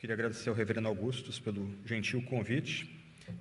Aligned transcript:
Queria 0.00 0.14
agradecer 0.14 0.48
ao 0.48 0.54
Reverendo 0.54 0.88
Augustus 0.88 1.38
pelo 1.38 1.70
gentil 1.84 2.22
convite 2.22 2.88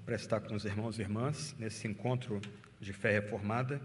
para 0.06 0.16
estar 0.16 0.42
com 0.42 0.54
os 0.56 0.66
irmãos 0.66 1.00
e 1.00 1.02
irmãs 1.02 1.56
nesse 1.58 1.88
encontro 1.88 2.42
de 2.82 2.92
fé 2.92 3.14
reformada, 3.14 3.80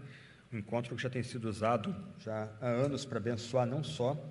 um 0.51 0.57
encontro 0.57 0.93
que 0.93 1.01
já 1.01 1.09
tem 1.09 1.23
sido 1.23 1.47
usado 1.47 1.95
já 2.19 2.51
há 2.59 2.67
anos 2.67 3.05
para 3.05 3.17
abençoar 3.17 3.65
não 3.65 3.81
só 3.81 4.21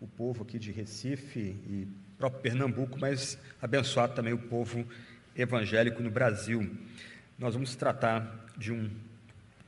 o 0.00 0.08
povo 0.08 0.42
aqui 0.42 0.58
de 0.58 0.72
Recife 0.72 1.38
e 1.38 1.86
próprio 2.18 2.42
Pernambuco, 2.42 2.98
mas 2.98 3.38
abençoar 3.62 4.08
também 4.08 4.32
o 4.32 4.38
povo 4.38 4.84
evangélico 5.36 6.02
no 6.02 6.10
Brasil. 6.10 6.76
Nós 7.38 7.54
vamos 7.54 7.76
tratar 7.76 8.44
de 8.58 8.72
um 8.72 8.90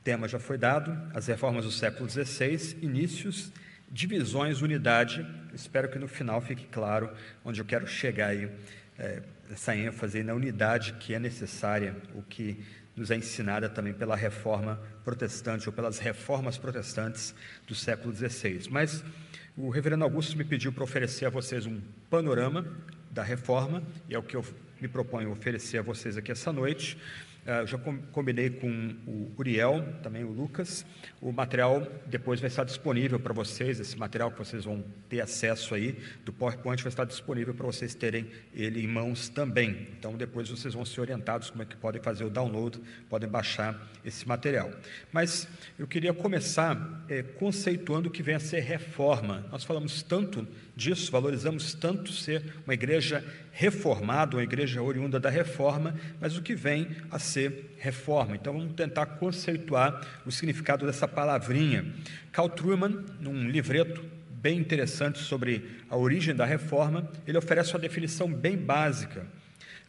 tema 0.03 0.27
já 0.27 0.37
foi 0.37 0.57
dado, 0.57 0.91
as 1.13 1.27
reformas 1.27 1.63
do 1.63 1.71
século 1.71 2.09
XVI, 2.09 2.77
inícios 2.81 3.53
divisões, 3.89 4.61
unidade. 4.61 5.25
Espero 5.53 5.89
que 5.89 5.97
no 5.97 6.07
final 6.07 6.41
fique 6.41 6.65
claro 6.67 7.09
onde 7.43 7.61
eu 7.61 7.65
quero 7.65 7.87
chegar 7.87 8.27
aí, 8.27 8.49
é, 8.97 9.21
essa 9.51 9.75
ênfase 9.75 10.23
na 10.23 10.33
unidade 10.33 10.93
que 10.93 11.13
é 11.13 11.19
necessária, 11.19 11.95
o 12.13 12.21
que 12.21 12.63
nos 12.95 13.11
é 13.11 13.15
ensinada 13.15 13.69
também 13.69 13.93
pela 13.93 14.15
reforma 14.15 14.81
protestante 15.05 15.69
ou 15.69 15.73
pelas 15.73 15.99
reformas 15.99 16.57
protestantes 16.57 17.33
do 17.67 17.75
século 17.75 18.13
XVI. 18.13 18.67
Mas 18.69 19.03
o 19.55 19.69
reverendo 19.69 20.03
Augusto 20.03 20.35
me 20.37 20.43
pediu 20.43 20.73
para 20.73 20.83
oferecer 20.83 21.25
a 21.25 21.29
vocês 21.29 21.65
um 21.65 21.79
panorama 22.09 22.65
da 23.11 23.23
reforma, 23.23 23.83
e 24.09 24.15
é 24.15 24.19
o 24.19 24.23
que 24.23 24.35
eu 24.35 24.45
me 24.81 24.87
proponho 24.87 25.31
oferecer 25.31 25.77
a 25.77 25.81
vocês 25.81 26.17
aqui 26.17 26.31
essa 26.31 26.51
noite. 26.51 26.97
Uh, 27.47 27.65
já 27.65 27.77
combinei 28.11 28.49
com 28.49 28.93
o 29.07 29.31
Uriel, 29.37 29.81
também 30.03 30.21
o 30.25 30.33
Lucas. 30.33 30.85
O 31.21 31.31
material 31.31 31.87
depois 32.05 32.41
vai 32.41 32.49
estar 32.49 32.65
disponível 32.65 33.21
para 33.21 33.33
vocês, 33.33 33.79
esse 33.79 33.97
material 33.97 34.29
que 34.29 34.37
vocês 34.37 34.65
vão 34.65 34.83
ter 35.07 35.21
acesso 35.21 35.73
aí 35.73 35.97
do 36.25 36.33
PowerPoint 36.33 36.83
vai 36.83 36.89
estar 36.89 37.05
disponível 37.05 37.53
para 37.53 37.65
vocês 37.65 37.95
terem 37.95 38.29
ele 38.53 38.83
em 38.83 38.87
mãos 38.87 39.29
também. 39.29 39.87
Então 39.97 40.17
depois 40.17 40.49
vocês 40.49 40.73
vão 40.73 40.83
ser 40.83 40.99
orientados 40.99 41.49
como 41.49 41.63
é 41.63 41.65
que 41.65 41.77
podem 41.77 42.01
fazer 42.01 42.25
o 42.25 42.29
download, 42.29 42.81
podem 43.09 43.29
baixar 43.29 43.81
esse 44.03 44.27
material. 44.27 44.69
Mas 45.13 45.47
eu 45.79 45.87
queria 45.87 46.13
começar 46.13 47.05
é, 47.07 47.23
conceituando 47.23 48.09
o 48.09 48.11
que 48.11 48.21
vem 48.21 48.35
a 48.35 48.41
ser 48.41 48.59
reforma. 48.59 49.45
Nós 49.49 49.63
falamos 49.63 50.03
tanto 50.03 50.45
disso, 50.77 51.11
valorizamos 51.11 51.73
tanto 51.73 52.13
ser 52.13 52.43
uma 52.63 52.73
igreja 52.75 53.25
reformada, 53.51 54.37
uma 54.37 54.43
igreja 54.43 54.81
oriunda 54.81 55.19
da 55.19 55.29
reforma, 55.29 55.95
mas 56.21 56.37
o 56.37 56.41
que 56.43 56.53
vem 56.53 56.87
a 57.09 57.17
ser 57.17 57.75
reforma. 57.79 58.35
Então 58.35 58.53
vamos 58.53 58.73
tentar 58.75 59.07
conceituar 59.07 59.99
o 60.25 60.31
significado 60.31 60.85
dessa 60.85 61.07
palavrinha. 61.07 61.85
Carl 62.31 62.47
Truman, 62.47 63.03
num 63.19 63.49
livreto 63.49 64.05
bem 64.29 64.59
interessante 64.59 65.17
sobre 65.17 65.81
a 65.89 65.97
origem 65.97 66.35
da 66.35 66.45
reforma, 66.45 67.09
ele 67.25 67.39
oferece 67.39 67.73
uma 67.73 67.79
definição 67.79 68.31
bem 68.31 68.55
básica. 68.55 69.25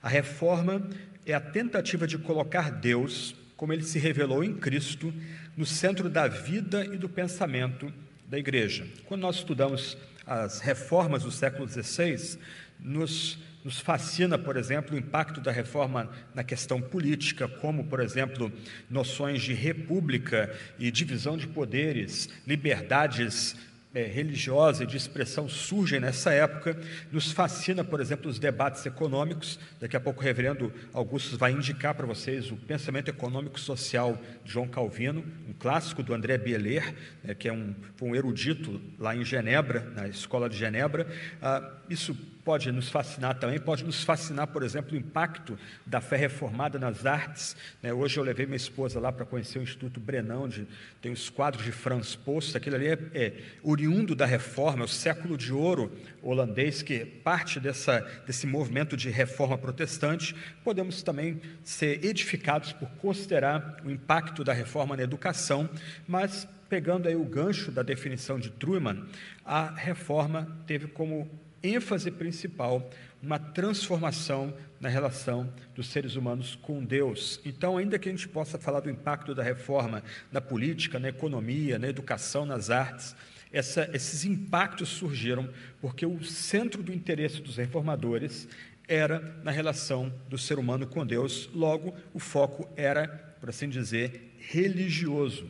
A 0.02 0.08
reforma 0.08 0.88
é 1.26 1.34
a 1.34 1.40
tentativa 1.40 2.06
de 2.06 2.16
colocar 2.16 2.70
Deus, 2.70 3.34
como 3.56 3.74
ele 3.74 3.82
se 3.82 3.98
revelou 3.98 4.42
em 4.42 4.54
Cristo, 4.54 5.12
no 5.54 5.66
centro 5.66 6.08
da 6.08 6.26
vida 6.26 6.86
e 6.86 6.96
do 6.96 7.08
pensamento 7.08 7.92
da 8.26 8.38
igreja. 8.38 8.86
Quando 9.04 9.22
nós 9.22 9.36
estudamos 9.36 9.98
as 10.28 10.60
reformas 10.60 11.22
do 11.22 11.30
século 11.30 11.66
XVI, 11.66 12.38
nos, 12.78 13.38
nos 13.64 13.80
fascina, 13.80 14.36
por 14.36 14.56
exemplo, 14.56 14.94
o 14.94 14.98
impacto 14.98 15.40
da 15.40 15.50
reforma 15.50 16.10
na 16.34 16.44
questão 16.44 16.80
política, 16.80 17.48
como, 17.48 17.84
por 17.84 18.00
exemplo, 18.00 18.52
noções 18.90 19.42
de 19.42 19.54
república 19.54 20.54
e 20.78 20.90
divisão 20.90 21.36
de 21.36 21.48
poderes, 21.48 22.28
liberdades 22.46 23.56
é, 23.94 24.02
religiosa 24.02 24.84
e 24.84 24.86
de 24.86 24.96
expressão 24.96 25.48
surgem 25.48 26.00
nessa 26.00 26.32
época. 26.32 26.78
Nos 27.10 27.32
fascina, 27.32 27.82
por 27.82 28.00
exemplo, 28.00 28.30
os 28.30 28.38
debates 28.38 28.84
econômicos. 28.84 29.58
Daqui 29.80 29.96
a 29.96 30.00
pouco 30.00 30.20
o 30.20 30.24
reverendo 30.24 30.72
Augusto 30.92 31.38
vai 31.38 31.52
indicar 31.52 31.94
para 31.94 32.06
vocês 32.06 32.50
o 32.50 32.56
pensamento 32.56 33.08
econômico 33.08 33.58
social 33.58 34.20
de 34.44 34.52
João 34.52 34.68
Calvino, 34.68 35.24
um 35.48 35.52
clássico 35.52 36.02
do 36.02 36.14
André 36.14 36.36
Bieler, 36.38 36.94
né, 37.24 37.34
que 37.34 37.48
é 37.48 37.52
um, 37.52 37.74
um 38.02 38.14
erudito 38.14 38.80
lá 38.98 39.16
em 39.16 39.24
Genebra, 39.24 39.80
na 39.94 40.06
escola 40.08 40.48
de 40.48 40.56
Genebra. 40.56 41.06
Ah, 41.40 41.72
isso 41.88 42.16
pode 42.48 42.72
nos 42.72 42.88
fascinar 42.88 43.38
também, 43.38 43.58
pode 43.58 43.84
nos 43.84 44.02
fascinar, 44.02 44.46
por 44.46 44.62
exemplo, 44.62 44.94
o 44.94 44.96
impacto 44.96 45.58
da 45.84 46.00
fé 46.00 46.16
reformada 46.16 46.78
nas 46.78 47.04
artes. 47.04 47.54
Né? 47.82 47.92
Hoje 47.92 48.18
eu 48.18 48.24
levei 48.24 48.46
minha 48.46 48.56
esposa 48.56 48.98
lá 48.98 49.12
para 49.12 49.26
conhecer 49.26 49.58
o 49.58 49.62
Instituto 49.62 50.00
Brenão, 50.00 50.44
onde 50.44 50.66
tem 51.02 51.12
os 51.12 51.28
quadros 51.28 51.62
de 51.62 51.72
Franz 51.72 52.16
Post, 52.16 52.56
aquilo 52.56 52.76
ali 52.76 52.86
é, 52.86 52.98
é 53.12 53.32
oriundo 53.62 54.14
da 54.14 54.24
reforma, 54.24 54.80
é 54.80 54.86
o 54.86 54.88
século 54.88 55.36
de 55.36 55.52
ouro 55.52 55.92
holandês, 56.22 56.80
que 56.80 57.04
parte 57.04 57.60
dessa, 57.60 58.00
desse 58.26 58.46
movimento 58.46 58.96
de 58.96 59.10
reforma 59.10 59.58
protestante. 59.58 60.34
Podemos 60.64 61.02
também 61.02 61.42
ser 61.62 62.02
edificados 62.02 62.72
por 62.72 62.88
considerar 62.92 63.76
o 63.84 63.90
impacto 63.90 64.42
da 64.42 64.54
reforma 64.54 64.96
na 64.96 65.02
educação, 65.02 65.68
mas 66.06 66.48
pegando 66.66 67.08
aí 67.08 67.14
o 67.14 67.26
gancho 67.26 67.70
da 67.70 67.82
definição 67.82 68.38
de 68.38 68.48
Truman, 68.48 69.06
a 69.44 69.70
reforma 69.70 70.56
teve 70.66 70.86
como 70.86 71.28
ênfase 71.62 72.10
principal 72.10 72.88
uma 73.22 73.38
transformação 73.38 74.54
na 74.80 74.88
relação 74.88 75.52
dos 75.74 75.88
seres 75.88 76.14
humanos 76.14 76.56
com 76.62 76.84
Deus. 76.84 77.40
Então, 77.44 77.76
ainda 77.76 77.98
que 77.98 78.08
a 78.08 78.12
gente 78.12 78.28
possa 78.28 78.58
falar 78.58 78.80
do 78.80 78.90
impacto 78.90 79.34
da 79.34 79.42
reforma 79.42 80.02
na 80.30 80.40
política, 80.40 80.98
na 80.98 81.08
economia, 81.08 81.78
na 81.78 81.88
educação, 81.88 82.46
nas 82.46 82.70
artes, 82.70 83.16
essa, 83.52 83.88
esses 83.92 84.24
impactos 84.24 84.88
surgiram 84.90 85.48
porque 85.80 86.06
o 86.06 86.22
centro 86.22 86.82
do 86.82 86.92
interesse 86.92 87.40
dos 87.40 87.56
reformadores 87.56 88.46
era 88.86 89.20
na 89.42 89.50
relação 89.50 90.12
do 90.28 90.38
ser 90.38 90.58
humano 90.58 90.86
com 90.86 91.04
Deus, 91.04 91.48
logo, 91.54 91.94
o 92.14 92.18
foco 92.18 92.68
era, 92.76 93.08
por 93.40 93.50
assim 93.50 93.68
dizer, 93.68 94.34
religioso. 94.38 95.46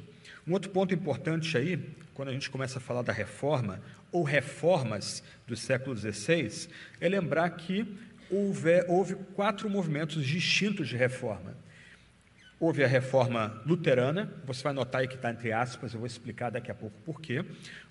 Um 0.47 0.53
outro 0.53 0.71
ponto 0.71 0.95
importante 0.95 1.57
aí, 1.57 1.79
quando 2.15 2.31
a 2.31 2.33
gente 2.33 2.51
começa 2.51 2.79
a 2.79 2.81
falar 2.81 3.03
da 3.03 3.13
reforma, 3.13 3.81
ou 4.13 4.23
reformas 4.23 5.23
do 5.47 5.57
século 5.57 5.97
XVI, 5.97 6.69
é 7.01 7.09
lembrar 7.09 7.51
que 7.51 7.87
houve, 8.31 8.85
houve 8.89 9.15
quatro 9.35 9.69
movimentos 9.69 10.25
distintos 10.25 10.89
de 10.89 10.97
reforma. 10.97 11.57
Houve 12.61 12.83
a 12.83 12.89
reforma 12.89 13.63
luterana, 13.65 14.33
você 14.45 14.65
vai 14.65 14.73
notar 14.73 15.01
aí 15.03 15.09
que 15.09 15.15
está 15.15 15.31
entre 15.31 15.53
aspas, 15.53 15.95
eu 15.95 16.01
vou 16.01 16.07
explicar 16.07 16.51
daqui 16.51 16.71
a 16.71 16.75
pouco 16.75 16.99
por 17.03 17.21
quê. 17.21 17.45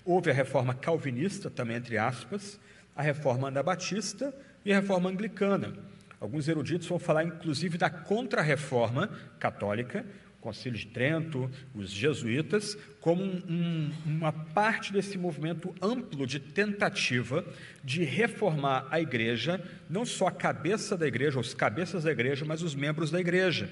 Houve 0.04 0.30
a 0.30 0.34
reforma 0.34 0.74
calvinista, 0.74 1.48
também 1.48 1.76
entre 1.76 1.96
aspas, 1.96 2.60
a 2.94 3.02
reforma 3.02 3.48
anabatista 3.48 4.34
e 4.64 4.72
a 4.72 4.80
reforma 4.80 5.08
anglicana. 5.08 5.72
Alguns 6.20 6.48
eruditos 6.48 6.86
vão 6.86 6.98
falar, 6.98 7.24
inclusive, 7.24 7.78
da 7.78 7.88
contra-reforma 7.88 9.08
católica, 9.38 10.04
Concílio 10.40 10.78
de 10.78 10.86
Trento, 10.86 11.50
os 11.74 11.90
jesuítas, 11.90 12.78
como 13.00 13.24
um, 13.24 13.90
uma 14.06 14.32
parte 14.32 14.92
desse 14.92 15.18
movimento 15.18 15.74
amplo 15.82 16.26
de 16.26 16.38
tentativa 16.38 17.44
de 17.82 18.04
reformar 18.04 18.86
a 18.88 19.00
igreja, 19.00 19.60
não 19.90 20.06
só 20.06 20.28
a 20.28 20.32
cabeça 20.32 20.96
da 20.96 21.08
igreja, 21.08 21.40
os 21.40 21.54
cabeças 21.54 22.04
da 22.04 22.12
igreja, 22.12 22.44
mas 22.44 22.62
os 22.62 22.74
membros 22.74 23.10
da 23.10 23.20
igreja. 23.20 23.68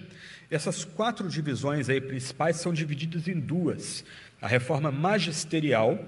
Essas 0.50 0.84
quatro 0.84 1.28
divisões 1.28 1.88
aí 1.88 2.00
principais 2.00 2.56
são 2.56 2.72
divididas 2.72 3.28
em 3.28 3.38
duas: 3.38 4.04
a 4.40 4.48
reforma 4.48 4.90
magisterial, 4.90 6.04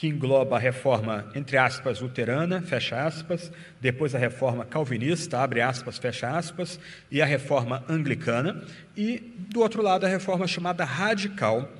que 0.00 0.08
engloba 0.08 0.56
a 0.56 0.58
reforma, 0.58 1.26
entre 1.34 1.58
aspas, 1.58 2.00
luterana, 2.00 2.62
fecha 2.62 3.04
aspas, 3.04 3.52
depois 3.82 4.14
a 4.14 4.18
reforma 4.18 4.64
calvinista, 4.64 5.40
abre 5.40 5.60
aspas, 5.60 5.98
fecha 5.98 6.38
aspas, 6.38 6.80
e 7.10 7.20
a 7.20 7.26
reforma 7.26 7.84
anglicana, 7.86 8.64
e 8.96 9.18
do 9.36 9.60
outro 9.60 9.82
lado 9.82 10.06
a 10.06 10.08
reforma 10.08 10.46
chamada 10.46 10.84
radical, 10.84 11.70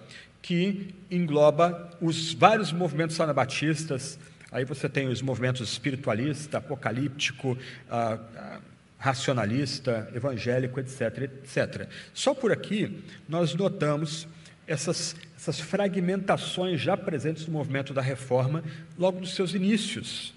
que 0.42 0.94
engloba 1.10 1.96
os 1.98 2.34
vários 2.34 2.74
movimentos 2.74 3.18
anabatistas, 3.18 4.18
aí 4.52 4.66
você 4.66 4.86
tem 4.86 5.08
os 5.08 5.22
movimentos 5.22 5.66
espiritualista, 5.66 6.58
apocalíptico, 6.58 7.56
ah, 7.90 8.18
ah, 8.36 8.60
racionalista, 8.98 10.10
evangélico, 10.14 10.78
etc, 10.78 11.22
etc. 11.22 11.88
Só 12.12 12.34
por 12.34 12.52
aqui 12.52 13.02
nós 13.26 13.54
notamos 13.54 14.28
essas, 14.70 15.16
essas 15.36 15.58
fragmentações 15.58 16.80
já 16.80 16.96
presentes 16.96 17.44
no 17.44 17.52
movimento 17.52 17.92
da 17.92 18.00
reforma 18.00 18.62
logo 18.96 19.18
nos 19.18 19.34
seus 19.34 19.52
inícios. 19.52 20.32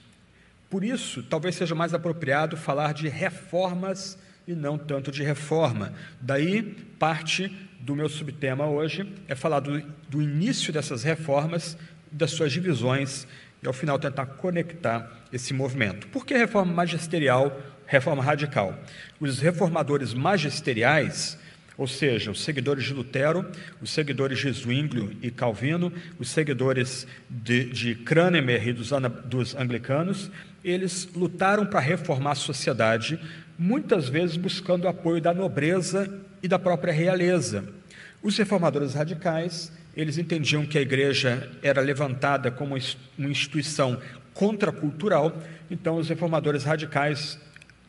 Por 0.71 0.83
isso, 0.83 1.21
talvez 1.21 1.53
seja 1.53 1.75
mais 1.75 1.93
apropriado 1.93 2.57
falar 2.57 2.95
de 2.95 3.07
reformas 3.07 4.17
e 4.47 4.53
não 4.53 4.75
tanto 4.75 5.11
de 5.11 5.21
reforma. 5.21 5.93
Daí, 6.19 6.63
parte 6.97 7.47
do 7.79 7.95
meu 7.95 8.09
subtema 8.09 8.65
hoje 8.65 9.07
é 9.27 9.35
falar 9.35 9.59
do, 9.59 9.79
do 10.09 10.19
início 10.19 10.73
dessas 10.73 11.03
reformas, 11.03 11.77
das 12.11 12.31
suas 12.31 12.51
divisões 12.51 13.27
e, 13.61 13.67
ao 13.67 13.73
final, 13.73 13.99
tentar 13.99 14.25
conectar 14.25 15.11
esse 15.31 15.53
movimento. 15.53 16.07
Por 16.07 16.25
que 16.25 16.35
reforma 16.35 16.73
magisterial, 16.73 17.55
reforma 17.85 18.23
radical? 18.23 18.75
Os 19.19 19.39
reformadores 19.39 20.11
magisteriais 20.11 21.37
ou 21.77 21.87
seja, 21.87 22.31
os 22.31 22.43
seguidores 22.43 22.83
de 22.85 22.93
Lutero, 22.93 23.45
os 23.81 23.89
seguidores 23.89 24.39
de 24.39 24.51
Zwinglio 24.51 25.15
e 25.21 25.31
Calvino, 25.31 25.91
os 26.19 26.29
seguidores 26.29 27.07
de, 27.29 27.65
de 27.65 27.95
Cranemer 27.95 28.67
e 28.67 28.73
dos, 28.73 28.91
dos 29.25 29.55
anglicanos, 29.55 30.29
eles 30.63 31.09
lutaram 31.15 31.65
para 31.65 31.79
reformar 31.79 32.31
a 32.31 32.35
sociedade, 32.35 33.19
muitas 33.57 34.07
vezes 34.07 34.37
buscando 34.37 34.85
o 34.85 34.87
apoio 34.87 35.21
da 35.21 35.33
nobreza 35.33 36.21
e 36.41 36.47
da 36.47 36.59
própria 36.59 36.93
realeza. 36.93 37.63
Os 38.21 38.37
reformadores 38.37 38.93
radicais, 38.93 39.71
eles 39.95 40.17
entendiam 40.17 40.65
que 40.65 40.77
a 40.77 40.81
igreja 40.81 41.51
era 41.61 41.81
levantada 41.81 42.49
como 42.51 42.77
uma 43.17 43.29
instituição 43.29 43.99
contracultural, 44.33 45.41
então 45.69 45.97
os 45.97 46.07
reformadores 46.07 46.63
radicais 46.63 47.39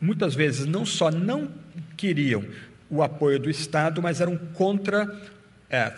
muitas 0.00 0.34
vezes 0.34 0.66
não 0.66 0.84
só 0.84 1.10
não 1.10 1.50
queriam 1.96 2.44
o 2.94 3.02
apoio 3.02 3.38
do 3.38 3.50
Estado, 3.50 4.00
mas 4.00 4.20
eram 4.20 4.36
contra, 4.36 5.12
é, 5.68 5.90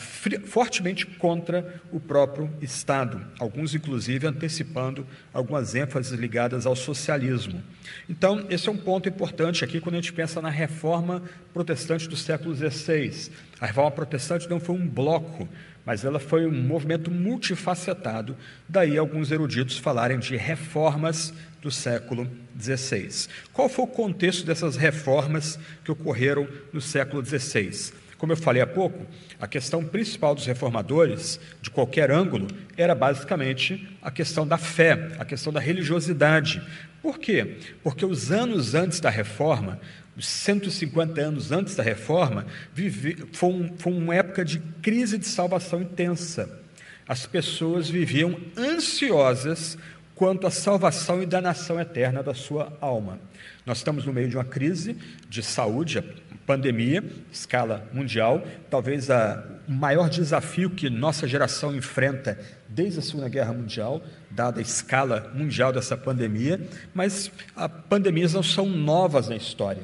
fortemente 0.46 1.04
contra 1.04 1.80
o 1.92 2.00
próprio 2.00 2.50
Estado, 2.62 3.20
alguns 3.38 3.74
inclusive 3.74 4.26
antecipando 4.26 5.06
algumas 5.32 5.74
ênfases 5.74 6.18
ligadas 6.18 6.64
ao 6.64 6.74
socialismo. 6.74 7.62
Então, 8.08 8.46
esse 8.48 8.68
é 8.68 8.72
um 8.72 8.78
ponto 8.78 9.08
importante 9.08 9.62
aqui 9.62 9.78
quando 9.78 9.96
a 9.96 9.98
gente 9.98 10.12
pensa 10.14 10.40
na 10.40 10.48
reforma 10.48 11.22
protestante 11.52 12.08
do 12.08 12.16
século 12.16 12.54
XVI. 12.54 13.30
A 13.60 13.66
reforma 13.66 13.90
protestante 13.90 14.48
não 14.48 14.58
foi 14.58 14.74
um 14.74 14.88
bloco, 14.88 15.46
mas 15.84 16.04
ela 16.04 16.18
foi 16.18 16.46
um 16.46 16.62
movimento 16.62 17.10
multifacetado, 17.10 18.36
daí 18.68 18.98
alguns 18.98 19.30
eruditos 19.30 19.78
falarem 19.78 20.18
de 20.18 20.36
reformas 20.36 21.32
do 21.66 21.70
século 21.72 22.30
XVI. 22.56 23.26
Qual 23.52 23.68
foi 23.68 23.84
o 23.84 23.88
contexto 23.88 24.46
dessas 24.46 24.76
reformas 24.76 25.58
que 25.84 25.90
ocorreram 25.90 26.46
no 26.72 26.80
século 26.80 27.24
XVI? 27.24 27.92
Como 28.16 28.30
eu 28.30 28.36
falei 28.36 28.62
há 28.62 28.66
pouco, 28.68 29.04
a 29.40 29.48
questão 29.48 29.84
principal 29.84 30.32
dos 30.32 30.46
reformadores, 30.46 31.40
de 31.60 31.68
qualquer 31.68 32.12
ângulo, 32.12 32.46
era 32.76 32.94
basicamente 32.94 33.84
a 34.00 34.12
questão 34.12 34.46
da 34.46 34.56
fé, 34.56 35.10
a 35.18 35.24
questão 35.24 35.52
da 35.52 35.58
religiosidade. 35.58 36.62
Por 37.02 37.18
quê? 37.18 37.56
Porque 37.82 38.06
os 38.06 38.30
anos 38.30 38.76
antes 38.76 39.00
da 39.00 39.10
reforma, 39.10 39.80
os 40.16 40.28
150 40.28 41.20
anos 41.20 41.50
antes 41.50 41.74
da 41.74 41.82
reforma, 41.82 42.46
vive, 42.72 43.26
foi, 43.32 43.48
um, 43.48 43.76
foi 43.76 43.92
uma 43.92 44.14
época 44.14 44.44
de 44.44 44.60
crise 44.80 45.18
de 45.18 45.26
salvação 45.26 45.82
intensa. 45.82 46.64
As 47.08 47.26
pessoas 47.26 47.88
viviam 47.88 48.36
ansiosas 48.56 49.76
quanto 50.16 50.46
à 50.46 50.50
salvação 50.50 51.22
e 51.22 51.26
danação 51.26 51.78
eterna 51.78 52.22
da 52.22 52.34
sua 52.34 52.76
alma. 52.80 53.20
Nós 53.64 53.78
estamos 53.78 54.04
no 54.06 54.12
meio 54.12 54.28
de 54.28 54.36
uma 54.36 54.44
crise 54.44 54.96
de 55.28 55.42
saúde, 55.42 56.02
pandemia, 56.46 57.04
escala 57.30 57.86
mundial, 57.92 58.42
talvez 58.70 59.08
o 59.10 59.72
maior 59.72 60.08
desafio 60.08 60.70
que 60.70 60.88
nossa 60.88 61.28
geração 61.28 61.76
enfrenta 61.76 62.38
desde 62.66 62.98
a 62.98 63.02
Segunda 63.02 63.28
Guerra 63.28 63.52
Mundial, 63.52 64.02
dada 64.30 64.58
a 64.58 64.62
escala 64.62 65.30
mundial 65.34 65.70
dessa 65.70 65.96
pandemia, 65.96 66.60
mas 66.94 67.30
as 67.54 67.70
pandemias 67.88 68.32
não 68.32 68.42
são 68.42 68.66
novas 68.66 69.28
na 69.28 69.36
história. 69.36 69.82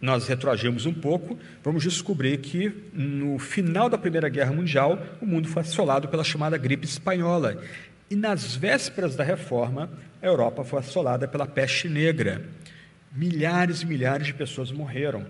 Nós 0.00 0.28
retroagimos 0.28 0.86
um 0.86 0.94
pouco, 0.94 1.36
vamos 1.64 1.82
descobrir 1.82 2.38
que 2.38 2.72
no 2.92 3.36
final 3.36 3.88
da 3.88 3.98
Primeira 3.98 4.28
Guerra 4.28 4.52
Mundial, 4.52 4.96
o 5.20 5.26
mundo 5.26 5.48
foi 5.48 5.62
assolado 5.62 6.06
pela 6.06 6.22
chamada 6.22 6.56
gripe 6.56 6.86
espanhola. 6.86 7.60
E 8.10 8.16
nas 8.16 8.54
vésperas 8.54 9.14
da 9.14 9.24
reforma, 9.24 9.90
a 10.22 10.26
Europa 10.26 10.64
foi 10.64 10.78
assolada 10.78 11.28
pela 11.28 11.46
peste 11.46 11.88
negra. 11.88 12.42
Milhares 13.12 13.82
e 13.82 13.86
milhares 13.86 14.26
de 14.26 14.34
pessoas 14.34 14.70
morreram. 14.72 15.26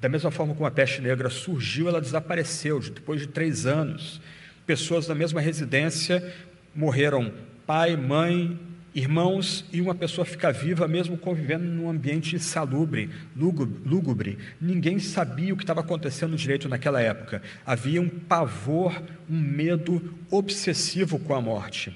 Da 0.00 0.08
mesma 0.08 0.30
forma 0.30 0.54
como 0.54 0.66
a 0.66 0.70
peste 0.70 1.00
negra 1.00 1.30
surgiu, 1.30 1.88
ela 1.88 2.00
desapareceu 2.00 2.78
depois 2.80 3.20
de 3.20 3.28
três 3.28 3.66
anos. 3.66 4.20
Pessoas 4.66 5.06
da 5.06 5.14
mesma 5.14 5.40
residência 5.40 6.32
morreram 6.74 7.32
pai, 7.66 7.96
mãe, 7.96 8.58
Irmãos, 8.94 9.64
e 9.72 9.80
uma 9.80 9.94
pessoa 9.94 10.24
fica 10.24 10.52
viva 10.52 10.86
mesmo 10.86 11.18
convivendo 11.18 11.64
num 11.64 11.90
ambiente 11.90 12.36
insalubre, 12.36 13.10
lúgubre. 13.34 14.38
Ninguém 14.60 15.00
sabia 15.00 15.52
o 15.52 15.56
que 15.56 15.64
estava 15.64 15.80
acontecendo 15.80 16.36
direito 16.36 16.68
naquela 16.68 17.00
época. 17.00 17.42
Havia 17.66 18.00
um 18.00 18.08
pavor, 18.08 19.02
um 19.28 19.36
medo 19.36 20.14
obsessivo 20.30 21.18
com 21.18 21.34
a 21.34 21.40
morte. 21.40 21.92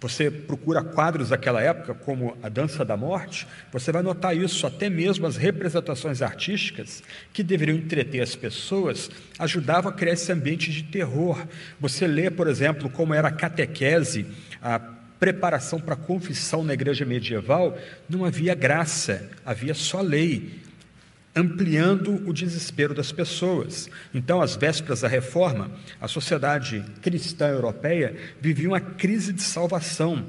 Você 0.00 0.28
procura 0.28 0.82
quadros 0.82 1.28
daquela 1.28 1.62
época, 1.62 1.94
como 1.94 2.36
a 2.42 2.48
Dança 2.48 2.84
da 2.84 2.96
Morte, 2.96 3.46
você 3.70 3.92
vai 3.92 4.02
notar 4.02 4.34
isso, 4.34 4.66
até 4.66 4.88
mesmo 4.88 5.26
as 5.26 5.36
representações 5.36 6.22
artísticas 6.22 7.02
que 7.34 7.42
deveriam 7.42 7.76
entreter 7.76 8.22
as 8.22 8.34
pessoas 8.34 9.10
ajudavam 9.38 9.92
a 9.92 9.94
criar 9.94 10.14
esse 10.14 10.32
ambiente 10.32 10.72
de 10.72 10.84
terror. 10.84 11.46
Você 11.78 12.06
lê, 12.06 12.30
por 12.30 12.48
exemplo, 12.48 12.88
como 12.88 13.12
era 13.12 13.28
a 13.28 13.32
catequese, 13.32 14.26
a 14.62 14.80
preparação 15.20 15.78
para 15.78 15.92
a 15.92 15.98
confissão 15.98 16.64
na 16.64 16.72
igreja 16.72 17.04
medieval, 17.04 17.78
não 18.08 18.24
havia 18.24 18.54
graça, 18.54 19.30
havia 19.44 19.74
só 19.74 20.00
lei, 20.00 20.58
ampliando 21.36 22.26
o 22.26 22.32
desespero 22.32 22.94
das 22.94 23.12
pessoas. 23.12 23.88
Então, 24.12 24.40
às 24.40 24.56
vésperas 24.56 25.02
da 25.02 25.08
reforma, 25.08 25.70
a 26.00 26.08
sociedade 26.08 26.82
cristã 27.02 27.48
europeia 27.48 28.16
vivia 28.40 28.68
uma 28.68 28.80
crise 28.80 29.32
de 29.32 29.42
salvação. 29.42 30.26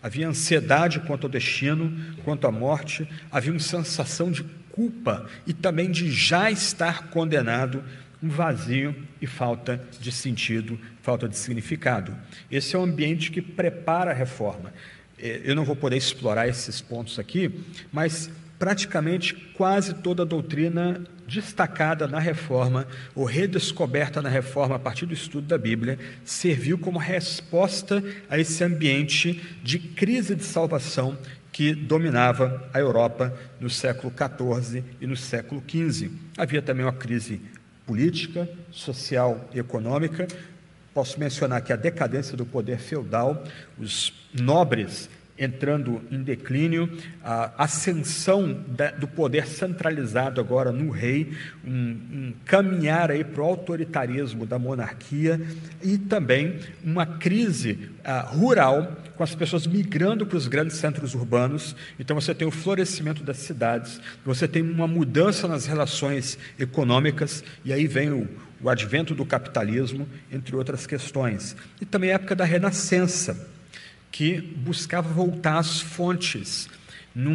Havia 0.00 0.28
ansiedade 0.28 1.00
quanto 1.00 1.24
ao 1.24 1.30
destino, 1.30 1.92
quanto 2.22 2.46
à 2.46 2.52
morte, 2.52 3.08
havia 3.32 3.50
uma 3.50 3.58
sensação 3.58 4.30
de 4.30 4.44
culpa 4.70 5.26
e 5.44 5.52
também 5.52 5.90
de 5.90 6.08
já 6.08 6.50
estar 6.50 7.08
condenado 7.08 7.82
um 8.22 8.28
vazio 8.28 8.94
e 9.20 9.26
falta 9.26 9.80
de 10.00 10.10
sentido, 10.10 10.78
falta 11.02 11.28
de 11.28 11.36
significado. 11.36 12.14
Esse 12.50 12.74
é 12.74 12.78
o 12.78 12.82
ambiente 12.82 13.30
que 13.30 13.40
prepara 13.40 14.10
a 14.10 14.14
reforma. 14.14 14.72
É, 15.18 15.40
eu 15.44 15.54
não 15.54 15.64
vou 15.64 15.76
poder 15.76 15.96
explorar 15.96 16.48
esses 16.48 16.80
pontos 16.80 17.18
aqui, 17.18 17.50
mas 17.92 18.30
praticamente 18.58 19.34
quase 19.54 19.94
toda 19.94 20.22
a 20.22 20.26
doutrina 20.26 21.00
destacada 21.26 22.08
na 22.08 22.18
reforma 22.18 22.88
ou 23.14 23.24
redescoberta 23.24 24.22
na 24.22 24.28
reforma 24.28 24.76
a 24.76 24.78
partir 24.78 25.06
do 25.06 25.12
estudo 25.12 25.46
da 25.46 25.58
Bíblia 25.58 25.98
serviu 26.24 26.78
como 26.78 26.98
resposta 26.98 28.02
a 28.28 28.38
esse 28.38 28.64
ambiente 28.64 29.40
de 29.62 29.78
crise 29.78 30.34
de 30.34 30.42
salvação 30.42 31.16
que 31.52 31.74
dominava 31.74 32.68
a 32.72 32.78
Europa 32.78 33.36
no 33.60 33.68
século 33.68 34.12
XIV 34.12 34.82
e 35.00 35.06
no 35.06 35.16
século 35.16 35.62
XV. 35.68 36.10
Havia 36.36 36.62
também 36.62 36.84
uma 36.84 36.92
crise 36.92 37.40
política, 37.88 38.46
social 38.70 39.48
e 39.54 39.58
econômica. 39.58 40.28
Posso 40.92 41.18
mencionar 41.18 41.62
que 41.62 41.72
a 41.72 41.76
decadência 41.76 42.36
do 42.36 42.44
poder 42.44 42.78
feudal, 42.78 43.42
os 43.78 44.12
nobres 44.38 45.08
entrando 45.38 46.02
em 46.10 46.20
declínio, 46.22 46.90
a 47.22 47.62
ascensão 47.62 48.52
do 48.98 49.06
poder 49.06 49.46
centralizado 49.46 50.40
agora 50.40 50.72
no 50.72 50.90
rei, 50.90 51.32
um, 51.64 51.70
um 51.70 52.34
caminhar 52.44 53.10
aí 53.10 53.22
para 53.22 53.40
o 53.40 53.46
autoritarismo 53.46 54.44
da 54.44 54.58
monarquia 54.58 55.40
e 55.80 55.96
também 55.96 56.58
uma 56.82 57.06
crise 57.06 57.88
uh, 58.00 58.36
rural 58.36 58.96
com 59.18 59.24
as 59.24 59.34
pessoas 59.34 59.66
migrando 59.66 60.24
para 60.24 60.38
os 60.38 60.46
grandes 60.46 60.76
centros 60.76 61.12
urbanos. 61.12 61.74
Então 61.98 62.18
você 62.18 62.32
tem 62.32 62.46
o 62.46 62.52
florescimento 62.52 63.24
das 63.24 63.38
cidades, 63.38 64.00
você 64.24 64.46
tem 64.46 64.62
uma 64.62 64.86
mudança 64.86 65.48
nas 65.48 65.66
relações 65.66 66.38
econômicas 66.56 67.42
e 67.64 67.72
aí 67.72 67.88
vem 67.88 68.12
o, 68.12 68.28
o 68.62 68.70
advento 68.70 69.16
do 69.16 69.26
capitalismo, 69.26 70.08
entre 70.30 70.54
outras 70.54 70.86
questões. 70.86 71.56
E 71.80 71.84
também 71.84 72.12
a 72.12 72.14
época 72.14 72.36
da 72.36 72.44
Renascença 72.44 73.48
que 74.12 74.40
buscava 74.40 75.12
voltar 75.12 75.58
às 75.58 75.80
fontes 75.80 76.68
num, 77.18 77.34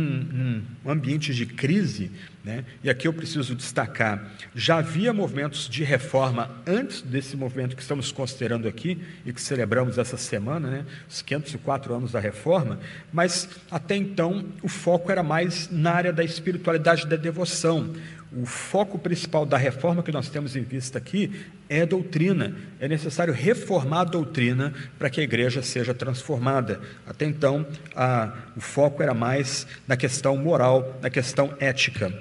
num 0.86 0.90
ambiente 0.90 1.34
de 1.34 1.46
crise, 1.46 2.10
né? 2.42 2.64
e 2.82 2.90
aqui 2.90 3.06
eu 3.06 3.12
preciso 3.12 3.54
destacar: 3.54 4.32
já 4.56 4.78
havia 4.78 5.12
movimentos 5.12 5.68
de 5.68 5.84
reforma 5.84 6.50
antes 6.66 7.02
desse 7.02 7.36
movimento 7.36 7.76
que 7.76 7.82
estamos 7.82 8.10
considerando 8.10 8.66
aqui 8.66 8.98
e 9.26 9.34
que 9.34 9.42
celebramos 9.42 9.98
essa 9.98 10.16
semana, 10.16 10.70
né? 10.70 10.86
os 11.10 11.22
504 11.22 11.94
anos 11.94 12.14
da 12.14 12.20
reforma, 12.22 12.80
mas 13.12 13.50
até 13.70 13.98
então 13.98 14.46
o 14.62 14.70
foco 14.70 15.12
era 15.12 15.22
mais 15.22 15.70
na 15.70 15.92
área 15.92 16.14
da 16.14 16.24
espiritualidade 16.24 17.06
da 17.06 17.18
devoção 17.18 17.94
o 18.36 18.46
foco 18.46 18.98
principal 18.98 19.46
da 19.46 19.58
reforma 19.58 20.02
que 20.02 20.12
nós 20.12 20.30
temos 20.30 20.56
em 20.56 20.64
vista 20.64 20.98
aqui 20.98 21.46
é 21.70 21.82
a 21.82 21.86
doutrina. 21.86 22.56
É 22.80 22.88
necessário 22.88 23.34
reformar 23.34 24.02
a 24.02 24.06
doutrina 24.06 24.74
para 24.98 25.10
que 25.10 25.22
a 25.22 25.24
igreja 25.24 25.62
seja 25.62 25.94
transformada. 25.94 26.82
Até 27.06 27.26
então, 27.26 27.66
a, 27.96 28.34
o 28.56 28.62
foco 28.62 29.04
era 29.04 29.14
mais 29.14 29.68
na 29.88 29.96
questão 29.96 30.36
moral, 30.36 30.98
na 31.02 31.10
questão 31.10 31.54
ética. 31.60 32.14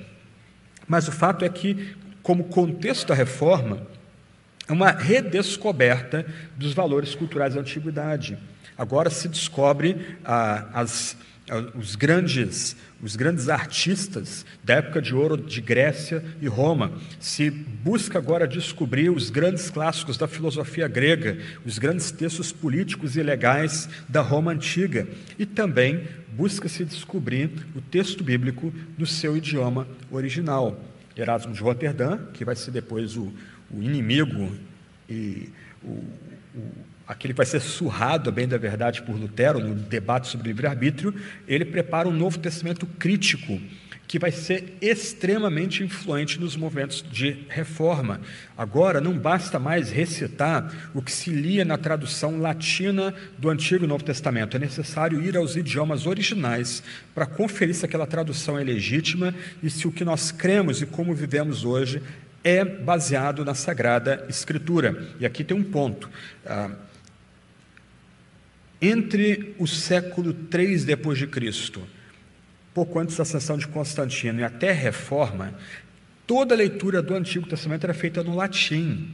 Mas 0.86 1.08
o 1.08 1.12
fato 1.12 1.44
é 1.44 1.48
que, 1.48 1.94
como 2.22 2.44
contexto 2.44 3.08
da 3.08 3.14
reforma, 3.14 3.86
é 4.68 4.72
uma 4.72 4.90
redescoberta 4.90 6.26
dos 6.56 6.74
valores 6.74 7.14
culturais 7.14 7.54
da 7.54 7.60
antiguidade. 7.60 8.38
Agora 8.76 9.10
se 9.10 9.28
descobre 9.28 10.18
ah, 10.24 10.68
as 10.74 11.16
os 11.74 11.96
grandes, 11.96 12.76
os 13.02 13.16
grandes 13.16 13.48
artistas 13.48 14.46
da 14.62 14.74
época 14.74 15.02
de 15.02 15.14
ouro 15.14 15.36
de 15.36 15.60
Grécia 15.60 16.24
e 16.40 16.46
Roma. 16.46 16.92
Se 17.18 17.50
busca 17.50 18.18
agora 18.18 18.46
descobrir 18.46 19.10
os 19.10 19.28
grandes 19.28 19.68
clássicos 19.68 20.16
da 20.16 20.28
filosofia 20.28 20.86
grega, 20.86 21.38
os 21.64 21.78
grandes 21.78 22.10
textos 22.10 22.52
políticos 22.52 23.16
e 23.16 23.22
legais 23.22 23.88
da 24.08 24.20
Roma 24.20 24.52
antiga. 24.52 25.06
E 25.38 25.44
também 25.44 26.06
busca-se 26.32 26.84
descobrir 26.84 27.50
o 27.74 27.80
texto 27.80 28.22
bíblico 28.22 28.72
no 28.96 29.06
seu 29.06 29.36
idioma 29.36 29.86
original. 30.10 30.80
Erasmo 31.16 31.52
de 31.52 31.60
Roterdã, 31.60 32.18
que 32.32 32.44
vai 32.44 32.56
ser 32.56 32.70
depois 32.70 33.16
o, 33.16 33.32
o 33.70 33.82
inimigo 33.82 34.50
e 35.08 35.50
o, 35.82 36.02
o 36.54 36.91
aquele 37.06 37.32
que 37.32 37.38
vai 37.38 37.46
ser 37.46 37.60
surrado, 37.60 38.30
bem 38.30 38.48
da 38.48 38.58
verdade, 38.58 39.02
por 39.02 39.16
Lutero, 39.16 39.60
no 39.60 39.74
debate 39.74 40.28
sobre 40.28 40.48
livre-arbítrio, 40.48 41.14
ele 41.46 41.64
prepara 41.64 42.08
um 42.08 42.12
Novo 42.12 42.38
Testamento 42.38 42.86
crítico, 42.86 43.60
que 44.06 44.18
vai 44.18 44.30
ser 44.30 44.76
extremamente 44.80 45.82
influente 45.82 46.38
nos 46.38 46.54
movimentos 46.54 47.02
de 47.10 47.44
reforma. 47.48 48.20
Agora, 48.58 49.00
não 49.00 49.16
basta 49.16 49.58
mais 49.58 49.90
recitar 49.90 50.90
o 50.92 51.00
que 51.00 51.10
se 51.10 51.30
lia 51.30 51.64
na 51.64 51.78
tradução 51.78 52.38
latina 52.38 53.14
do 53.38 53.48
Antigo 53.48 53.84
e 53.84 53.88
Novo 53.88 54.04
Testamento, 54.04 54.56
é 54.56 54.60
necessário 54.60 55.22
ir 55.22 55.36
aos 55.36 55.56
idiomas 55.56 56.06
originais 56.06 56.82
para 57.14 57.24
conferir 57.24 57.74
se 57.74 57.86
aquela 57.86 58.06
tradução 58.06 58.58
é 58.58 58.64
legítima 58.64 59.34
e 59.62 59.70
se 59.70 59.88
o 59.88 59.92
que 59.92 60.04
nós 60.04 60.30
cremos 60.30 60.82
e 60.82 60.86
como 60.86 61.14
vivemos 61.14 61.64
hoje 61.64 62.02
é 62.44 62.64
baseado 62.64 63.44
na 63.44 63.54
Sagrada 63.54 64.26
Escritura. 64.28 65.08
E 65.20 65.24
aqui 65.24 65.44
tem 65.44 65.56
um 65.56 65.62
ponto. 65.64 66.10
Ah, 66.44 66.70
entre 68.82 69.54
o 69.60 69.66
século 69.66 70.36
III 70.52 70.78
depois 70.84 71.16
de 71.16 71.28
Cristo, 71.28 71.80
pouco 72.74 72.98
antes 72.98 73.16
da 73.16 73.22
ascensão 73.22 73.56
de 73.56 73.68
Constantino 73.68 74.40
e 74.40 74.44
até 74.44 74.70
a 74.70 74.74
Reforma, 74.74 75.54
toda 76.26 76.52
a 76.52 76.58
leitura 76.58 77.00
do 77.00 77.14
Antigo 77.14 77.48
Testamento 77.48 77.84
era 77.84 77.94
feita 77.94 78.24
no 78.24 78.34
latim. 78.34 79.08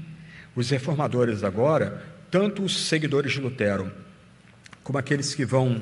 Os 0.56 0.70
reformadores 0.70 1.44
agora, 1.44 2.02
tanto 2.30 2.62
os 2.62 2.86
seguidores 2.86 3.32
de 3.32 3.40
Lutero 3.40 3.92
como 4.88 4.96
aqueles 4.96 5.34
que 5.34 5.44
vão 5.44 5.78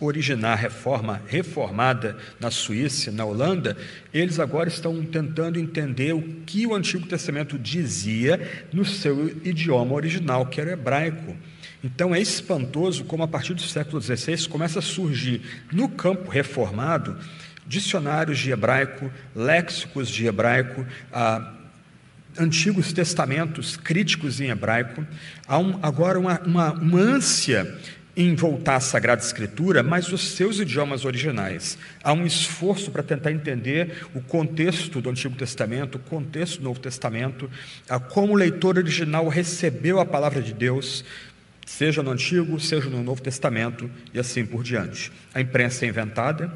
originar 0.00 0.54
a 0.54 0.56
reforma 0.56 1.22
reformada 1.28 2.18
na 2.40 2.50
Suíça, 2.50 3.12
na 3.12 3.24
Holanda, 3.24 3.76
eles 4.12 4.40
agora 4.40 4.68
estão 4.68 5.00
tentando 5.04 5.60
entender 5.60 6.12
o 6.12 6.20
que 6.44 6.66
o 6.66 6.74
Antigo 6.74 7.06
Testamento 7.06 7.56
dizia 7.56 8.66
no 8.72 8.84
seu 8.84 9.28
idioma 9.44 9.94
original, 9.94 10.44
que 10.46 10.60
era 10.60 10.72
hebraico. 10.72 11.36
Então 11.82 12.14
é 12.14 12.20
espantoso 12.20 13.04
como 13.04 13.22
a 13.22 13.28
partir 13.28 13.54
do 13.54 13.62
século 13.62 14.00
XVI 14.00 14.48
começa 14.48 14.80
a 14.80 14.82
surgir 14.82 15.42
no 15.72 15.88
campo 15.88 16.28
reformado 16.30 17.16
dicionários 17.66 18.38
de 18.38 18.50
hebraico, 18.50 19.10
léxicos 19.36 20.08
de 20.08 20.26
hebraico, 20.26 20.86
ah, 21.12 21.52
antigos 22.38 22.92
testamentos 22.92 23.76
críticos 23.76 24.40
em 24.40 24.48
hebraico. 24.48 25.06
Há 25.46 25.58
um, 25.58 25.78
agora 25.82 26.18
uma, 26.18 26.40
uma, 26.40 26.72
uma 26.72 27.00
ânsia 27.00 27.78
em 28.16 28.34
voltar 28.34 28.76
à 28.76 28.80
Sagrada 28.80 29.22
Escritura, 29.22 29.80
mas 29.80 30.10
os 30.10 30.32
seus 30.32 30.58
idiomas 30.58 31.04
originais. 31.04 31.78
Há 32.02 32.12
um 32.12 32.26
esforço 32.26 32.90
para 32.90 33.02
tentar 33.02 33.30
entender 33.30 34.08
o 34.12 34.20
contexto 34.20 35.00
do 35.00 35.08
Antigo 35.08 35.36
Testamento, 35.36 35.96
o 35.96 36.00
contexto 36.00 36.58
do 36.58 36.64
Novo 36.64 36.80
Testamento, 36.80 37.48
como 38.08 38.32
o 38.32 38.36
leitor 38.36 38.76
original 38.76 39.28
recebeu 39.28 40.00
a 40.00 40.04
palavra 40.04 40.42
de 40.42 40.52
Deus, 40.52 41.04
seja 41.68 42.02
no 42.02 42.10
Antigo, 42.10 42.58
seja 42.58 42.88
no 42.88 43.02
Novo 43.02 43.20
Testamento 43.20 43.90
e 44.12 44.18
assim 44.18 44.44
por 44.44 44.62
diante. 44.62 45.12
A 45.34 45.40
imprensa 45.40 45.84
é 45.84 45.88
inventada, 45.88 46.50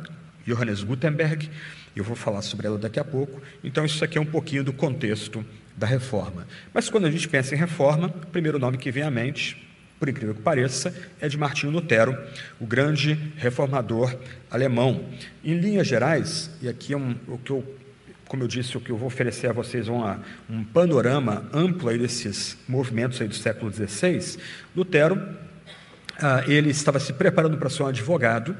Johannes 0.46 0.82
Gutenberg, 0.82 1.50
eu 1.94 2.02
vou 2.02 2.16
falar 2.16 2.40
sobre 2.40 2.66
ela 2.66 2.78
daqui 2.78 2.98
a 2.98 3.04
pouco. 3.04 3.40
Então, 3.62 3.84
isso 3.84 4.02
aqui 4.02 4.16
é 4.16 4.20
um 4.20 4.26
pouquinho 4.26 4.64
do 4.64 4.72
contexto 4.72 5.44
da 5.76 5.86
reforma. 5.86 6.46
Mas 6.72 6.88
quando 6.88 7.06
a 7.06 7.10
gente 7.10 7.28
pensa 7.28 7.54
em 7.54 7.58
reforma, 7.58 8.08
o 8.08 8.26
primeiro 8.28 8.58
nome 8.58 8.78
que 8.78 8.90
vem 8.90 9.02
à 9.02 9.10
mente, 9.10 9.62
por 10.00 10.08
incrível 10.08 10.34
que 10.34 10.40
pareça, 10.40 10.94
é 11.20 11.28
de 11.28 11.36
Martinho 11.36 11.70
Lutero, 11.70 12.18
o 12.58 12.66
grande 12.66 13.16
reformador 13.36 14.16
alemão. 14.50 15.04
Em 15.44 15.58
linhas 15.58 15.86
gerais, 15.86 16.50
e 16.62 16.68
aqui 16.68 16.94
é 16.94 16.96
um, 16.96 17.14
o 17.28 17.36
que 17.36 17.50
eu 17.50 17.62
como 18.32 18.44
eu 18.44 18.48
disse, 18.48 18.78
o 18.78 18.80
que 18.80 18.88
eu 18.88 18.96
vou 18.96 19.08
oferecer 19.08 19.50
a 19.50 19.52
vocês 19.52 19.88
uma, 19.88 20.22
um 20.48 20.64
panorama 20.64 21.44
amplo 21.52 21.90
aí 21.90 21.98
desses 21.98 22.56
movimentos 22.66 23.20
aí 23.20 23.28
do 23.28 23.34
século 23.34 23.70
XVI. 23.70 24.38
Lutero, 24.74 25.22
ah, 26.18 26.42
ele 26.48 26.70
estava 26.70 26.98
se 26.98 27.12
preparando 27.12 27.58
para 27.58 27.68
ser 27.68 27.82
um 27.82 27.88
advogado 27.88 28.56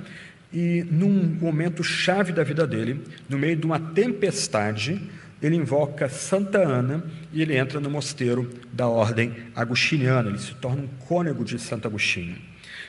e 0.52 0.85
num 0.91 1.11
momento 1.41 1.83
chave 1.83 2.35
da 2.35 2.45
vida 2.45 2.67
dele, 2.67 3.02
no 3.31 3.38
meio 3.38 3.57
de 3.57 3.64
uma 3.64 3.81
tempestade, 3.81 5.00
ele 5.41 5.57
invoca 5.57 6.07
Santa 6.07 6.59
Ana 6.59 7.02
e 7.33 7.41
ele 7.41 7.57
entra 7.57 7.81
no 7.81 7.88
mosteiro 7.88 8.50
da 8.75 8.87
ordem 8.87 9.35
agostiniana, 9.57 10.29
ele 10.29 10.38
se 10.38 10.55
torna 10.57 10.83
um 10.83 10.88
cônego 11.07 11.47
de 11.47 11.59
Santo 11.59 11.88
Agostinho. 11.88 12.37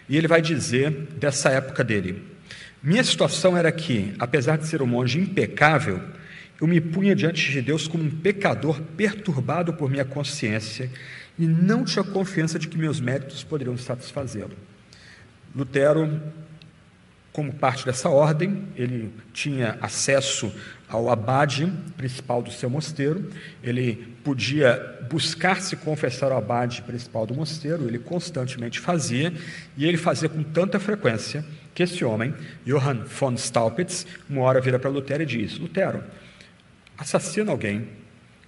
E 0.10 0.18
ele 0.18 0.28
vai 0.28 0.42
dizer 0.42 0.92
dessa 1.18 1.50
época 1.50 1.82
dele: 1.82 2.22
Minha 2.84 3.06
situação 3.06 3.56
era 3.56 3.72
que, 3.72 4.13
apesar 4.20 4.58
de 4.58 4.68
ser 4.68 4.82
um 4.82 4.86
monge 4.86 5.18
impecável, 5.18 6.02
eu 6.60 6.68
me 6.68 6.80
punha 6.80 7.16
diante 7.16 7.52
de 7.52 7.62
Deus 7.62 7.88
como 7.88 8.04
um 8.04 8.10
pecador 8.10 8.80
perturbado 8.96 9.74
por 9.74 9.90
minha 9.90 10.06
consciência 10.06 10.90
e 11.38 11.46
não 11.46 11.84
tinha 11.84 12.04
confiança 12.04 12.60
de 12.60 12.68
que 12.68 12.78
meus 12.78 13.00
méritos 13.00 13.44
poderiam 13.44 13.78
satisfazê-lo. 13.78 14.56
Lutero, 15.56 16.22
como 17.32 17.52
parte 17.52 17.86
dessa 17.86 18.10
ordem, 18.10 18.64
ele 18.76 19.12
tinha 19.34 19.78
acesso 19.82 20.54
ao 20.88 21.10
abade 21.10 21.72
principal 21.98 22.44
do 22.44 22.52
seu 22.52 22.70
mosteiro, 22.70 23.30
ele 23.64 24.16
podia 24.24 25.00
buscar 25.10 25.60
se 25.60 25.76
confessar 25.76 26.32
ao 26.32 26.38
abade 26.38 26.84
principal 26.84 27.26
do 27.26 27.34
mosteiro, 27.34 27.88
ele 27.88 27.98
constantemente 27.98 28.80
fazia, 28.80 29.34
e 29.76 29.86
ele 29.86 29.98
fazia 29.98 30.30
com 30.30 30.44
tanta 30.44 30.80
frequência 30.80 31.44
que 31.74 31.82
esse 31.82 32.06
homem, 32.06 32.36
Johann 32.64 33.06
von 33.06 33.34
Staupitz, 33.36 34.06
uma 34.30 34.42
hora 34.42 34.62
vira 34.62 34.78
para 34.78 34.92
Lutero 34.92 35.24
e 35.24 35.26
diz: 35.26 35.58
Lutero, 35.58 36.04
assassina 36.98 37.52
alguém, 37.52 37.88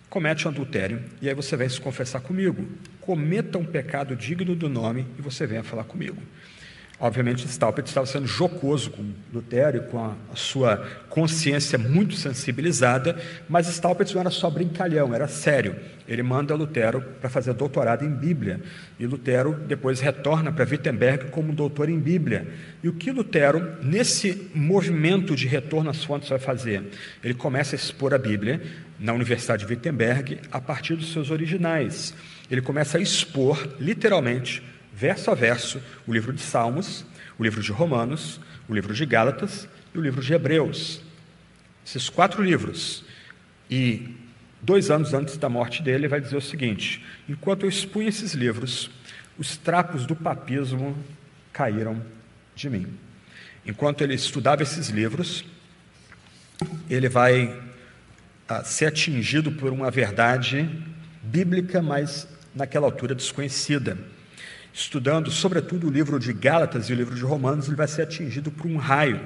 comete 0.09 0.47
um 0.47 0.51
adultério, 0.51 1.03
e 1.21 1.27
aí 1.27 1.35
você 1.35 1.57
vem 1.57 1.67
se 1.67 1.79
confessar 1.79 2.21
comigo. 2.21 2.65
Cometa 3.01 3.57
um 3.57 3.65
pecado 3.65 4.15
digno 4.15 4.55
do 4.55 4.69
nome 4.69 5.05
e 5.17 5.21
você 5.21 5.45
venha 5.45 5.63
falar 5.63 5.83
comigo. 5.83 6.21
Obviamente, 6.97 7.45
Staupitz 7.45 7.89
estava 7.89 8.05
sendo 8.05 8.25
jocoso 8.25 8.89
com 8.89 9.03
Lutero 9.33 9.77
e 9.77 9.81
com 9.81 9.99
a, 9.99 10.15
a, 10.31 10.35
sua 10.35 10.77
consciência 11.09 11.77
muito 11.77 12.15
sensibilizada, 12.15 13.21
mas 13.49 13.67
Staupitz 13.67 14.13
não 14.13 14.21
era 14.21 14.29
só 14.29 14.49
brincalhão, 14.49 15.13
era 15.13 15.27
sério. 15.27 15.75
Ele 16.07 16.23
manda 16.23 16.55
Lutero 16.55 17.01
para 17.19 17.29
fazer 17.29 17.53
doutorado 17.53 18.05
em 18.05 18.09
Bíblia, 18.09 18.61
e 18.97 19.05
Lutero 19.05 19.59
depois 19.67 19.99
retorna 19.99 20.53
para 20.53 20.63
Wittenberg 20.63 21.31
como 21.31 21.51
doutor 21.51 21.89
em 21.89 21.99
Bíblia. 21.99 22.47
E 22.81 22.87
o 22.87 22.93
que 22.93 23.11
Lutero, 23.11 23.75
nesse 23.83 24.49
movimento 24.55 25.35
de 25.35 25.47
retorno 25.47 25.89
às 25.89 26.01
fontes, 26.01 26.29
vai 26.29 26.39
fazer? 26.39 26.81
Ele 27.21 27.33
começa 27.33 27.75
a 27.75 27.77
expor 27.77 28.13
a 28.13 28.17
Bíblia 28.17 28.61
na 28.97 29.11
Universidade 29.11 29.65
de 29.65 29.73
Wittenberg 29.73 30.39
a 30.49 30.61
partir 30.61 30.95
dos 30.95 31.11
seus 31.11 31.29
originais. 31.29 32.13
Ele 32.49 32.61
começa 32.61 32.97
a 32.97 33.01
expor, 33.01 33.67
literalmente, 33.79 34.63
verso 34.95 35.29
a 35.29 35.35
verso, 35.35 35.81
o 36.07 36.13
livro 36.13 36.31
de 36.31 36.41
Salmos, 36.41 37.05
o 37.37 37.43
livro 37.43 37.61
de 37.61 37.71
Romanos, 37.71 38.39
o 38.67 38.73
livro 38.73 38.93
de 38.93 39.05
Gálatas 39.05 39.67
e 39.93 39.97
o 39.97 40.01
livro 40.01 40.21
de 40.21 40.33
Hebreus. 40.33 41.01
Esses 41.85 42.09
quatro 42.09 42.41
livros. 42.41 43.03
E 43.69 44.15
dois 44.61 44.89
anos 44.89 45.13
antes 45.13 45.35
da 45.35 45.49
morte 45.49 45.83
dele, 45.83 45.97
ele 45.97 46.07
vai 46.07 46.21
dizer 46.21 46.37
o 46.37 46.41
seguinte: 46.41 47.03
enquanto 47.27 47.63
eu 47.63 47.69
expunha 47.69 48.07
esses 48.07 48.33
livros, 48.33 48.89
os 49.37 49.57
trapos 49.57 50.05
do 50.05 50.15
papismo 50.15 50.97
caíram 51.51 52.01
de 52.55 52.69
mim. 52.69 52.87
Enquanto 53.65 54.01
ele 54.01 54.13
estudava 54.13 54.63
esses 54.63 54.87
livros, 54.87 55.43
ele 56.89 57.09
vai 57.09 57.61
ah, 58.47 58.63
ser 58.63 58.85
atingido 58.85 59.51
por 59.51 59.73
uma 59.73 59.91
verdade 59.91 60.69
bíblica, 61.21 61.81
mas 61.81 62.27
naquela 62.55 62.85
altura 62.85 63.13
desconhecida 63.13 63.97
estudando, 64.75 65.31
sobretudo, 65.31 65.87
o 65.87 65.89
livro 65.89 66.19
de 66.19 66.33
Gálatas 66.33 66.89
e 66.89 66.93
o 66.93 66.95
livro 66.97 67.15
de 67.15 67.23
Romanos, 67.23 67.67
ele 67.67 67.77
vai 67.77 67.87
ser 67.87 68.01
atingido 68.01 68.51
por 68.51 68.67
um 68.67 68.75
raio. 68.75 69.21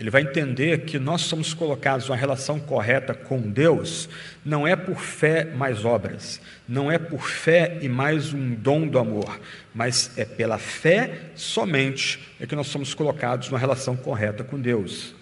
Ele 0.00 0.08
vai 0.10 0.22
entender 0.22 0.84
que 0.84 0.98
nós 0.98 1.20
somos 1.20 1.52
colocados 1.52 2.08
numa 2.08 2.16
relação 2.16 2.58
correta 2.58 3.12
com 3.12 3.40
Deus, 3.40 4.08
não 4.42 4.66
é 4.66 4.74
por 4.74 4.98
fé 4.98 5.44
mais 5.44 5.84
obras, 5.84 6.40
não 6.66 6.90
é 6.90 6.98
por 6.98 7.28
fé 7.28 7.78
e 7.82 7.88
mais 7.88 8.32
um 8.32 8.54
dom 8.54 8.88
do 8.88 8.98
amor, 8.98 9.38
mas 9.74 10.10
é 10.16 10.24
pela 10.24 10.58
fé 10.58 11.30
somente 11.34 12.34
é 12.40 12.46
que 12.46 12.56
nós 12.56 12.66
somos 12.66 12.94
colocados 12.94 13.48
numa 13.50 13.58
relação 13.58 13.96
correta 13.96 14.44
com 14.44 14.58
Deus. 14.58 15.14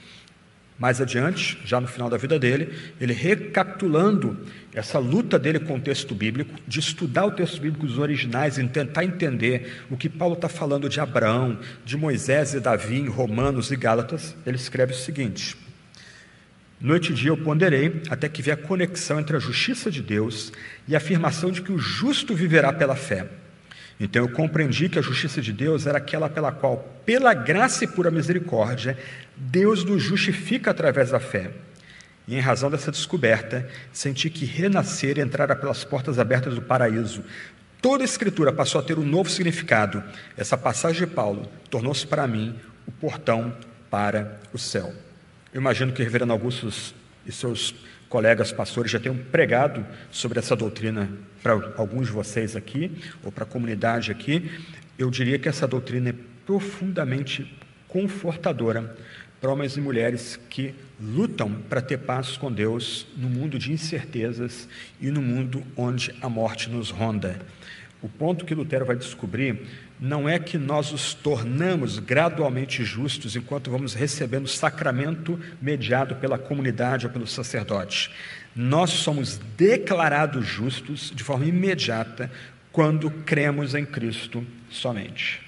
Mais 0.77 1.01
adiante, 1.01 1.59
já 1.65 1.81
no 1.81 1.87
final 1.87 2.11
da 2.11 2.17
vida 2.17 2.37
dele, 2.37 2.75
ele 3.01 3.13
recapitulando 3.13 4.37
essa 4.75 4.99
luta 4.99 5.39
dele 5.39 5.61
com 5.61 5.77
o 5.77 5.81
texto 5.81 6.15
bíblico, 6.15 6.53
de 6.67 6.81
estudar 6.81 7.27
o 7.27 7.31
texto 7.31 7.61
bíblico 7.61 7.87
os 7.87 7.97
originais 7.97 8.59
e 8.59 8.67
tentar 8.67 9.05
entender 9.05 9.85
o 9.89 9.97
que 9.97 10.09
Paulo 10.09 10.35
está 10.35 10.49
falando 10.49 10.89
de 10.89 10.99
Abraão, 10.99 11.59
de 11.85 11.97
Moisés 11.97 12.55
e 12.55 12.61
Davi 12.61 12.97
em 12.97 13.09
Romanos 13.09 13.71
e 13.71 13.77
Gálatas, 13.77 14.37
ele 14.45 14.57
escreve 14.57 14.93
o 14.93 14.97
seguinte: 14.97 15.57
Noite 16.81 17.13
e 17.13 17.15
dia 17.15 17.31
eu 17.31 17.37
ponderei 17.37 18.03
até 18.11 18.29
que 18.29 18.43
vi 18.43 18.51
a 18.51 18.57
conexão 18.57 19.21
entre 19.21 19.37
a 19.37 19.41
justiça 19.41 19.93
de 19.93 20.03
Deus 20.03 20.53
e 20.89 20.95
a 20.95 20.99
afirmação 20.99 21.53
de 21.53 21.63
que 21.63 21.71
o 21.71 21.79
justo 21.79 22.35
viverá 22.35 22.73
pela 22.73 22.97
fé. 22.97 23.29
Então 23.99 24.23
eu 24.23 24.29
compreendi 24.29 24.89
que 24.89 24.99
a 24.99 25.03
justiça 25.03 25.41
de 25.41 25.53
Deus 25.53 25.87
era 25.87 25.99
aquela 25.99 26.29
pela 26.29 26.51
qual, 26.51 26.79
pela 27.07 27.33
graça 27.33 27.85
e 27.85 27.89
pura 27.89 28.11
misericórdia, 28.11 28.99
Deus 29.37 29.85
nos 29.85 30.03
justifica 30.03 30.71
através 30.71 31.11
da 31.11 31.21
fé. 31.21 31.51
E 32.27 32.35
em 32.35 32.41
razão 32.41 32.71
dessa 32.71 32.91
descoberta, 32.91 33.69
senti 33.93 34.31
que 34.31 34.45
renascer 34.45 35.19
entrara 35.19 35.55
pelas 35.55 35.85
portas 35.85 36.19
abertas 36.19 36.55
do 36.55 36.63
paraíso. 36.63 37.23
Toda 37.81 38.03
a 38.03 38.07
Escritura 38.07 38.53
passou 38.53 38.81
a 38.81 38.85
ter 38.85 38.99
um 38.99 39.05
novo 39.05 39.29
significado. 39.29 40.03
Essa 40.37 40.57
passagem 40.57 41.07
de 41.07 41.15
Paulo 41.15 41.47
tornou-se 41.71 42.07
para 42.07 42.27
mim 42.27 42.59
o 42.87 42.93
portão 42.93 43.55
para 43.91 44.41
o 44.53 44.59
céu. 44.59 44.93
Eu 45.53 45.61
imagino 45.61 45.93
que 45.93 46.03
reverendo 46.03 46.33
Augusto 46.33 46.69
e 47.27 47.31
seus 47.31 47.75
colegas 48.15 48.53
pastores 48.53 48.93
já 48.93 49.01
tenham 49.01 49.17
pregado 49.17 49.85
sobre 50.09 50.39
essa 50.39 50.55
doutrina 50.55 51.11
para 51.43 51.55
alguns 51.77 52.07
de 52.07 52.13
vocês 52.13 52.55
aqui, 52.55 52.93
ou 53.25 53.33
para 53.33 53.43
a 53.43 53.47
comunidade 53.47 54.13
aqui. 54.13 54.53
Eu 54.97 55.11
diria 55.11 55.37
que 55.37 55.49
essa 55.49 55.67
doutrina 55.67 56.11
é 56.11 56.15
profundamente 56.47 57.53
confortadora 57.89 58.97
para 59.41 59.51
homens 59.51 59.77
e 59.77 59.81
mulheres 59.81 60.39
que 60.49 60.77
lutam 61.01 61.55
para 61.69 61.81
ter 61.81 61.99
paz 61.99 62.37
com 62.37 62.53
Deus 62.53 63.05
no 63.17 63.29
mundo 63.29 63.59
de 63.59 63.73
incertezas 63.73 64.69
e 65.01 65.11
no 65.11 65.21
mundo 65.21 65.65
onde 65.77 66.15
a 66.23 66.29
morte 66.29 66.71
nos 66.71 66.91
ronda. 66.91 67.41
O 68.05 68.09
ponto 68.09 68.45
que 68.45 68.55
Lutero 68.55 68.85
vai 68.85 68.97
descobrir 68.97 69.63
não 69.99 70.29
é 70.29 70.39
que 70.39 70.59
nós 70.59 70.93
os 70.93 71.15
tornamos 71.15 71.99
gradualmente 71.99 72.85
justos 72.85 73.35
enquanto 73.35 73.71
vamos 73.71 73.95
recebendo 73.95 74.45
o 74.45 74.49
sacramento 74.49 75.41
mediado 75.59 76.15
pela 76.17 76.37
comunidade 76.37 77.07
ou 77.07 77.13
pelo 77.13 77.27
sacerdote. 77.27 78.11
Nós 78.55 78.91
somos 78.91 79.41
declarados 79.57 80.47
justos 80.47 81.11
de 81.15 81.25
forma 81.25 81.47
imediata 81.47 82.31
quando 82.71 83.11
cremos 83.11 83.75
em 83.75 83.87
Cristo 83.87 84.47
somente. 84.69 85.41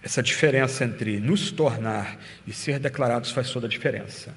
Essa 0.00 0.22
diferença 0.22 0.84
entre 0.84 1.18
nos 1.18 1.50
tornar 1.50 2.20
e 2.46 2.52
ser 2.52 2.78
declarados 2.78 3.32
faz 3.32 3.50
toda 3.50 3.66
a 3.66 3.68
diferença. 3.70 4.32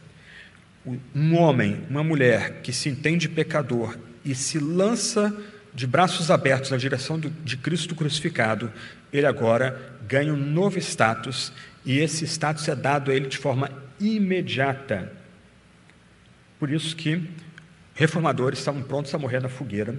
Um 1.14 1.38
homem, 1.38 1.84
uma 1.88 2.04
mulher 2.04 2.62
que 2.64 2.74
se 2.74 2.90
entende 2.90 3.30
pecador 3.30 3.96
e 4.24 4.34
se 4.34 4.58
lança 4.58 5.32
de 5.76 5.86
braços 5.86 6.32
abertos 6.32 6.72
na 6.72 6.78
direção 6.78 7.20
de 7.20 7.58
Cristo 7.58 7.94
crucificado, 7.94 8.72
ele 9.12 9.26
agora 9.26 9.98
ganha 10.08 10.34
um 10.34 10.38
novo 10.38 10.80
status 10.80 11.52
e 11.86 12.00
esse 12.00 12.26
status 12.26 12.68
é 12.70 12.76
dado 12.76 13.12
a 13.12 13.14
ele 13.14 13.28
de 13.28 13.38
forma 13.38 13.70
imediata. 14.00 15.12
Por 16.58 16.72
isso 16.72 16.96
que 16.96 17.30
reformadores 17.94 18.60
estavam 18.60 18.82
prontos 18.82 19.14
a 19.14 19.20
morrer 19.20 19.42
na 19.42 19.50
fogueira 19.50 19.94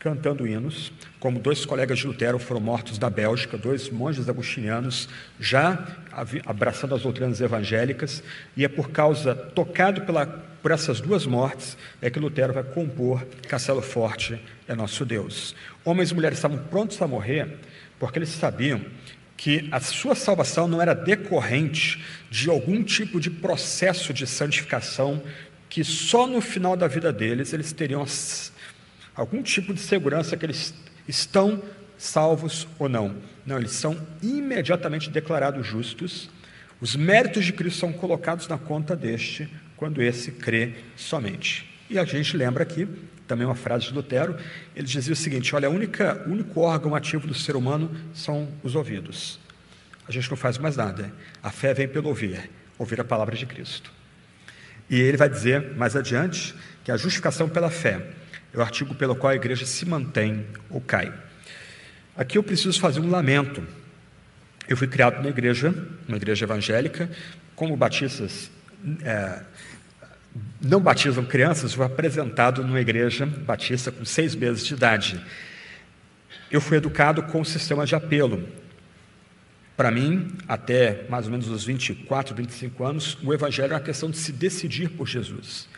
cantando 0.00 0.46
hinos, 0.46 0.90
como 1.20 1.38
dois 1.38 1.66
colegas 1.66 1.98
de 1.98 2.06
Lutero 2.06 2.38
foram 2.38 2.60
mortos 2.60 2.96
da 2.96 3.10
Bélgica, 3.10 3.58
dois 3.58 3.90
monges 3.90 4.30
agostinianos, 4.30 5.10
já 5.38 5.86
abraçando 6.46 6.94
as 6.94 7.02
doutrinas 7.02 7.38
evangélicas, 7.40 8.22
e 8.56 8.64
é 8.64 8.68
por 8.68 8.90
causa, 8.90 9.34
tocado 9.34 10.00
pela, 10.00 10.42
por 10.62 10.70
essas 10.70 11.00
duas 11.00 11.26
mortes, 11.26 11.76
é 12.00 12.10
que 12.10 12.18
Lutero 12.18 12.52
vai 12.52 12.62
compor 12.62 13.26
Castelo 13.48 13.82
Forte 13.82 14.40
é 14.68 14.74
nosso 14.74 15.04
Deus. 15.04 15.54
Homens 15.84 16.10
e 16.10 16.14
mulheres 16.14 16.38
estavam 16.38 16.58
prontos 16.58 17.00
a 17.00 17.08
morrer, 17.08 17.58
porque 17.98 18.18
eles 18.18 18.28
sabiam 18.28 18.80
que 19.36 19.68
a 19.72 19.80
sua 19.80 20.14
salvação 20.14 20.68
não 20.68 20.82
era 20.82 20.94
decorrente 20.94 22.04
de 22.30 22.50
algum 22.50 22.82
tipo 22.84 23.18
de 23.18 23.30
processo 23.30 24.12
de 24.12 24.26
santificação 24.26 25.22
que 25.68 25.82
só 25.82 26.26
no 26.26 26.40
final 26.40 26.76
da 26.76 26.86
vida 26.86 27.12
deles 27.12 27.52
eles 27.52 27.72
teriam 27.72 28.04
algum 29.14 29.42
tipo 29.42 29.72
de 29.72 29.80
segurança 29.80 30.36
que 30.36 30.44
eles 30.44 30.74
estão 31.08 31.62
salvos 31.96 32.66
ou 32.78 32.88
não. 32.88 33.16
Não, 33.46 33.56
eles 33.56 33.72
são 33.72 33.96
imediatamente 34.22 35.08
declarados 35.10 35.66
justos. 35.66 36.28
Os 36.80 36.94
méritos 36.96 37.44
de 37.44 37.52
Cristo 37.52 37.80
são 37.80 37.92
colocados 37.92 38.48
na 38.48 38.58
conta 38.58 38.96
deste 38.96 39.48
quando 39.80 40.02
esse 40.02 40.32
crê 40.32 40.74
somente. 40.94 41.66
E 41.88 41.98
a 41.98 42.04
gente 42.04 42.36
lembra 42.36 42.64
aqui 42.64 42.86
também 43.26 43.46
uma 43.46 43.54
frase 43.54 43.86
de 43.86 43.94
Lutero, 43.94 44.36
ele 44.76 44.86
dizia 44.86 45.14
o 45.14 45.16
seguinte: 45.16 45.56
olha, 45.56 45.70
única, 45.70 46.22
o 46.26 46.32
único 46.32 46.60
órgão 46.60 46.94
ativo 46.94 47.26
do 47.26 47.32
ser 47.32 47.56
humano 47.56 47.90
são 48.12 48.46
os 48.62 48.74
ouvidos. 48.74 49.40
A 50.06 50.12
gente 50.12 50.28
não 50.28 50.36
faz 50.36 50.58
mais 50.58 50.76
nada. 50.76 51.10
A 51.42 51.50
fé 51.50 51.72
vem 51.72 51.88
pelo 51.88 52.08
ouvir, 52.08 52.50
ouvir 52.76 53.00
a 53.00 53.04
palavra 53.04 53.34
de 53.34 53.46
Cristo. 53.46 53.90
E 54.90 55.00
ele 55.00 55.16
vai 55.16 55.30
dizer 55.30 55.74
mais 55.76 55.96
adiante 55.96 56.54
que 56.84 56.92
a 56.92 56.96
justificação 56.98 57.48
pela 57.48 57.70
fé 57.70 58.04
é 58.52 58.58
o 58.58 58.60
artigo 58.60 58.94
pelo 58.94 59.16
qual 59.16 59.30
a 59.30 59.36
igreja 59.36 59.64
se 59.64 59.86
mantém 59.86 60.44
ou 60.68 60.80
cai. 60.80 61.10
Aqui 62.14 62.36
eu 62.36 62.42
preciso 62.42 62.78
fazer 62.78 63.00
um 63.00 63.08
lamento. 63.08 63.66
Eu 64.68 64.76
fui 64.76 64.88
criado 64.88 65.22
na 65.22 65.30
igreja, 65.30 65.74
uma 66.06 66.18
igreja 66.18 66.44
evangélica, 66.44 67.10
como 67.54 67.74
batistas 67.76 68.50
é, 69.02 69.42
não 70.60 70.80
batizam 70.80 71.24
crianças, 71.24 71.72
fui 71.72 71.84
apresentado 71.84 72.62
numa 72.62 72.80
igreja 72.80 73.26
batista 73.26 73.90
com 73.90 74.04
seis 74.04 74.34
meses 74.34 74.64
de 74.64 74.74
idade. 74.74 75.20
Eu 76.50 76.60
fui 76.60 76.76
educado 76.76 77.22
com 77.24 77.40
o 77.40 77.44
sistema 77.44 77.86
de 77.86 77.94
apelo. 77.94 78.46
Para 79.76 79.90
mim, 79.90 80.36
até 80.46 81.06
mais 81.08 81.24
ou 81.24 81.32
menos 81.32 81.48
os 81.48 81.64
24, 81.64 82.34
25 82.34 82.84
anos, 82.84 83.18
o 83.22 83.32
evangelho 83.32 83.72
é 83.72 83.76
uma 83.76 83.80
questão 83.80 84.10
de 84.10 84.18
se 84.18 84.32
decidir 84.32 84.90
por 84.90 85.08
Jesus. 85.08 85.68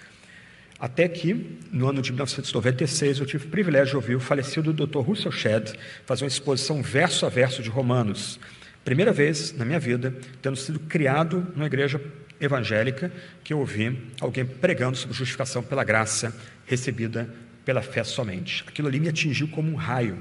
Até 0.82 1.06
que, 1.06 1.58
no 1.70 1.88
ano 1.88 2.02
de 2.02 2.10
1996, 2.10 3.20
eu 3.20 3.26
tive 3.26 3.46
o 3.46 3.48
privilégio 3.48 3.90
de 3.90 3.96
ouvir 3.96 4.16
o 4.16 4.20
falecido 4.20 4.72
Dr. 4.72 4.98
Russell 4.98 5.30
Shedd 5.30 5.74
fazer 6.04 6.24
uma 6.24 6.28
exposição 6.28 6.82
verso 6.82 7.24
a 7.24 7.28
verso 7.28 7.62
de 7.62 7.70
Romanos. 7.70 8.40
Primeira 8.84 9.12
vez 9.12 9.56
na 9.56 9.64
minha 9.64 9.78
vida, 9.78 10.12
tendo 10.40 10.56
sido 10.56 10.80
criado 10.80 11.46
numa 11.54 11.66
igreja 11.66 12.00
evangélica, 12.42 13.12
que 13.44 13.52
eu 13.52 13.58
ouvi 13.58 13.98
alguém 14.20 14.44
pregando 14.44 14.96
sobre 14.96 15.16
justificação 15.16 15.62
pela 15.62 15.84
graça 15.84 16.36
recebida 16.66 17.32
pela 17.64 17.80
fé 17.80 18.02
somente. 18.02 18.64
Aquilo 18.66 18.88
ali 18.88 18.98
me 18.98 19.08
atingiu 19.08 19.48
como 19.48 19.70
um 19.70 19.76
raio, 19.76 20.18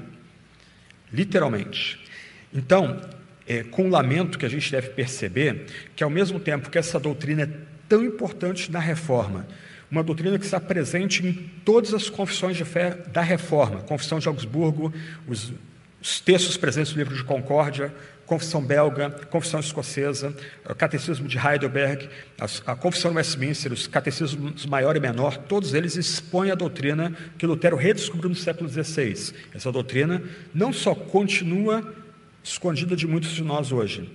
literalmente. 1.12 2.00
Então, 2.54 3.00
é 3.46 3.62
com 3.64 3.88
lamento 3.88 4.38
que 4.38 4.46
a 4.46 4.48
gente 4.48 4.70
deve 4.70 4.90
perceber 4.90 5.66
que, 5.96 6.04
ao 6.04 6.10
mesmo 6.10 6.38
tempo 6.38 6.70
que 6.70 6.78
essa 6.78 7.00
doutrina 7.00 7.42
é 7.42 7.48
tão 7.88 8.04
importante 8.04 8.70
na 8.70 8.78
reforma, 8.78 9.46
uma 9.90 10.02
doutrina 10.02 10.38
que 10.38 10.44
está 10.44 10.58
presente 10.58 11.26
em 11.26 11.32
todas 11.64 11.92
as 11.92 12.08
confissões 12.08 12.56
de 12.56 12.64
fé 12.64 12.96
da 13.12 13.20
Reforma, 13.20 13.80
Confissão 13.80 14.18
de 14.18 14.26
Augsburgo, 14.26 14.90
os, 15.28 15.52
os 16.00 16.18
textos 16.18 16.56
presentes 16.56 16.92
no 16.92 16.98
livro 16.98 17.14
de 17.14 17.22
Concórdia, 17.22 17.92
Confissão 18.32 18.64
Belga, 18.64 19.10
Confissão 19.28 19.60
Escocesa, 19.60 20.34
o 20.64 20.74
Catecismo 20.74 21.28
de 21.28 21.36
Heidelberg, 21.36 22.08
a, 22.40 22.72
a 22.72 22.74
Confissão 22.74 23.12
Westminster, 23.12 23.70
os 23.70 23.86
Catecismos 23.86 24.64
Maior 24.64 24.96
e 24.96 25.00
Menor, 25.00 25.36
todos 25.36 25.74
eles 25.74 25.96
expõem 25.96 26.50
a 26.50 26.54
doutrina 26.54 27.14
que 27.36 27.46
Lutero 27.46 27.76
redescobriu 27.76 28.30
no 28.30 28.34
século 28.34 28.70
XVI. 28.70 29.34
Essa 29.52 29.70
doutrina 29.70 30.22
não 30.54 30.72
só 30.72 30.94
continua 30.94 31.94
escondida 32.42 32.96
de 32.96 33.06
muitos 33.06 33.32
de 33.32 33.42
nós 33.42 33.70
hoje, 33.70 34.10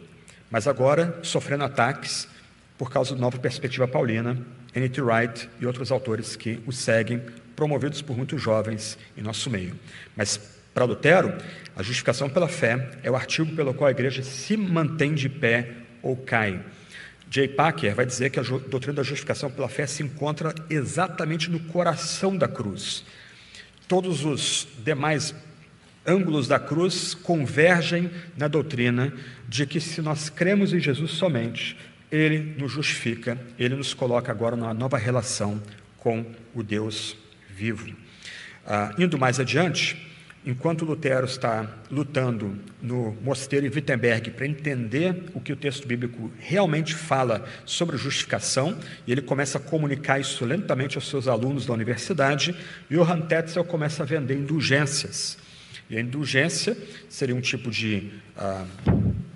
mas 0.49 0.67
agora 0.67 1.19
sofrendo 1.21 1.65
ataques 1.65 2.27
por 2.75 2.89
causa 2.89 3.13
da 3.13 3.21
nova 3.21 3.37
perspectiva 3.37 3.87
paulina, 3.87 4.35
N.T. 4.73 4.99
Wright 4.99 5.47
e 5.61 5.67
outros 5.67 5.91
autores 5.91 6.35
que 6.35 6.59
o 6.65 6.71
seguem, 6.71 7.21
promovidos 7.55 8.01
por 8.01 8.17
muitos 8.17 8.41
jovens 8.41 8.97
em 9.15 9.21
nosso 9.21 9.47
meio. 9.47 9.75
Mas, 10.15 10.56
para 10.77 10.85
Lutero, 10.85 11.33
a 11.75 11.81
justificação 11.81 12.29
pela 12.29 12.47
fé 12.47 12.91
é 13.01 13.09
o 13.09 13.15
artigo 13.15 13.51
pelo 13.55 13.73
qual 13.73 13.87
a 13.87 13.91
igreja 13.91 14.21
se 14.21 14.55
mantém 14.55 15.15
de 15.15 15.27
pé 15.27 15.71
ou 16.03 16.15
cai. 16.15 16.63
J. 17.27 17.47
Packer 17.47 17.95
vai 17.95 18.05
dizer 18.05 18.29
que 18.29 18.39
a 18.39 18.43
doutrina 18.43 18.93
da 18.93 19.01
justificação 19.01 19.49
pela 19.49 19.67
fé 19.67 19.87
se 19.87 20.03
encontra 20.03 20.53
exatamente 20.69 21.49
no 21.49 21.59
coração 21.61 22.37
da 22.37 22.47
cruz. 22.47 23.03
Todos 23.87 24.23
os 24.23 24.67
demais 24.85 25.33
ângulos 26.05 26.47
da 26.47 26.59
cruz 26.59 27.15
convergem 27.15 28.11
na 28.37 28.47
doutrina 28.47 29.11
de 29.49 29.65
que 29.65 29.81
se 29.81 29.99
nós 29.99 30.29
cremos 30.29 30.75
em 30.75 30.79
Jesus 30.79 31.09
somente, 31.09 31.75
ele 32.11 32.53
nos 32.55 32.71
justifica, 32.71 33.35
ele 33.57 33.75
nos 33.75 33.95
coloca 33.95 34.31
agora 34.31 34.55
numa 34.55 34.75
nova 34.75 34.99
relação 34.99 35.59
com 35.97 36.23
o 36.53 36.61
Deus 36.61 37.17
vivo. 37.49 37.95
Ah, 38.63 38.93
indo 38.99 39.17
mais 39.17 39.39
adiante, 39.39 40.05
enquanto 40.47 40.85
Lutero 40.85 41.25
está 41.25 41.69
lutando 41.91 42.57
no 42.81 43.11
mosteiro 43.21 43.65
em 43.65 43.69
Wittenberg 43.69 44.31
para 44.31 44.47
entender 44.47 45.25
o 45.33 45.41
que 45.41 45.51
o 45.51 45.57
texto 45.57 45.85
bíblico 45.85 46.31
realmente 46.39 46.95
fala 46.95 47.45
sobre 47.65 47.97
justificação, 47.97 48.77
e 49.05 49.11
ele 49.11 49.21
começa 49.21 49.57
a 49.57 49.61
comunicar 49.61 50.21
isso 50.21 50.45
lentamente 50.45 50.97
aos 50.97 51.09
seus 51.09 51.27
alunos 51.27 51.65
da 51.65 51.73
universidade, 51.73 52.55
Johann 52.89 53.23
Tetzel 53.23 53.65
começa 53.65 54.03
a 54.03 54.05
vender 54.05 54.35
indulgências. 54.35 55.37
E 55.89 55.97
a 55.97 56.01
indulgência 56.01 56.77
seria 57.09 57.35
um 57.35 57.41
tipo 57.41 57.69
de 57.69 58.09
ah, 58.37 58.65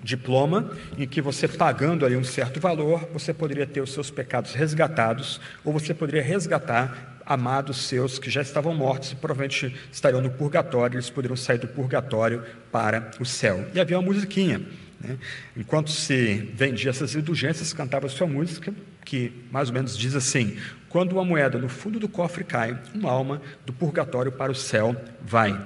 diploma 0.02 0.72
em 0.96 1.06
que 1.06 1.20
você 1.20 1.46
pagando 1.46 2.06
ali 2.06 2.16
um 2.16 2.24
certo 2.24 2.58
valor, 2.58 3.06
você 3.12 3.34
poderia 3.34 3.66
ter 3.66 3.82
os 3.82 3.92
seus 3.92 4.10
pecados 4.10 4.54
resgatados, 4.54 5.40
ou 5.62 5.74
você 5.74 5.92
poderia 5.92 6.22
resgatar 6.22 7.11
amados 7.26 7.88
seus 7.88 8.18
que 8.18 8.30
já 8.30 8.42
estavam 8.42 8.74
mortos 8.74 9.12
e 9.12 9.16
provavelmente 9.16 9.74
estariam 9.90 10.20
no 10.20 10.30
purgatório, 10.30 10.96
eles 10.96 11.10
poderiam 11.10 11.36
sair 11.36 11.58
do 11.58 11.68
purgatório 11.68 12.42
para 12.70 13.10
o 13.20 13.24
céu. 13.24 13.66
E 13.74 13.80
havia 13.80 13.98
uma 13.98 14.06
musiquinha. 14.06 14.60
Né? 15.00 15.18
Enquanto 15.56 15.90
se 15.90 16.50
vendia 16.54 16.90
essas 16.90 17.14
indulgências, 17.14 17.72
cantava 17.72 18.08
sua 18.08 18.26
música, 18.26 18.72
que 19.04 19.32
mais 19.50 19.68
ou 19.68 19.74
menos 19.74 19.96
diz 19.96 20.14
assim: 20.14 20.56
Quando 20.88 21.12
uma 21.12 21.24
moeda 21.24 21.58
no 21.58 21.68
fundo 21.68 21.98
do 21.98 22.08
cofre 22.08 22.44
cai, 22.44 22.78
uma 22.94 23.10
alma 23.10 23.42
do 23.66 23.72
purgatório 23.72 24.32
para 24.32 24.52
o 24.52 24.54
céu 24.54 24.96
vai. 25.20 25.58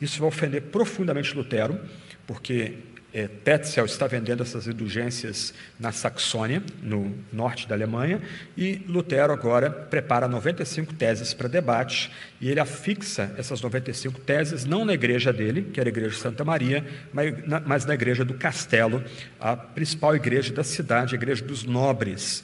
Isso 0.00 0.18
vai 0.18 0.28
ofender 0.28 0.62
profundamente 0.62 1.34
Lutero, 1.34 1.80
porque 2.26 2.78
é, 3.14 3.28
Tetzel 3.28 3.84
está 3.84 4.06
vendendo 4.06 4.42
essas 4.42 4.66
indulgências 4.66 5.52
na 5.78 5.92
Saxônia, 5.92 6.62
no 6.82 7.14
norte 7.32 7.68
da 7.68 7.74
Alemanha, 7.74 8.22
e 8.56 8.80
Lutero 8.88 9.32
agora 9.32 9.70
prepara 9.70 10.26
95 10.26 10.94
teses 10.94 11.34
para 11.34 11.46
debate, 11.46 12.10
e 12.40 12.50
ele 12.50 12.58
afixa 12.58 13.34
essas 13.36 13.60
95 13.60 14.20
teses 14.20 14.64
não 14.64 14.84
na 14.84 14.94
igreja 14.94 15.32
dele, 15.32 15.70
que 15.72 15.78
era 15.78 15.88
a 15.88 15.92
igreja 15.92 16.10
de 16.10 16.16
Santa 16.16 16.44
Maria, 16.44 16.84
mas 17.12 17.46
na, 17.46 17.60
mas 17.60 17.84
na 17.84 17.94
igreja 17.94 18.24
do 18.24 18.34
Castelo, 18.34 19.04
a 19.38 19.54
principal 19.56 20.16
igreja 20.16 20.52
da 20.52 20.64
cidade, 20.64 21.14
a 21.14 21.18
igreja 21.18 21.44
dos 21.44 21.64
nobres. 21.64 22.42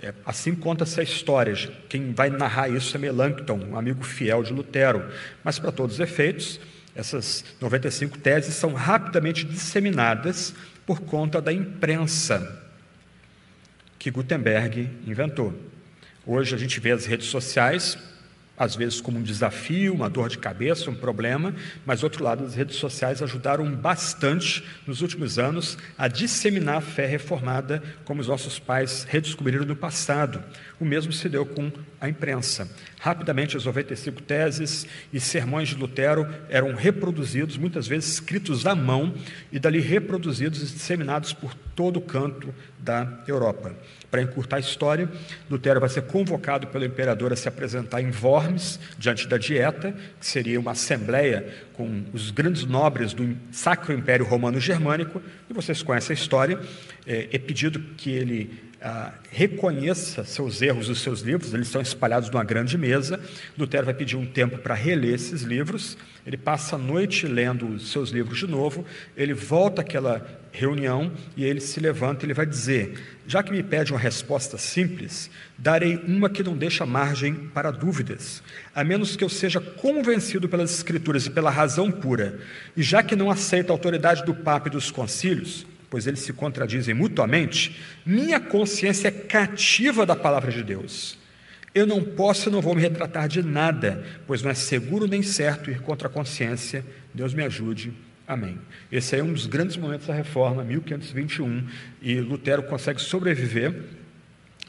É, 0.00 0.14
assim 0.24 0.54
conta 0.54 0.84
essa 0.84 1.02
história. 1.02 1.54
Quem 1.88 2.12
vai 2.12 2.30
narrar 2.30 2.68
isso 2.68 2.96
é 2.96 3.00
Melanchthon, 3.00 3.60
um 3.70 3.76
amigo 3.76 4.04
fiel 4.04 4.44
de 4.44 4.52
Lutero. 4.52 5.04
Mas, 5.42 5.58
para 5.58 5.72
todos 5.72 5.96
os 5.96 6.00
efeitos, 6.00 6.60
essas 6.98 7.44
95 7.60 8.18
teses 8.18 8.54
são 8.54 8.74
rapidamente 8.74 9.44
disseminadas 9.44 10.52
por 10.84 11.00
conta 11.00 11.40
da 11.40 11.52
imprensa 11.52 12.60
que 13.96 14.10
Gutenberg 14.10 14.90
inventou. 15.06 15.54
Hoje 16.26 16.56
a 16.56 16.58
gente 16.58 16.80
vê 16.80 16.90
as 16.90 17.06
redes 17.06 17.28
sociais 17.28 17.96
às 18.58 18.74
vezes 18.74 19.00
como 19.00 19.18
um 19.18 19.22
desafio, 19.22 19.94
uma 19.94 20.10
dor 20.10 20.28
de 20.28 20.36
cabeça, 20.36 20.90
um 20.90 20.94
problema, 20.94 21.54
mas, 21.86 22.02
outro 22.02 22.24
lado, 22.24 22.44
as 22.44 22.54
redes 22.54 22.76
sociais 22.76 23.22
ajudaram 23.22 23.70
bastante 23.70 24.64
nos 24.86 25.00
últimos 25.00 25.38
anos 25.38 25.78
a 25.96 26.08
disseminar 26.08 26.78
a 26.78 26.80
fé 26.80 27.06
reformada, 27.06 27.80
como 28.04 28.20
os 28.20 28.26
nossos 28.26 28.58
pais 28.58 29.06
redescobriram 29.08 29.64
no 29.64 29.76
passado. 29.76 30.42
O 30.80 30.84
mesmo 30.84 31.12
se 31.12 31.28
deu 31.28 31.46
com 31.46 31.70
a 32.00 32.08
imprensa. 32.08 32.68
Rapidamente, 33.00 33.56
as 33.56 33.64
95 33.64 34.22
teses 34.22 34.86
e 35.12 35.20
sermões 35.20 35.68
de 35.68 35.76
Lutero 35.76 36.26
eram 36.48 36.74
reproduzidos, 36.74 37.56
muitas 37.56 37.86
vezes 37.86 38.14
escritos 38.14 38.66
à 38.66 38.74
mão, 38.74 39.14
e 39.52 39.58
dali 39.58 39.78
reproduzidos 39.78 40.60
e 40.60 40.74
disseminados 40.74 41.32
por 41.32 41.54
todo 41.54 41.98
o 41.98 42.02
canto 42.02 42.52
da 42.78 43.22
Europa. 43.28 43.72
Para 44.10 44.22
encurtar 44.22 44.56
a 44.56 44.60
história, 44.60 45.08
Lutero 45.48 45.78
vai 45.78 45.88
ser 45.88 46.02
convocado 46.02 46.66
pelo 46.66 46.84
imperador 46.84 47.32
a 47.32 47.36
se 47.36 47.46
apresentar 47.46 48.02
em 48.02 48.10
Worms, 48.10 48.80
diante 48.98 49.28
da 49.28 49.38
Dieta, 49.38 49.94
que 50.18 50.26
seria 50.26 50.58
uma 50.58 50.72
assembleia 50.72 51.46
com 51.74 52.04
os 52.12 52.32
grandes 52.32 52.64
nobres 52.64 53.12
do 53.12 53.36
Sacro 53.52 53.92
Império 53.92 54.26
Romano 54.26 54.58
Germânico, 54.58 55.22
e 55.48 55.52
vocês 55.52 55.82
conhecem 55.82 56.14
a 56.14 56.18
história. 56.18 56.58
É, 57.06 57.28
é 57.32 57.38
pedido 57.38 57.78
que 57.96 58.10
ele 58.10 58.67
ah, 58.80 59.12
reconheça 59.30 60.22
seus 60.22 60.62
erros 60.62 60.88
os 60.88 61.00
seus 61.00 61.20
livros, 61.20 61.52
eles 61.52 61.66
estão 61.66 61.82
espalhados 61.82 62.30
numa 62.30 62.44
grande 62.44 62.78
mesa. 62.78 63.20
Lutero 63.58 63.84
vai 63.84 63.94
pedir 63.94 64.16
um 64.16 64.24
tempo 64.24 64.58
para 64.58 64.74
reler 64.74 65.14
esses 65.14 65.42
livros. 65.42 65.98
Ele 66.24 66.36
passa 66.36 66.76
a 66.76 66.78
noite 66.78 67.26
lendo 67.26 67.66
os 67.66 67.90
seus 67.90 68.10
livros 68.10 68.38
de 68.38 68.46
novo. 68.46 68.84
Ele 69.16 69.34
volta 69.34 69.82
àquela 69.82 70.24
reunião 70.52 71.10
e 71.36 71.44
ele 71.44 71.60
se 71.60 71.80
levanta 71.80 72.24
e 72.24 72.26
ele 72.26 72.34
vai 72.34 72.46
dizer: 72.46 73.18
Já 73.26 73.42
que 73.42 73.50
me 73.50 73.64
pede 73.64 73.92
uma 73.92 73.98
resposta 73.98 74.56
simples, 74.56 75.28
darei 75.56 75.96
uma 76.06 76.30
que 76.30 76.44
não 76.44 76.56
deixa 76.56 76.86
margem 76.86 77.34
para 77.34 77.72
dúvidas, 77.72 78.44
a 78.72 78.84
menos 78.84 79.16
que 79.16 79.24
eu 79.24 79.28
seja 79.28 79.60
convencido 79.60 80.48
pelas 80.48 80.72
Escrituras 80.72 81.26
e 81.26 81.30
pela 81.30 81.50
razão 81.50 81.90
pura. 81.90 82.38
E 82.76 82.82
já 82.82 83.02
que 83.02 83.16
não 83.16 83.28
aceito 83.28 83.70
a 83.70 83.74
autoridade 83.74 84.24
do 84.24 84.34
Papa 84.34 84.68
e 84.68 84.72
dos 84.72 84.90
concílios, 84.90 85.66
pois 85.90 86.06
eles 86.06 86.20
se 86.20 86.32
contradizem 86.32 86.94
mutuamente, 86.94 87.80
minha 88.04 88.38
consciência 88.38 89.08
é 89.08 89.10
cativa 89.10 90.04
da 90.04 90.14
palavra 90.14 90.52
de 90.52 90.62
Deus. 90.62 91.18
Eu 91.74 91.86
não 91.86 92.02
posso 92.02 92.48
e 92.48 92.52
não 92.52 92.60
vou 92.60 92.74
me 92.74 92.80
retratar 92.80 93.28
de 93.28 93.42
nada, 93.42 94.04
pois 94.26 94.42
não 94.42 94.50
é 94.50 94.54
seguro 94.54 95.06
nem 95.06 95.22
certo 95.22 95.70
ir 95.70 95.80
contra 95.80 96.08
a 96.08 96.10
consciência. 96.10 96.84
Deus 97.14 97.34
me 97.34 97.42
ajude. 97.44 97.92
Amém. 98.26 98.58
Esse 98.90 99.16
é 99.16 99.22
um 99.22 99.32
dos 99.32 99.46
grandes 99.46 99.76
momentos 99.76 100.06
da 100.06 100.14
reforma, 100.14 100.62
1521, 100.62 101.66
e 102.02 102.20
Lutero 102.20 102.62
consegue 102.62 103.00
sobreviver 103.00 103.74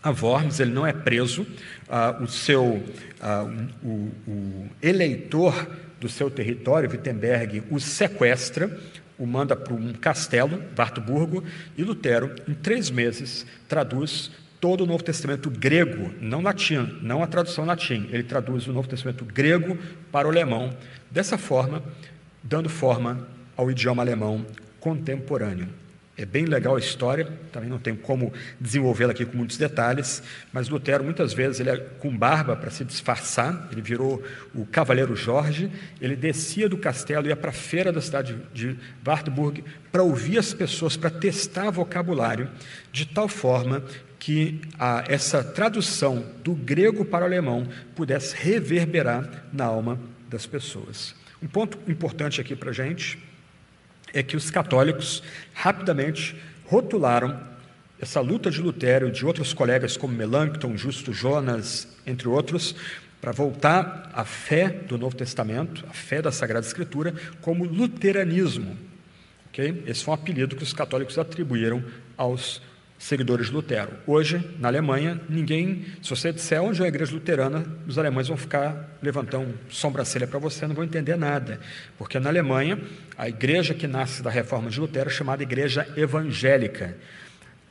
a 0.02 0.12
Worms, 0.12 0.62
ele 0.62 0.72
não 0.72 0.88
é 0.88 0.94
preso, 0.94 1.46
ah, 1.90 2.18
o 2.22 2.28
seu 2.28 2.82
ah, 3.20 3.46
o, 3.84 4.10
o 4.28 4.70
eleitor 4.82 5.68
do 6.00 6.08
seu 6.08 6.30
território, 6.30 6.90
Wittenberg, 6.90 7.64
o 7.70 7.80
sequestra, 7.80 8.80
o 9.20 9.28
manda 9.28 9.56
para 9.56 9.74
um 9.74 9.92
castelo, 9.94 10.64
Wartburgo, 10.78 11.44
e 11.78 11.84
Lutero, 11.84 12.34
em 12.48 12.54
três 12.54 12.90
meses, 12.90 13.46
traduz 13.68 14.32
todo 14.60 14.84
o 14.84 14.88
Novo 14.88 15.04
Testamento 15.04 15.50
grego, 15.50 16.14
não 16.20 16.42
latim, 16.42 16.98
não 17.02 17.22
a 17.22 17.28
tradução 17.28 17.66
latim, 17.66 18.08
ele 18.12 18.24
traduz 18.24 18.68
o 18.68 18.74
Novo 18.74 18.88
Testamento 18.88 19.26
grego 19.26 19.78
para 20.12 20.28
o 20.28 20.32
alemão, 20.32 20.76
dessa 21.12 21.38
forma, 21.38 21.84
dando 22.42 22.70
forma 22.70 23.28
ao 23.56 23.70
idioma 23.70 24.02
alemão 24.02 24.46
contemporâneo. 24.80 25.68
É 26.20 26.26
bem 26.26 26.44
legal 26.44 26.76
a 26.76 26.80
história, 26.80 27.26
também 27.50 27.70
não 27.70 27.80
tem 27.80 27.96
como 27.96 28.34
desenvolvê-la 28.60 29.14
aqui 29.14 29.24
com 29.24 29.38
muitos 29.38 29.56
detalhes, 29.56 30.22
mas 30.52 30.68
Lutero 30.68 31.02
muitas 31.02 31.32
vezes 31.32 31.62
ele 31.62 31.70
é 31.70 31.78
com 31.78 32.16
barba 32.16 32.58
para 32.58 32.70
se 32.70 32.84
disfarçar, 32.84 33.70
ele 33.72 33.82
virou 33.82 34.22
o 34.54 34.66
cavaleiro 34.66 35.16
Jorge, 35.16 35.72
ele 36.02 36.18
descia 36.18 36.68
do 36.68 36.78
castelo 36.78 37.26
e 37.26 37.30
ia 37.30 37.38
para 37.38 37.52
a 37.52 37.54
feira 37.54 37.90
da 37.90 38.02
cidade 38.02 38.38
de 38.54 38.76
Wartburg 39.08 39.64
para 39.94 40.04
ouvir 40.04 40.38
as 40.38 40.54
pessoas, 40.54 40.98
para 40.98 41.10
testar 41.10 41.72
vocabulário, 41.72 42.50
de 42.92 43.06
tal 43.06 43.30
forma 43.30 43.82
que 44.20 44.60
a, 44.78 45.06
essa 45.08 45.42
tradução 45.42 46.26
do 46.44 46.54
grego 46.54 47.06
para 47.06 47.24
o 47.24 47.28
alemão 47.28 47.66
pudesse 47.96 48.36
reverberar 48.36 49.46
na 49.54 49.64
alma 49.64 49.98
das 50.30 50.46
pessoas. 50.46 51.16
Um 51.42 51.48
ponto 51.48 51.80
importante 51.90 52.42
aqui 52.42 52.58
para 52.58 52.72
a 52.72 52.74
gente 52.74 53.18
é 54.14 54.24
que 54.24 54.36
os 54.36 54.50
católicos 54.50 55.24
rapidamente 55.54 56.36
rotularam 56.66 57.40
essa 58.02 58.22
luta 58.22 58.50
de 58.50 58.62
Lutero 58.62 59.10
e 59.10 59.12
de 59.12 59.26
outros 59.26 59.54
colegas 59.54 59.98
como 59.98 60.14
Melanchthon, 60.14 60.78
Justo 60.78 61.12
Jonas, 61.12 61.88
entre 62.08 62.28
outros, 62.28 62.76
para 63.20 63.32
voltar 63.32 64.10
à 64.14 64.24
fé 64.24 64.70
do 64.70 64.98
Novo 64.98 65.16
Testamento, 65.16 65.84
a 65.90 65.94
fé 65.94 66.22
da 66.22 66.32
Sagrada 66.32 66.66
Escritura, 66.66 67.14
como 67.42 67.66
luteranismo. 67.66 68.78
Okay? 69.50 69.84
Esse 69.86 70.04
foi 70.04 70.14
um 70.14 70.16
apelido 70.16 70.56
que 70.56 70.64
os 70.64 70.72
católicos 70.72 71.18
atribuíram 71.18 71.84
aos 72.16 72.62
seguidores 73.00 73.48
de 73.48 73.54
Lutero. 73.54 73.94
Hoje, 74.06 74.44
na 74.60 74.68
Alemanha, 74.68 75.20
ninguém, 75.30 75.86
se 76.04 76.10
você 76.10 76.34
disser 76.34 76.62
onde 76.62 76.82
é 76.82 76.86
a 76.86 76.88
igreja 76.90 77.14
luterana, 77.14 77.66
os 77.88 77.98
alemães 77.98 78.28
vão 78.28 78.36
ficar 78.36 79.00
levantando 79.02 79.58
sobrancelha 79.70 80.28
para 80.28 80.38
você, 80.38 80.68
não 80.68 80.76
vão 80.76 80.84
entender 80.84 81.16
nada. 81.16 81.62
Porque 81.98 82.20
na 82.20 82.30
Alemanha, 82.30 82.78
a 83.18 83.30
igreja 83.30 83.74
que 83.74 83.88
nasce 83.88 84.22
da 84.22 84.30
reforma 84.30 84.70
de 84.70 84.80
Lutero 84.80 85.10
é 85.10 85.14
chamada 85.14 85.42
igreja 85.42 85.88
evangélica. 85.96 86.98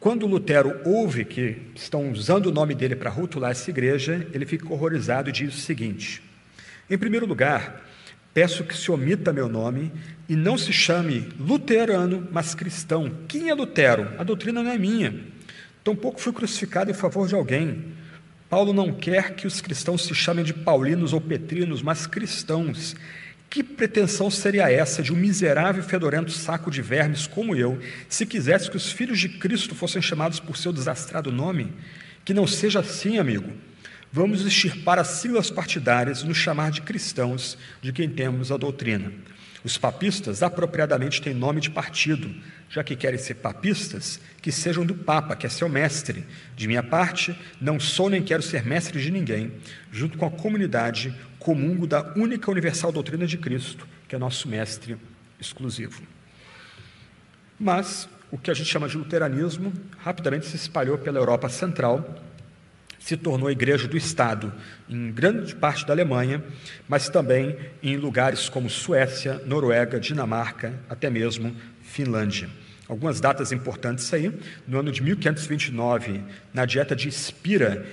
Quando 0.00 0.26
Lutero 0.26 0.80
ouve 0.84 1.26
que 1.26 1.60
estão 1.74 2.10
usando 2.10 2.46
o 2.46 2.52
nome 2.52 2.74
dele 2.74 2.96
para 2.96 3.10
rotular 3.10 3.50
essa 3.50 3.68
igreja, 3.68 4.26
ele 4.32 4.46
fica 4.46 4.72
horrorizado 4.72 5.28
e 5.28 5.32
diz 5.32 5.54
o 5.54 5.60
seguinte: 5.60 6.22
em 6.88 6.96
primeiro 6.96 7.26
lugar, 7.26 7.86
Peço 8.32 8.64
que 8.64 8.76
se 8.76 8.90
omita 8.90 9.32
meu 9.32 9.48
nome 9.48 9.90
e 10.28 10.36
não 10.36 10.56
se 10.58 10.72
chame 10.72 11.28
luterano, 11.40 12.28
mas 12.30 12.54
cristão. 12.54 13.10
Quem 13.26 13.48
é 13.48 13.54
Lutero? 13.54 14.12
A 14.18 14.24
doutrina 14.24 14.62
não 14.62 14.70
é 14.70 14.78
minha. 14.78 15.14
Tampouco 15.82 16.20
fui 16.20 16.32
crucificado 16.32 16.90
em 16.90 16.94
favor 16.94 17.26
de 17.26 17.34
alguém. 17.34 17.84
Paulo 18.48 18.72
não 18.72 18.92
quer 18.92 19.34
que 19.34 19.46
os 19.46 19.60
cristãos 19.60 20.04
se 20.04 20.14
chamem 20.14 20.44
de 20.44 20.54
paulinos 20.54 21.12
ou 21.12 21.20
petrinos, 21.20 21.82
mas 21.82 22.06
cristãos. 22.06 22.94
Que 23.50 23.62
pretensão 23.62 24.30
seria 24.30 24.70
essa 24.70 25.02
de 25.02 25.12
um 25.12 25.16
miserável 25.16 25.82
e 25.82 25.86
fedorento 25.86 26.30
saco 26.30 26.70
de 26.70 26.82
vermes 26.82 27.26
como 27.26 27.56
eu, 27.56 27.78
se 28.08 28.26
quisesse 28.26 28.70
que 28.70 28.76
os 28.76 28.92
filhos 28.92 29.18
de 29.18 29.28
Cristo 29.28 29.74
fossem 29.74 30.02
chamados 30.02 30.38
por 30.38 30.56
seu 30.56 30.72
desastrado 30.72 31.32
nome? 31.32 31.72
Que 32.24 32.34
não 32.34 32.46
seja 32.46 32.80
assim, 32.80 33.18
amigo. 33.18 33.50
Vamos 34.10 34.44
extirpar 34.44 34.98
as 34.98 35.08
siglas 35.08 35.50
partidárias 35.50 36.20
e 36.20 36.26
nos 36.26 36.38
chamar 36.38 36.70
de 36.70 36.80
cristãos, 36.80 37.58
de 37.82 37.92
quem 37.92 38.08
temos 38.08 38.50
a 38.50 38.56
doutrina. 38.56 39.12
Os 39.62 39.76
papistas 39.76 40.42
apropriadamente 40.42 41.20
têm 41.20 41.34
nome 41.34 41.60
de 41.60 41.68
partido, 41.68 42.34
já 42.70 42.82
que 42.82 42.96
querem 42.96 43.18
ser 43.18 43.34
papistas, 43.34 44.18
que 44.40 44.50
sejam 44.50 44.86
do 44.86 44.94
Papa, 44.94 45.36
que 45.36 45.46
é 45.46 45.50
seu 45.50 45.68
mestre. 45.68 46.24
De 46.56 46.66
minha 46.66 46.82
parte, 46.82 47.36
não 47.60 47.78
sou 47.78 48.08
nem 48.08 48.22
quero 48.22 48.42
ser 48.42 48.64
mestre 48.64 49.00
de 49.00 49.10
ninguém. 49.10 49.52
Junto 49.92 50.16
com 50.16 50.24
a 50.24 50.30
comunidade, 50.30 51.14
comungo 51.38 51.86
da 51.86 52.14
única 52.14 52.50
universal 52.50 52.90
doutrina 52.90 53.26
de 53.26 53.36
Cristo, 53.36 53.86
que 54.08 54.14
é 54.14 54.18
nosso 54.18 54.48
mestre 54.48 54.96
exclusivo. 55.40 56.02
Mas 57.58 58.08
o 58.30 58.38
que 58.38 58.50
a 58.50 58.54
gente 58.54 58.70
chama 58.70 58.88
de 58.88 58.96
luteranismo 58.96 59.72
rapidamente 59.98 60.46
se 60.46 60.56
espalhou 60.56 60.96
pela 60.96 61.18
Europa 61.18 61.48
Central, 61.48 62.22
se 63.08 63.16
tornou 63.16 63.48
a 63.48 63.52
igreja 63.52 63.88
do 63.88 63.96
Estado 63.96 64.52
em 64.86 65.10
grande 65.10 65.54
parte 65.54 65.86
da 65.86 65.94
Alemanha, 65.94 66.44
mas 66.86 67.08
também 67.08 67.56
em 67.82 67.96
lugares 67.96 68.50
como 68.50 68.68
Suécia, 68.68 69.40
Noruega, 69.46 69.98
Dinamarca, 69.98 70.74
até 70.90 71.08
mesmo 71.08 71.56
Finlândia. 71.80 72.50
Algumas 72.86 73.18
datas 73.18 73.50
importantes 73.50 74.12
aí. 74.12 74.30
No 74.66 74.78
ano 74.78 74.92
de 74.92 75.02
1529, 75.02 76.22
na 76.52 76.66
dieta 76.66 76.94
de 76.94 77.10
Spira, 77.10 77.86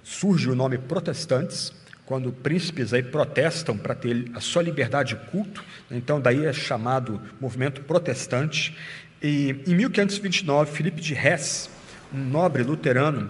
surge 0.00 0.48
o 0.48 0.54
nome 0.54 0.78
protestantes, 0.78 1.72
quando 2.06 2.32
príncipes 2.32 2.94
aí 2.94 3.02
protestam 3.02 3.76
para 3.76 3.96
ter 3.96 4.30
a 4.32 4.38
sua 4.38 4.62
liberdade 4.62 5.16
de 5.16 5.30
culto, 5.32 5.64
então 5.90 6.20
daí 6.20 6.46
é 6.46 6.52
chamado 6.52 7.20
movimento 7.40 7.80
protestante. 7.80 8.78
E 9.20 9.56
em 9.66 9.74
1529, 9.74 10.70
Filipe 10.70 11.00
de 11.00 11.14
Hesse, 11.14 11.68
um 12.14 12.22
nobre 12.22 12.62
luterano, 12.62 13.28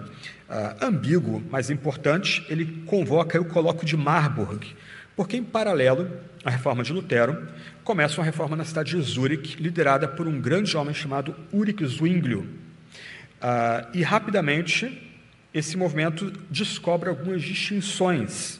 uh, 0.49 0.85
ambíguo, 0.85 1.43
mas 1.49 1.69
importante, 1.69 2.45
ele 2.49 2.83
convoca 2.85 3.39
o 3.39 3.45
colóquio 3.45 3.85
de 3.85 3.97
Marburg, 3.97 4.75
porque 5.15 5.37
em 5.37 5.43
paralelo 5.43 6.09
à 6.43 6.49
reforma 6.49 6.83
de 6.83 6.91
Lutero, 6.91 7.47
começa 7.83 8.19
uma 8.19 8.25
reforma 8.25 8.55
na 8.55 8.65
cidade 8.65 8.95
de 8.95 9.01
Zurich, 9.01 9.61
liderada 9.61 10.07
por 10.07 10.27
um 10.27 10.39
grande 10.39 10.75
homem 10.75 10.93
chamado 10.93 11.35
Ulrich 11.51 11.85
Zwinglio. 11.85 12.41
Uh, 12.41 13.87
e 13.93 14.01
rapidamente 14.03 15.11
esse 15.53 15.77
movimento 15.77 16.31
descobre 16.49 17.09
algumas 17.09 17.43
distinções. 17.43 18.59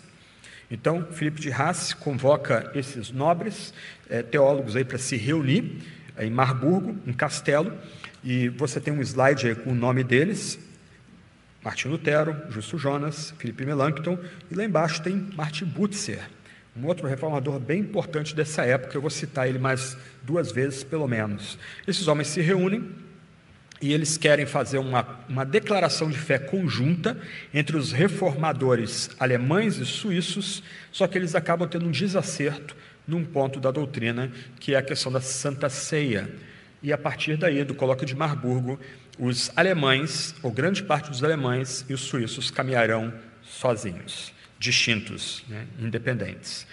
Então, 0.69 1.07
Filipe 1.11 1.41
de 1.41 1.51
Haas 1.51 1.93
convoca 1.93 2.71
esses 2.75 3.11
nobres 3.11 3.73
eh, 4.09 4.21
teólogos 4.23 4.75
aí 4.75 4.83
para 4.83 4.97
se 4.97 5.15
reunir 5.17 5.81
em 6.19 6.29
Marburgo, 6.29 6.95
um 7.05 7.13
castelo, 7.13 7.73
e 8.23 8.49
você 8.49 8.79
tem 8.79 8.93
um 8.93 9.01
slide 9.01 9.47
aí 9.47 9.55
com 9.55 9.71
o 9.71 9.75
nome 9.75 10.03
deles, 10.03 10.59
Martin 11.63 11.87
Lutero, 11.87 12.35
Justo 12.49 12.77
Jonas, 12.77 13.33
Felipe 13.37 13.65
Melanchthon, 13.65 14.17
e 14.51 14.55
lá 14.55 14.65
embaixo 14.65 15.01
tem 15.01 15.29
Martin 15.35 15.65
Butzer, 15.65 16.21
um 16.75 16.87
outro 16.87 17.07
reformador 17.07 17.59
bem 17.59 17.81
importante 17.81 18.35
dessa 18.35 18.63
época, 18.63 18.97
eu 18.97 19.01
vou 19.01 19.09
citar 19.09 19.47
ele 19.47 19.59
mais 19.59 19.95
duas 20.23 20.51
vezes, 20.51 20.83
pelo 20.83 21.07
menos. 21.07 21.57
Esses 21.87 22.07
homens 22.07 22.29
se 22.29 22.41
reúnem 22.41 22.89
e 23.79 23.93
eles 23.93 24.17
querem 24.17 24.45
fazer 24.47 24.79
uma, 24.79 25.19
uma 25.29 25.45
declaração 25.45 26.09
de 26.09 26.17
fé 26.17 26.39
conjunta 26.39 27.15
entre 27.53 27.77
os 27.77 27.91
reformadores 27.91 29.11
alemães 29.19 29.77
e 29.77 29.85
suíços, 29.85 30.63
só 30.91 31.05
que 31.05 31.15
eles 31.15 31.35
acabam 31.35 31.69
tendo 31.69 31.85
um 31.85 31.91
desacerto 31.91 32.75
num 33.07 33.23
ponto 33.23 33.59
da 33.59 33.69
doutrina, 33.69 34.31
que 34.59 34.73
é 34.73 34.77
a 34.77 34.81
questão 34.81 35.11
da 35.11 35.21
Santa 35.21 35.69
Ceia. 35.69 36.27
E 36.81 36.91
a 36.91 36.97
partir 36.97 37.37
daí, 37.37 37.63
do 37.63 37.75
colóquio 37.75 38.05
de 38.05 38.15
Marburgo, 38.15 38.79
os 39.17 39.51
alemães, 39.55 40.35
ou 40.41 40.51
grande 40.51 40.83
parte 40.83 41.09
dos 41.09 41.23
alemães 41.23 41.85
e 41.87 41.93
os 41.93 42.01
suíços 42.01 42.49
caminharão 42.49 43.13
sozinhos, 43.43 44.33
distintos, 44.59 45.43
né, 45.47 45.67
independentes. 45.79 46.65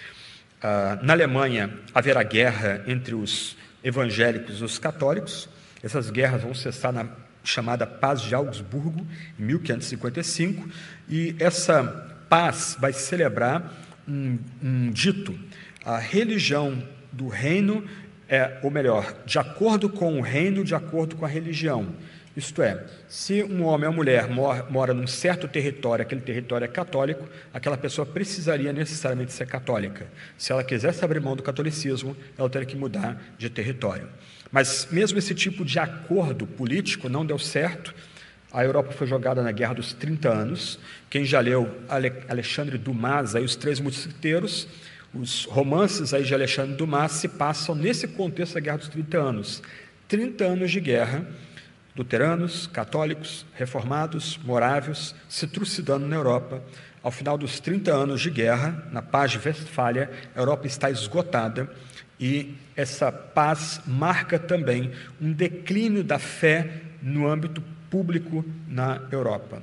Uh, 0.58 1.04
na 1.04 1.12
Alemanha 1.12 1.70
haverá 1.94 2.22
guerra 2.22 2.82
entre 2.86 3.14
os 3.14 3.56
evangélicos 3.82 4.60
e 4.60 4.64
os 4.64 4.78
católicos. 4.78 5.48
Essas 5.82 6.10
guerras 6.10 6.42
vão 6.42 6.54
cessar 6.54 6.92
na 6.92 7.08
chamada 7.42 7.86
Paz 7.86 8.20
de 8.20 8.34
Augsburgo, 8.34 9.06
em 9.38 9.42
1555, 9.42 10.68
e 11.08 11.34
essa 11.38 11.82
paz 12.28 12.76
vai 12.78 12.92
celebrar 12.92 13.74
um, 14.06 14.38
um 14.62 14.90
dito 14.90 15.38
a 15.84 15.98
religião 15.98 16.82
do 17.10 17.28
reino 17.28 17.84
é, 18.28 18.58
ou 18.62 18.70
melhor, 18.70 19.12
de 19.26 19.38
acordo 19.38 19.88
com 19.88 20.18
o 20.18 20.20
reino, 20.20 20.62
de 20.62 20.74
acordo 20.74 21.16
com 21.16 21.24
a 21.24 21.28
religião. 21.28 21.92
Isto 22.40 22.62
é, 22.62 22.82
se 23.06 23.44
um 23.44 23.64
homem 23.64 23.86
ou 23.86 23.94
mulher 23.94 24.26
mora, 24.26 24.94
num 24.94 25.06
certo 25.06 25.46
território, 25.46 26.02
aquele 26.02 26.22
território 26.22 26.64
é 26.64 26.68
católico, 26.68 27.28
aquela 27.52 27.76
pessoa 27.76 28.06
precisaria 28.06 28.72
necessariamente 28.72 29.30
ser 29.30 29.46
católica. 29.46 30.06
Se 30.38 30.50
ela 30.50 30.64
quisesse 30.64 31.04
abrir 31.04 31.20
mão 31.20 31.36
do 31.36 31.42
catolicismo, 31.42 32.16
ela 32.38 32.48
teria 32.48 32.66
que 32.66 32.76
mudar 32.76 33.22
de 33.36 33.50
território. 33.50 34.08
Mas 34.50 34.88
mesmo 34.90 35.18
esse 35.18 35.34
tipo 35.34 35.66
de 35.66 35.78
acordo 35.78 36.46
político 36.46 37.10
não 37.10 37.26
deu 37.26 37.38
certo. 37.38 37.94
A 38.50 38.64
Europa 38.64 38.92
foi 38.92 39.06
jogada 39.06 39.42
na 39.42 39.52
Guerra 39.52 39.74
dos 39.74 39.92
30 39.92 40.30
Anos. 40.30 40.78
Quem 41.10 41.26
já 41.26 41.40
leu 41.40 41.70
Alexandre 42.26 42.78
Dumas, 42.78 43.36
aí, 43.36 43.44
Os 43.44 43.54
Três 43.54 43.78
Mosquiteiros, 43.80 44.66
os 45.12 45.44
romances 45.44 46.14
aí 46.14 46.24
de 46.24 46.32
Alexandre 46.32 46.74
Dumas 46.74 47.12
se 47.12 47.28
passam 47.28 47.74
nesse 47.74 48.08
contexto 48.08 48.54
da 48.54 48.60
Guerra 48.60 48.78
dos 48.78 48.88
30 48.88 49.18
Anos. 49.18 49.62
30 50.10 50.44
anos 50.44 50.72
de 50.72 50.80
guerra, 50.80 51.24
luteranos, 51.96 52.66
católicos, 52.66 53.44
reformados, 53.54 54.38
morávios, 54.44 55.14
se 55.28 55.46
trucidando 55.46 56.06
na 56.06 56.16
Europa. 56.16 56.62
Ao 57.02 57.10
final 57.10 57.38
dos 57.38 57.60
30 57.60 57.92
anos 57.92 58.20
de 58.20 58.30
guerra, 58.30 58.86
na 58.92 59.00
paz 59.00 59.30
de 59.30 59.38
Westfália, 59.38 60.10
a 60.34 60.40
Europa 60.40 60.66
está 60.66 60.90
esgotada 60.90 61.70
e 62.18 62.54
essa 62.76 63.10
paz 63.10 63.80
marca 63.86 64.38
também 64.38 64.92
um 65.20 65.32
declínio 65.32 66.04
da 66.04 66.18
fé 66.18 66.70
no 67.02 67.26
âmbito 67.26 67.62
público 67.88 68.44
na 68.68 69.00
Europa. 69.10 69.62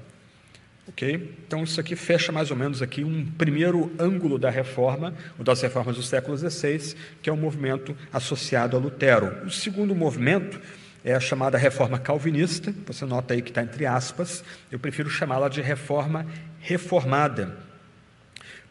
Ok? 0.88 1.36
Então, 1.46 1.63
isso 1.63 1.80
aqui 1.80 1.96
fecha 1.96 2.32
mais 2.32 2.50
ou 2.50 2.58
menos 2.58 2.82
aqui 2.82 3.04
um 3.04 3.26
primeiro 3.26 3.92
ângulo 4.00 4.40
da 4.40 4.50
reforma, 4.50 5.13
ou 5.38 5.44
das 5.44 5.62
reformas 5.62 5.98
do 5.98 6.02
século 6.02 6.38
XVI, 6.38 6.96
que 7.22 7.30
é 7.30 7.34
o 7.34 7.38
movimento 7.38 7.96
associado 8.12 8.76
a 8.76 8.80
Lutero. 8.80 9.46
O 9.46 9.52
segundo 9.52 9.94
movimento 9.94 10.60
é 11.08 11.15
a 11.15 11.22
chamada 11.22 11.58
reforma 11.58 11.98
calvinista, 11.98 12.76
você 12.86 13.06
nota 13.06 13.34
aí 13.34 13.41
que 13.41 13.50
está 13.50 13.63
entre 13.63 13.86
aspas, 13.86 14.43
eu 14.70 14.78
prefiro 14.78 15.10
chamá-la 15.10 15.48
de 15.48 15.62
reforma 15.62 16.26
reformada, 16.60 17.58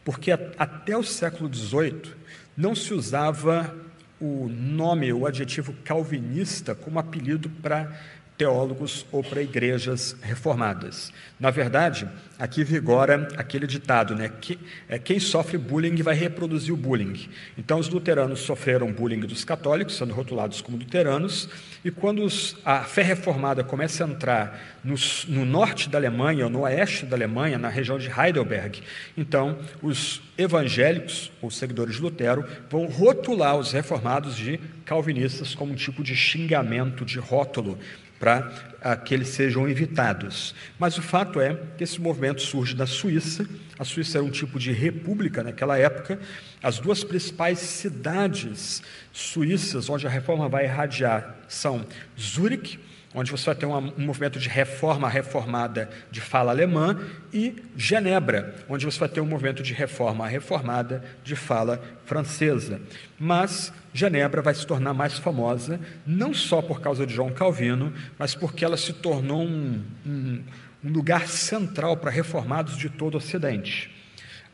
porque 0.05 0.31
até 0.31 0.95
o 0.95 1.01
século 1.01 1.51
XVIII 1.51 2.13
não 2.55 2.75
se 2.75 2.93
usava 2.93 3.75
o 4.21 4.47
nome, 4.47 5.11
o 5.11 5.25
adjetivo 5.25 5.73
calvinista 5.83 6.75
como 6.75 6.99
apelido 6.99 7.49
para 7.49 7.99
teólogos 8.37 9.05
ou 9.11 9.23
para 9.23 9.41
igrejas 9.41 10.15
reformadas. 10.21 11.11
Na 11.39 11.49
verdade, 11.49 12.07
aqui 12.37 12.63
vigora 12.63 13.27
aquele 13.35 13.65
ditado, 13.65 14.15
né? 14.15 14.31
Que, 14.39 14.59
é, 14.87 14.99
quem 14.99 15.19
sofre 15.19 15.57
bullying 15.57 15.95
vai 16.03 16.15
reproduzir 16.15 16.73
o 16.73 16.77
bullying. 16.77 17.27
Então, 17.57 17.79
os 17.79 17.89
luteranos 17.89 18.41
sofreram 18.41 18.91
bullying 18.91 19.21
dos 19.21 19.43
católicos, 19.43 19.97
sendo 19.97 20.13
rotulados 20.13 20.61
como 20.61 20.77
luteranos, 20.77 21.49
e 21.83 21.89
quando 21.89 22.23
os, 22.23 22.57
a 22.63 22.81
fé 22.83 23.01
reformada 23.01 23.63
começa 23.63 24.05
a 24.05 24.07
entrar 24.07 24.77
no, 24.83 24.95
no 25.27 25.45
norte 25.45 25.89
da 25.89 25.97
Alemanha, 25.97 26.45
ou 26.45 26.51
no 26.51 26.61
oeste 26.61 27.05
da 27.05 27.15
Alemanha, 27.15 27.57
na 27.57 27.69
região 27.69 27.97
de 27.97 28.09
Heidelberg, 28.09 28.81
então 29.15 29.57
os 29.81 30.21
evangélicos, 30.37 31.31
ou 31.41 31.49
seguidores 31.49 31.95
de 31.95 32.01
Lutero, 32.01 32.45
vão 32.69 32.85
rotular 32.85 33.57
os 33.57 33.71
reformados 33.71 34.35
de 34.35 34.59
calvinistas 34.85 35.55
como 35.55 35.73
um 35.73 35.75
tipo 35.75 36.03
de 36.03 36.15
xingamento, 36.15 37.03
de 37.03 37.19
rótulo, 37.19 37.77
para 38.19 38.95
que 39.05 39.13
eles 39.13 39.29
sejam 39.29 39.67
evitados. 39.67 40.55
Mas 40.79 40.97
o 40.97 41.01
fato 41.01 41.39
é 41.41 41.57
que 41.77 41.83
esse 41.83 41.99
movimento 41.99 42.41
surge 42.41 42.75
da 42.75 42.85
Suíça. 42.85 43.47
A 43.77 43.83
Suíça 43.83 44.17
era 44.17 44.25
um 44.25 44.31
tipo 44.31 44.57
de 44.59 44.71
república 44.71 45.43
naquela 45.43 45.77
época. 45.77 46.19
As 46.61 46.79
duas 46.79 47.03
principais 47.03 47.59
cidades 47.59 48.81
suíças 49.11 49.89
onde 49.89 50.07
a 50.07 50.09
reforma 50.09 50.47
vai 50.47 50.65
irradiar 50.65 51.35
são 51.47 51.85
Zurique, 52.19 52.79
onde 53.17 53.31
você 53.31 53.47
vai 53.47 53.55
ter 53.55 53.65
um 53.65 53.91
movimento 53.97 54.37
de 54.37 54.47
reforma 54.47 55.09
reformada 55.09 55.89
de 56.11 56.21
fala 56.21 56.51
alemã, 56.51 56.99
e 57.33 57.55
Genebra, 57.75 58.53
onde 58.69 58.85
você 58.85 58.99
vai 58.99 59.09
ter 59.09 59.21
um 59.21 59.25
movimento 59.25 59.63
de 59.63 59.73
reforma 59.73 60.27
reformada 60.27 61.03
de 61.23 61.35
fala 61.35 61.81
francesa. 62.05 62.79
Mas 63.19 63.73
Genebra 63.91 64.43
vai 64.43 64.53
se 64.53 64.67
tornar 64.67 64.93
mais 64.93 65.17
famosa, 65.17 65.79
não 66.05 66.31
só 66.31 66.61
por 66.61 66.79
causa 66.79 67.07
de 67.07 67.15
João 67.15 67.31
Calvino, 67.31 67.91
mas 68.19 68.35
porque 68.35 68.63
ela 68.63 68.77
se 68.77 68.93
tornou 68.93 69.41
um, 69.41 69.83
um, 70.05 70.43
um 70.83 70.91
lugar 70.91 71.27
central 71.27 71.97
para 71.97 72.11
reformados 72.11 72.77
de 72.77 72.87
todo 72.87 73.15
o 73.15 73.17
Ocidente. 73.17 73.89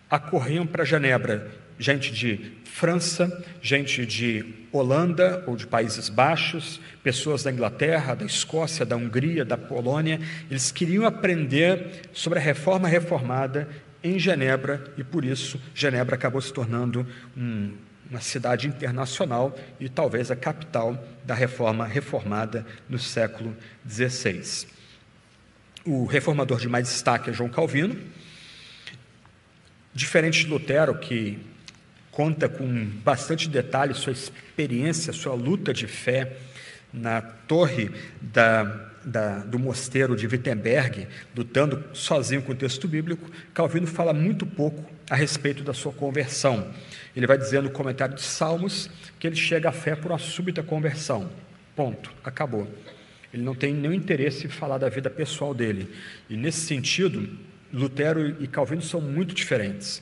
Acorriam 0.10 0.66
para 0.66 0.86
Genebra 0.86 1.52
gente 1.78 2.14
de 2.14 2.54
França, 2.64 3.44
gente 3.62 4.06
de 4.06 4.63
Holanda 4.74 5.44
ou 5.48 5.56
de 5.56 5.66
Países 5.66 6.10
Baixos, 6.10 6.82
pessoas 7.02 7.44
da 7.44 7.52
Inglaterra, 7.52 8.16
da 8.16 8.26
Escócia, 8.26 8.86
da 8.86 8.98
Hungria, 8.98 9.46
da 9.46 9.58
Polônia. 9.58 10.20
Eles 10.50 10.72
queriam 10.72 11.06
aprender 11.06 12.02
sobre 12.12 12.40
a 12.40 12.42
reforma 12.42 12.88
reformada 12.88 13.70
em 14.04 14.20
Genebra 14.20 14.84
e 14.98 15.04
por 15.04 15.24
isso 15.24 15.62
Genebra 15.74 16.16
acabou 16.16 16.42
se 16.42 16.52
tornando 16.52 17.08
um 17.38 17.72
uma 18.14 18.22
cidade 18.22 18.68
internacional 18.68 19.58
e 19.80 19.90
talvez 19.90 20.30
a 20.30 20.36
capital 20.36 21.04
da 21.26 21.34
reforma 21.34 21.88
reformada 21.88 22.64
no 22.88 23.00
século 23.00 23.56
XVI. 23.90 24.68
O 25.84 26.06
reformador 26.06 26.60
de 26.60 26.70
mais 26.70 26.88
destaque 26.88 27.32
é 27.32 27.34
João 27.34 27.50
Calvino. 27.50 27.98
Diferente 29.94 30.44
de 30.44 30.50
Lutero, 30.50 30.98
que 31.00 31.40
conta 32.14 32.48
com 32.48 32.86
bastante 33.04 33.50
detalhe 33.50 33.94
sua 33.94 34.14
experiência, 34.14 35.12
sua 35.12 35.34
luta 35.34 35.74
de 35.74 35.88
fé 35.88 36.38
na 36.94 37.22
torre 37.22 37.90
da, 38.22 38.92
da, 39.04 39.40
do 39.40 39.58
mosteiro 39.58 40.16
de 40.16 40.28
Wittenberg, 40.28 41.08
lutando 41.36 41.84
sozinho 41.92 42.44
com 42.44 42.52
o 42.52 42.56
texto 42.56 42.88
bíblico, 42.88 43.30
Calvino 43.52 43.88
fala 43.88 44.14
muito 44.14 44.46
pouco 44.46 44.86
a 45.10 45.16
respeito 45.16 45.64
da 45.64 45.74
sua 45.74 45.92
conversão. 45.92 46.72
Ele 47.16 47.26
vai 47.26 47.38
dizer 47.38 47.64
no 47.64 47.72
comentário 47.72 48.14
de 48.14 48.22
Salmos 48.22 48.92
que 49.20 49.26
ele 49.26 49.36
chega 49.36 49.70
à 49.70 49.72
fé 49.72 49.96
por 49.96 50.12
uma 50.12 50.20
súbita 50.20 50.62
conversão. 50.62 51.30
Ponto. 51.76 52.12
Acabou. 52.24 52.68
Ele 53.34 53.42
não 53.42 53.56
tem 53.56 53.74
nenhum 53.74 53.94
interesse 53.94 54.46
em 54.46 54.50
falar 54.50 54.78
da 54.78 54.88
vida 54.88 55.10
pessoal 55.10 55.56
dele. 55.56 55.90
E 56.30 56.38
nesse 56.38 56.62
sentido, 56.62 57.28
Lutero 57.74 58.40
e 58.40 58.48
Calvino 58.48 58.84
são 58.84 59.02
muito 59.02 59.34
diferentes. 59.34 60.00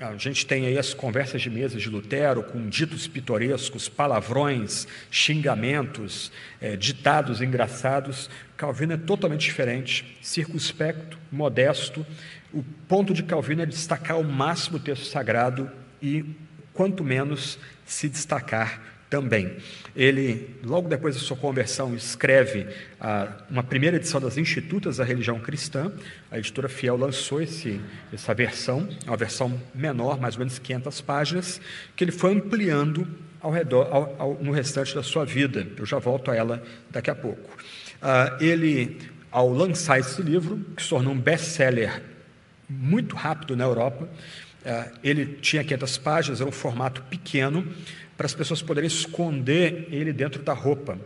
A 0.00 0.16
gente 0.16 0.46
tem 0.46 0.64
aí 0.64 0.78
as 0.78 0.94
conversas 0.94 1.42
de 1.42 1.50
mesa 1.50 1.78
de 1.78 1.90
Lutero 1.90 2.42
com 2.42 2.70
ditos 2.70 3.06
pitorescos, 3.06 3.86
palavrões, 3.86 4.88
xingamentos, 5.10 6.32
é, 6.58 6.74
ditados 6.74 7.42
engraçados. 7.42 8.30
Calvino 8.56 8.94
é 8.94 8.96
totalmente 8.96 9.42
diferente, 9.42 10.18
circunspecto, 10.22 11.18
modesto. 11.30 12.06
O 12.50 12.62
ponto 12.88 13.12
de 13.12 13.22
Calvino 13.22 13.60
é 13.60 13.66
destacar 13.66 14.16
ao 14.16 14.24
máximo 14.24 14.78
o 14.78 14.80
texto 14.80 15.04
sagrado 15.04 15.70
e, 16.00 16.24
quanto 16.72 17.04
menos, 17.04 17.58
se 17.84 18.08
destacar 18.08 18.80
também. 19.10 19.56
Ele, 19.94 20.56
logo 20.64 20.88
depois 20.88 21.16
da 21.16 21.20
sua 21.20 21.36
conversão, 21.36 21.94
escreve 21.96 22.66
ah, 23.00 23.28
uma 23.50 23.62
primeira 23.62 23.96
edição 23.96 24.20
das 24.20 24.38
Institutas 24.38 24.98
da 24.98 25.04
Religião 25.04 25.40
Cristã. 25.40 25.92
A 26.30 26.38
editora 26.38 26.68
Fiel 26.68 26.96
lançou 26.96 27.42
esse, 27.42 27.80
essa 28.12 28.32
versão, 28.32 28.88
uma 29.04 29.16
versão 29.16 29.60
menor, 29.74 30.20
mais 30.20 30.36
ou 30.36 30.38
menos 30.38 30.60
500 30.60 31.00
páginas, 31.00 31.60
que 31.96 32.04
ele 32.04 32.12
foi 32.12 32.32
ampliando 32.32 33.06
ao 33.40 33.50
redor, 33.50 33.88
ao, 33.90 34.16
ao, 34.18 34.34
no 34.40 34.52
restante 34.52 34.94
da 34.94 35.02
sua 35.02 35.24
vida. 35.24 35.66
Eu 35.76 35.84
já 35.84 35.98
volto 35.98 36.30
a 36.30 36.36
ela 36.36 36.62
daqui 36.88 37.10
a 37.10 37.14
pouco. 37.14 37.58
Ah, 38.00 38.38
ele, 38.40 38.96
ao 39.30 39.52
lançar 39.52 39.98
esse 39.98 40.22
livro, 40.22 40.64
que 40.76 40.82
se 40.82 40.88
tornou 40.88 41.12
um 41.12 41.18
best-seller 41.18 42.00
muito 42.68 43.16
rápido 43.16 43.56
na 43.56 43.64
Europa, 43.64 44.08
ele 45.02 45.38
tinha 45.40 45.64
500 45.64 45.98
páginas, 45.98 46.40
era 46.40 46.48
um 46.48 46.52
formato 46.52 47.02
pequeno, 47.04 47.66
para 48.16 48.26
as 48.26 48.34
pessoas 48.34 48.60
poderem 48.60 48.86
esconder 48.86 49.88
ele 49.90 50.12
dentro 50.12 50.42
da 50.42 50.52
roupa. 50.52 50.98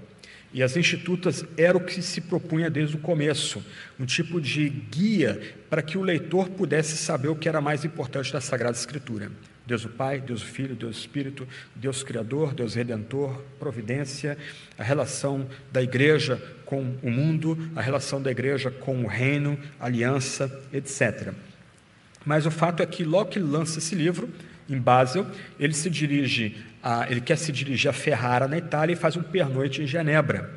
E 0.52 0.62
as 0.62 0.76
institutas 0.76 1.44
era 1.56 1.76
o 1.76 1.80
que 1.80 2.00
se 2.00 2.20
propunha 2.20 2.70
desde 2.70 2.94
o 2.94 3.00
começo, 3.00 3.64
um 3.98 4.04
tipo 4.04 4.40
de 4.40 4.68
guia 4.68 5.56
para 5.68 5.82
que 5.82 5.98
o 5.98 6.02
leitor 6.02 6.48
pudesse 6.48 6.96
saber 6.96 7.26
o 7.26 7.34
que 7.34 7.48
era 7.48 7.60
mais 7.60 7.84
importante 7.84 8.32
da 8.32 8.40
Sagrada 8.40 8.76
Escritura. 8.76 9.32
Deus 9.66 9.84
o 9.84 9.88
Pai, 9.88 10.20
Deus 10.20 10.42
o 10.42 10.46
Filho, 10.46 10.76
Deus 10.76 10.96
o 10.96 11.00
Espírito, 11.00 11.48
Deus 11.74 12.02
Criador, 12.02 12.54
Deus 12.54 12.74
Redentor, 12.74 13.42
Providência, 13.58 14.38
a 14.78 14.84
relação 14.84 15.48
da 15.72 15.82
igreja 15.82 16.40
com 16.64 16.94
o 17.02 17.10
mundo, 17.10 17.58
a 17.74 17.80
relação 17.80 18.22
da 18.22 18.30
igreja 18.30 18.70
com 18.70 19.02
o 19.02 19.06
reino, 19.06 19.58
aliança, 19.80 20.62
etc. 20.72 21.32
Mas 22.24 22.46
o 22.46 22.50
fato 22.50 22.82
é 22.82 22.86
que 22.86 23.04
logo 23.04 23.30
que 23.30 23.38
lança 23.38 23.78
esse 23.78 23.94
livro, 23.94 24.28
em 24.68 24.78
Basel, 24.78 25.26
ele 25.58 25.74
se 25.74 25.90
dirige 25.90 26.56
a, 26.82 27.10
ele 27.10 27.20
quer 27.20 27.36
se 27.36 27.50
dirigir 27.52 27.90
a 27.90 27.92
Ferrara, 27.92 28.46
na 28.46 28.58
Itália, 28.58 28.92
e 28.92 28.96
faz 28.96 29.16
um 29.16 29.22
pernoite 29.22 29.82
em 29.82 29.86
Genebra. 29.86 30.50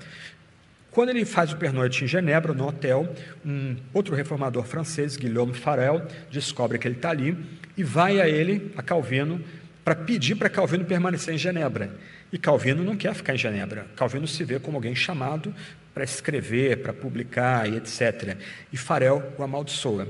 Quando 0.92 1.10
ele 1.10 1.26
faz 1.26 1.54
o 1.54 1.58
pernoite 1.58 2.04
em 2.04 2.08
Genebra, 2.08 2.54
no 2.54 2.68
hotel, 2.68 3.14
um 3.46 3.76
outro 3.94 4.16
reformador 4.16 4.64
francês, 4.64 5.16
Guillaume 5.16 5.54
Farel, 5.54 6.06
descobre 6.32 6.80
que 6.80 6.88
ele 6.88 6.96
está 6.96 7.12
ali 7.12 7.38
e 7.78 7.84
vai 7.84 8.20
a 8.20 8.28
ele, 8.28 8.74
a 8.76 8.82
Calvino, 8.82 9.42
para 9.86 9.96
pedir 9.96 10.36
para 10.36 10.50
Calvino 10.50 10.84
permanecer 10.84 11.34
em 11.34 11.38
Genebra. 11.38 11.92
E 12.32 12.38
Calvino 12.38 12.84
não 12.84 12.98
quer 12.98 13.14
ficar 13.14 13.36
em 13.36 13.38
Genebra. 13.38 13.86
Calvino 13.96 14.28
se 14.28 14.44
vê 14.44 14.60
como 14.60 14.78
alguém 14.78 14.96
chamado 14.96 15.54
para 15.94 16.04
escrever, 16.04 16.82
para 16.82 16.92
publicar 16.92 17.70
e 17.70 17.78
etc. 17.78 18.38
E 18.74 18.76
Farel 18.76 19.34
o 19.38 19.44
amaldiçoa. 19.44 20.08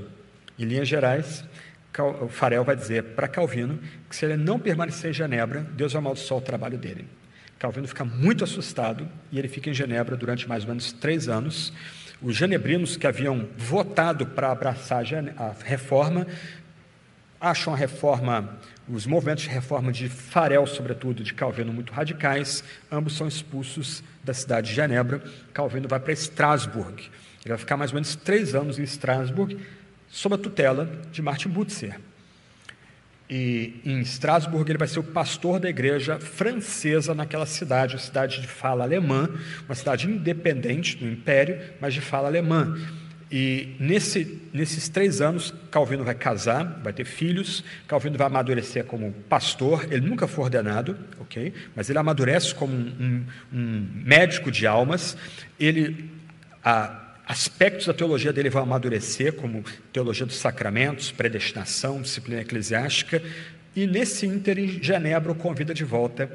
Em 0.58 0.64
linhas 0.64 0.88
gerais, 0.88 1.44
o 2.20 2.28
Farel 2.28 2.64
vai 2.64 2.76
dizer 2.76 3.02
para 3.14 3.28
Calvino 3.28 3.78
que 4.08 4.16
se 4.16 4.24
ele 4.24 4.36
não 4.36 4.58
permanecer 4.58 5.10
em 5.10 5.14
Genebra, 5.14 5.60
Deus 5.60 5.92
vai 5.92 6.00
amaldiçoar 6.00 6.40
o 6.40 6.44
trabalho 6.44 6.76
dele. 6.76 7.06
Calvino 7.58 7.88
fica 7.88 8.04
muito 8.04 8.44
assustado 8.44 9.08
e 9.32 9.38
ele 9.38 9.48
fica 9.48 9.70
em 9.70 9.74
Genebra 9.74 10.16
durante 10.16 10.48
mais 10.48 10.62
ou 10.62 10.68
menos 10.68 10.92
três 10.92 11.28
anos. 11.28 11.72
Os 12.22 12.36
genebrinos 12.36 12.96
que 12.96 13.06
haviam 13.06 13.48
votado 13.56 14.26
para 14.26 14.50
abraçar 14.50 15.04
a 15.36 15.54
reforma 15.64 16.26
acham 17.40 17.72
a 17.72 17.76
reforma, 17.76 18.58
os 18.88 19.06
movimentos 19.06 19.44
de 19.44 19.50
reforma 19.50 19.92
de 19.92 20.08
Farel, 20.08 20.66
sobretudo, 20.66 21.22
de 21.22 21.32
Calvino, 21.32 21.72
muito 21.72 21.92
radicais. 21.92 22.64
Ambos 22.90 23.16
são 23.16 23.28
expulsos 23.28 24.02
da 24.24 24.34
cidade 24.34 24.70
de 24.70 24.74
Genebra. 24.74 25.22
Calvino 25.52 25.88
vai 25.88 26.00
para 26.00 26.12
Estrasburgo. 26.12 26.98
Ele 26.98 27.50
vai 27.50 27.58
ficar 27.58 27.76
mais 27.76 27.92
ou 27.92 27.94
menos 27.94 28.16
três 28.16 28.54
anos 28.54 28.78
em 28.78 28.82
Estrasburgo 28.82 29.56
sob 30.08 30.34
a 30.34 30.38
tutela 30.38 30.90
de 31.12 31.22
Martin 31.22 31.48
Butzer. 31.48 31.98
E 33.30 33.80
em 33.84 34.00
Estrasburgo 34.00 34.70
ele 34.70 34.78
vai 34.78 34.88
ser 34.88 35.00
o 35.00 35.02
pastor 35.02 35.60
da 35.60 35.68
igreja 35.68 36.18
francesa 36.18 37.14
naquela 37.14 37.44
cidade, 37.44 37.96
a 37.96 37.98
cidade 37.98 38.40
de 38.40 38.46
fala 38.46 38.84
alemã, 38.84 39.28
uma 39.66 39.74
cidade 39.74 40.08
independente 40.08 40.96
do 40.96 41.06
império, 41.06 41.60
mas 41.78 41.92
de 41.92 42.00
fala 42.00 42.28
alemã. 42.28 42.74
E 43.30 43.76
nesse, 43.78 44.40
nesses 44.54 44.88
três 44.88 45.20
anos, 45.20 45.52
Calvino 45.70 46.02
vai 46.02 46.14
casar, 46.14 46.80
vai 46.82 46.94
ter 46.94 47.04
filhos, 47.04 47.62
Calvino 47.86 48.16
vai 48.16 48.26
amadurecer 48.26 48.84
como 48.84 49.12
pastor, 49.28 49.84
ele 49.92 50.06
nunca 50.08 50.26
foi 50.26 50.44
ordenado, 50.44 50.96
ok? 51.20 51.52
Mas 51.76 51.90
ele 51.90 51.98
amadurece 51.98 52.54
como 52.54 52.72
um, 52.72 52.94
um, 52.98 53.24
um 53.52 53.88
médico 53.94 54.50
de 54.50 54.66
almas, 54.66 55.16
ele. 55.60 56.10
A, 56.64 57.04
Aspectos 57.28 57.86
da 57.86 57.92
teologia 57.92 58.32
dele 58.32 58.48
vão 58.48 58.62
amadurecer, 58.62 59.34
como 59.34 59.62
teologia 59.92 60.24
dos 60.24 60.36
sacramentos, 60.36 61.12
predestinação, 61.12 62.00
disciplina 62.00 62.40
eclesiástica, 62.40 63.22
e 63.76 63.86
nesse 63.86 64.24
ínterim, 64.24 64.82
Genebra 64.82 65.32
o 65.32 65.34
convida 65.34 65.74
de 65.74 65.84
volta 65.84 66.32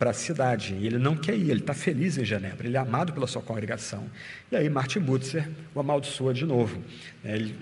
para 0.00 0.10
a 0.10 0.14
cidade. 0.14 0.74
E 0.80 0.86
ele 0.86 0.96
não 0.96 1.14
quer 1.14 1.36
ir, 1.36 1.50
ele 1.50 1.60
está 1.60 1.74
feliz 1.74 2.16
em 2.16 2.24
Genebra, 2.24 2.66
ele 2.66 2.78
é 2.78 2.80
amado 2.80 3.12
pela 3.12 3.26
sua 3.26 3.42
congregação. 3.42 4.06
E 4.50 4.56
aí 4.56 4.70
Martin 4.70 5.00
Butzer 5.00 5.46
o 5.74 5.80
amaldiçoa 5.80 6.32
de 6.32 6.46
novo. 6.46 6.82
É, 7.22 7.36
ele, 7.36 7.54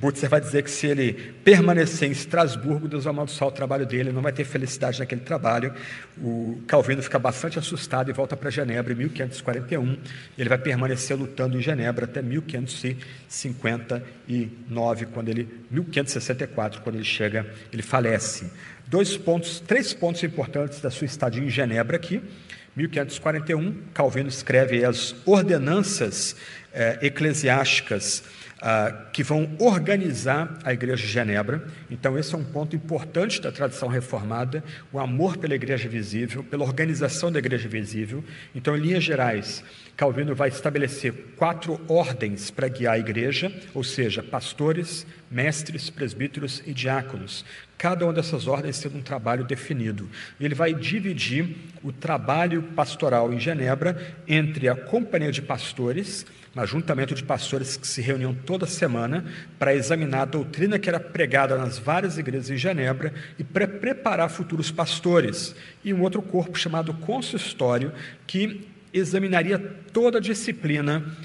Butzer 0.00 0.30
vai 0.30 0.40
dizer 0.40 0.62
que 0.62 0.70
se 0.70 0.86
ele 0.86 1.12
permanecer 1.42 2.08
em 2.08 2.12
Estrasburgo, 2.12 2.86
Deus 2.86 3.02
vai 3.02 3.12
amaldiçoar 3.12 3.50
o 3.50 3.52
trabalho 3.52 3.84
dele, 3.84 4.12
não 4.12 4.22
vai 4.22 4.32
ter 4.32 4.44
felicidade 4.44 5.00
naquele 5.00 5.22
trabalho. 5.22 5.74
O 6.16 6.62
Calvino 6.68 7.02
fica 7.02 7.18
bastante 7.18 7.58
assustado 7.58 8.08
e 8.08 8.12
volta 8.12 8.36
para 8.36 8.50
Genebra 8.50 8.92
em 8.92 8.96
1541. 8.96 9.98
Ele 10.38 10.48
vai 10.48 10.58
permanecer 10.58 11.18
lutando 11.18 11.58
em 11.58 11.60
Genebra 11.60 12.04
até 12.04 12.22
1559, 12.22 15.06
quando 15.06 15.28
ele 15.28 15.48
1564, 15.68 16.82
quando 16.82 16.94
ele 16.94 17.04
chega, 17.04 17.52
ele 17.72 17.82
falece 17.82 18.48
dois 18.90 19.16
pontos, 19.16 19.60
três 19.60 19.94
pontos 19.94 20.22
importantes 20.24 20.80
da 20.80 20.90
sua 20.90 21.04
estadia 21.04 21.42
em 21.42 21.48
Genebra 21.48 21.96
aqui. 21.96 22.20
1541, 22.74 23.74
Calvino 23.94 24.28
escreve 24.28 24.84
as 24.84 25.14
ordenanças 25.24 26.36
eh, 26.72 26.98
eclesiásticas 27.02 28.24
ah, 28.62 29.06
que 29.12 29.22
vão 29.22 29.56
organizar 29.58 30.58
a 30.62 30.72
Igreja 30.72 31.06
de 31.06 31.10
Genebra. 31.10 31.66
Então, 31.90 32.18
esse 32.18 32.34
é 32.34 32.38
um 32.38 32.44
ponto 32.44 32.76
importante 32.76 33.40
da 33.40 33.50
tradição 33.50 33.88
reformada: 33.88 34.62
o 34.92 34.98
amor 34.98 35.36
pela 35.38 35.54
Igreja 35.54 35.88
visível, 35.88 36.44
pela 36.44 36.64
organização 36.64 37.32
da 37.32 37.38
Igreja 37.38 37.68
visível. 37.68 38.22
Então, 38.54 38.76
em 38.76 38.80
linhas 38.80 39.02
gerais, 39.02 39.64
Calvino 39.96 40.34
vai 40.34 40.48
estabelecer 40.48 41.12
quatro 41.36 41.80
ordens 41.88 42.50
para 42.50 42.68
guiar 42.68 42.94
a 42.94 42.98
Igreja, 42.98 43.52
ou 43.72 43.82
seja, 43.82 44.22
pastores, 44.22 45.06
mestres, 45.30 45.88
presbíteros 45.88 46.62
e 46.66 46.74
diáconos. 46.74 47.44
Cada 47.80 48.04
uma 48.04 48.12
dessas 48.12 48.46
ordens 48.46 48.78
tendo 48.78 48.98
um 48.98 49.02
trabalho 49.02 49.42
definido. 49.42 50.06
Ele 50.38 50.54
vai 50.54 50.74
dividir 50.74 51.56
o 51.82 51.90
trabalho 51.90 52.62
pastoral 52.76 53.32
em 53.32 53.40
Genebra 53.40 54.18
entre 54.28 54.68
a 54.68 54.74
companhia 54.76 55.32
de 55.32 55.40
pastores 55.40 56.26
um 56.54 56.60
ajuntamento 56.60 57.14
de 57.14 57.22
pastores 57.22 57.78
que 57.78 57.86
se 57.86 58.02
reuniam 58.02 58.34
toda 58.34 58.66
semana 58.66 59.24
para 59.58 59.74
examinar 59.74 60.22
a 60.22 60.26
doutrina 60.26 60.78
que 60.78 60.90
era 60.90 61.00
pregada 61.00 61.56
nas 61.56 61.78
várias 61.78 62.18
igrejas 62.18 62.50
em 62.50 62.56
Genebra 62.58 63.14
e 63.38 63.44
para 63.44 63.66
preparar 63.68 64.28
futuros 64.28 64.70
pastores, 64.70 65.54
e 65.82 65.94
um 65.94 66.02
outro 66.02 66.20
corpo 66.20 66.58
chamado 66.58 66.92
consistório 66.92 67.92
que 68.26 68.68
examinaria 68.92 69.58
toda 69.58 70.18
a 70.18 70.20
disciplina 70.20 71.16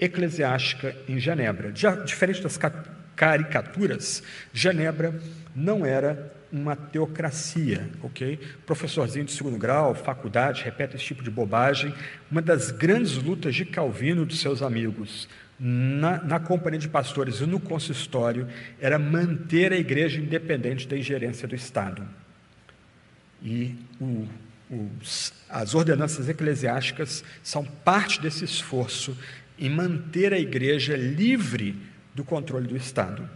eclesiástica 0.00 0.96
em 1.06 1.18
Genebra. 1.20 1.70
Diferente 1.70 2.42
das 2.42 2.58
caricaturas, 3.14 4.22
Genebra 4.52 5.14
não 5.54 5.84
era 5.84 6.32
uma 6.52 6.76
teocracia, 6.76 7.90
ok? 8.02 8.38
Professorzinho 8.66 9.24
de 9.24 9.32
segundo 9.32 9.56
grau, 9.56 9.94
faculdade, 9.94 10.62
repete 10.62 10.96
esse 10.96 11.04
tipo 11.04 11.22
de 11.22 11.30
bobagem. 11.30 11.94
Uma 12.30 12.42
das 12.42 12.70
grandes 12.70 13.16
lutas 13.16 13.54
de 13.54 13.64
Calvino 13.64 14.22
e 14.22 14.26
dos 14.26 14.40
seus 14.40 14.62
amigos 14.62 15.28
na, 15.58 16.22
na 16.22 16.40
companhia 16.40 16.80
de 16.80 16.88
pastores 16.88 17.40
e 17.40 17.46
no 17.46 17.60
consistório 17.60 18.48
era 18.80 18.98
manter 18.98 19.72
a 19.72 19.76
igreja 19.76 20.20
independente 20.20 20.86
da 20.86 20.96
ingerência 20.96 21.46
do 21.46 21.54
Estado. 21.54 22.06
E 23.42 23.74
o, 24.00 24.26
as 25.48 25.74
ordenanças 25.74 26.28
eclesiásticas 26.28 27.22
são 27.42 27.64
parte 27.64 28.20
desse 28.20 28.44
esforço 28.44 29.16
em 29.58 29.70
manter 29.70 30.32
a 30.32 30.38
igreja 30.38 30.96
livre 30.96 31.76
do 32.14 32.24
controle 32.24 32.66
do 32.66 32.76
Estado. 32.76 33.28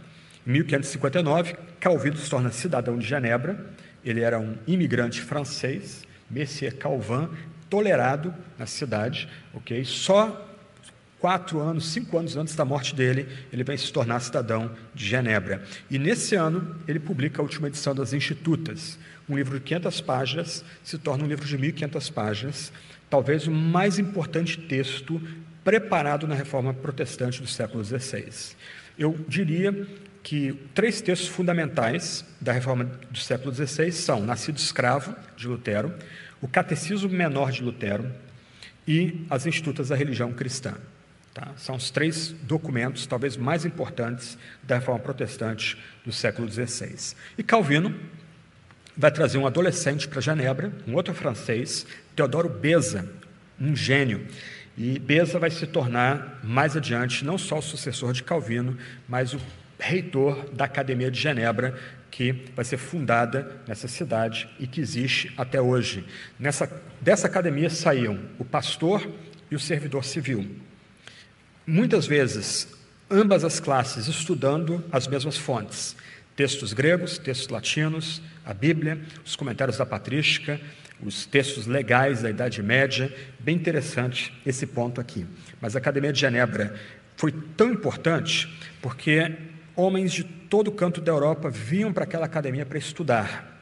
Em 0.45 0.51
1559, 0.51 1.55
Calvino 1.79 2.17
se 2.17 2.29
torna 2.29 2.51
cidadão 2.51 2.97
de 2.97 3.07
Genebra. 3.07 3.65
Ele 4.03 4.21
era 4.21 4.39
um 4.39 4.55
imigrante 4.65 5.21
francês, 5.21 6.03
Messier 6.29 6.75
Calvin, 6.75 7.29
tolerado 7.69 8.33
na 8.57 8.65
cidade, 8.65 9.27
ok? 9.53 9.83
Só 9.85 10.45
quatro 11.19 11.59
anos, 11.59 11.91
cinco 11.91 12.17
anos 12.17 12.35
antes 12.35 12.55
da 12.55 12.63
morte 12.63 12.95
dele, 12.95 13.27
ele 13.51 13.63
vem 13.63 13.77
se 13.77 13.91
tornar 13.91 14.19
cidadão 14.19 14.71
de 14.93 15.05
Genebra. 15.05 15.63
E 15.89 15.97
nesse 15.97 16.35
ano, 16.35 16.75
ele 16.87 16.99
publica 16.99 17.41
a 17.41 17.43
última 17.43 17.67
edição 17.67 17.93
das 17.93 18.13
Institutas. 18.13 18.97
Um 19.27 19.35
livro 19.35 19.57
de 19.59 19.65
500 19.65 20.01
páginas 20.01 20.65
se 20.83 20.97
torna 20.97 21.23
um 21.23 21.27
livro 21.27 21.45
de 21.45 21.57
1.500 21.57 22.13
páginas, 22.13 22.71
talvez 23.09 23.47
o 23.47 23.51
mais 23.51 23.99
importante 23.99 24.57
texto 24.57 25.21
preparado 25.63 26.27
na 26.27 26.35
reforma 26.35 26.73
protestante 26.73 27.41
do 27.41 27.47
século 27.47 27.83
XVI. 27.83 28.55
Eu 28.97 29.17
diria 29.27 29.85
que 30.27 30.51
três 30.75 30.99
textos 30.99 31.29
fundamentais 31.29 32.25
da 32.41 32.51
reforma 32.51 32.83
do 33.09 33.17
século 33.17 33.55
XVI 33.55 33.93
são 33.93 34.19
Nascido 34.19 34.57
Escravo, 34.57 35.15
de 35.37 35.47
Lutero, 35.47 35.93
o 36.41 36.49
Catecismo 36.49 37.07
Menor 37.07 37.49
de 37.49 37.63
Lutero 37.63 38.11
e 38.85 39.25
as 39.29 39.45
Institutas 39.45 39.87
da 39.87 39.95
Religião 39.95 40.33
Cristã. 40.33 40.73
Tá? 41.33 41.53
São 41.55 41.77
os 41.77 41.89
três 41.91 42.35
documentos, 42.43 43.07
talvez 43.07 43.37
mais 43.37 43.63
importantes, 43.63 44.37
da 44.63 44.75
reforma 44.75 44.99
protestante 44.99 45.77
do 46.03 46.11
século 46.11 46.51
XVI. 46.51 47.15
E 47.37 47.41
Calvino 47.41 47.95
vai 48.97 49.11
trazer 49.11 49.37
um 49.37 49.47
adolescente 49.47 50.09
para 50.09 50.19
Genebra, 50.19 50.73
um 50.85 50.95
outro 50.95 51.13
francês, 51.13 51.87
Teodoro 52.17 52.49
Beza, 52.49 53.09
um 53.57 53.73
gênio. 53.73 54.27
E 54.77 54.99
Beza 54.99 55.39
vai 55.39 55.51
se 55.51 55.65
tornar, 55.65 56.41
mais 56.43 56.75
adiante, 56.75 57.23
não 57.23 57.37
só 57.37 57.59
o 57.59 57.61
sucessor 57.61 58.11
de 58.11 58.23
Calvino, 58.23 58.77
mas 59.07 59.33
o 59.33 59.39
reitor 59.79 60.49
da 60.53 60.65
Academia 60.65 61.11
de 61.11 61.19
Genebra, 61.19 61.77
que 62.09 62.45
vai 62.55 62.65
ser 62.65 62.77
fundada 62.77 63.61
nessa 63.67 63.87
cidade 63.87 64.49
e 64.59 64.65
que 64.65 64.81
existe 64.81 65.33
até 65.37 65.61
hoje. 65.61 66.05
Nessa, 66.39 66.69
dessa 67.01 67.27
academia 67.27 67.69
saíam 67.69 68.19
o 68.39 68.45
pastor 68.45 69.07
e 69.51 69.55
o 69.55 69.59
servidor 69.59 70.03
civil 70.03 70.47
muitas 71.67 72.07
vezes, 72.07 72.69
ambas 73.11 73.43
as 73.43 73.59
classes 73.59 74.07
estudando 74.07 74.83
as 74.89 75.05
mesmas 75.05 75.37
fontes: 75.37 75.97
textos 76.35 76.71
gregos, 76.71 77.17
textos 77.17 77.49
latinos, 77.49 78.21
a 78.45 78.53
Bíblia, 78.53 78.97
os 79.25 79.35
comentários 79.35 79.77
da 79.77 79.85
patrística, 79.85 80.59
os 81.03 81.25
textos 81.25 81.67
legais 81.67 82.21
da 82.21 82.29
Idade 82.29 82.63
Média. 82.63 83.13
Bem 83.37 83.55
interessante 83.55 84.33
esse 84.45 84.65
ponto 84.65 85.01
aqui. 85.01 85.25
Mas 85.59 85.75
a 85.75 85.79
Academia 85.79 86.13
de 86.13 86.21
Genebra 86.21 86.73
foi 87.17 87.33
tão 87.57 87.71
importante 87.71 88.47
porque 88.81 89.35
homens 89.77 90.11
de 90.11 90.23
todo 90.23 90.71
canto 90.71 90.99
da 90.99 91.11
Europa 91.11 91.49
vinham 91.49 91.93
para 91.93 92.03
aquela 92.03 92.25
academia 92.25 92.65
para 92.65 92.77
estudar 92.77 93.57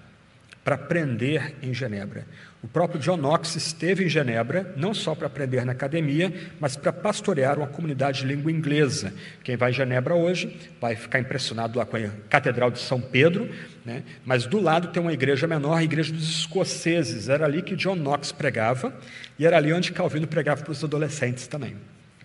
para 0.66 0.74
aprender 0.74 1.54
em 1.62 1.72
Genebra. 1.76 2.26
O 2.64 2.68
próprio 2.68 3.00
John 3.00 3.18
Knox 3.18 3.56
esteve 3.56 4.04
em 4.04 4.10
Genebra, 4.10 4.74
não 4.76 4.96
só 4.96 5.14
para 5.14 5.28
aprender 5.28 5.64
na 5.64 5.74
academia, 5.74 6.34
mas 6.60 6.76
para 6.76 6.92
pastorear 6.92 7.60
uma 7.60 7.68
comunidade 7.68 8.22
de 8.22 8.26
língua 8.26 8.52
inglesa. 8.52 9.14
Quem 9.44 9.56
vai 9.56 9.70
em 9.70 9.74
Genebra 9.76 10.16
hoje 10.16 10.58
vai 10.82 10.96
ficar 10.96 11.20
impressionado 11.20 11.78
lá 11.78 11.86
com 11.86 11.98
a 11.98 12.10
Catedral 12.28 12.72
de 12.72 12.80
São 12.80 13.00
Pedro, 13.00 13.48
né? 13.86 14.02
mas 14.26 14.48
do 14.48 14.60
lado 14.60 14.88
tem 14.88 15.00
uma 15.00 15.14
igreja 15.14 15.46
menor, 15.46 15.78
a 15.78 15.84
Igreja 15.84 16.12
dos 16.12 16.28
Escoceses. 16.40 17.30
Era 17.30 17.46
ali 17.46 17.62
que 17.62 17.76
John 17.76 17.96
Knox 17.96 18.32
pregava 18.32 18.92
e 19.38 19.46
era 19.46 19.58
ali 19.58 19.72
onde 19.72 19.92
Calvino 19.92 20.26
pregava 20.26 20.64
para 20.64 20.72
os 20.72 20.84
adolescentes 20.84 21.46
também. 21.46 21.76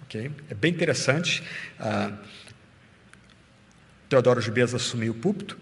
Okay? 0.05 0.30
É 0.49 0.55
bem 0.55 0.72
interessante. 0.72 1.43
Ah, 1.78 2.12
Teodoro 4.11 4.43
Beza 4.51 4.77
assumiu 4.77 5.13
o 5.13 5.15
púlpito, 5.15 5.57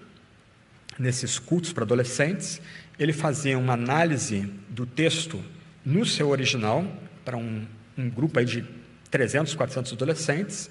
nesses 0.99 1.38
cultos 1.38 1.70
para 1.70 1.84
adolescentes, 1.84 2.62
ele 2.99 3.12
fazia 3.12 3.59
uma 3.59 3.74
análise 3.74 4.51
do 4.70 4.86
texto 4.86 5.44
no 5.84 6.07
seu 6.07 6.30
original, 6.30 6.82
para 7.26 7.36
um, 7.36 7.66
um 7.96 8.09
grupo 8.09 8.38
aí 8.38 8.46
de 8.46 8.64
300, 9.11 9.55
400 9.55 9.92
adolescentes, 9.92 10.70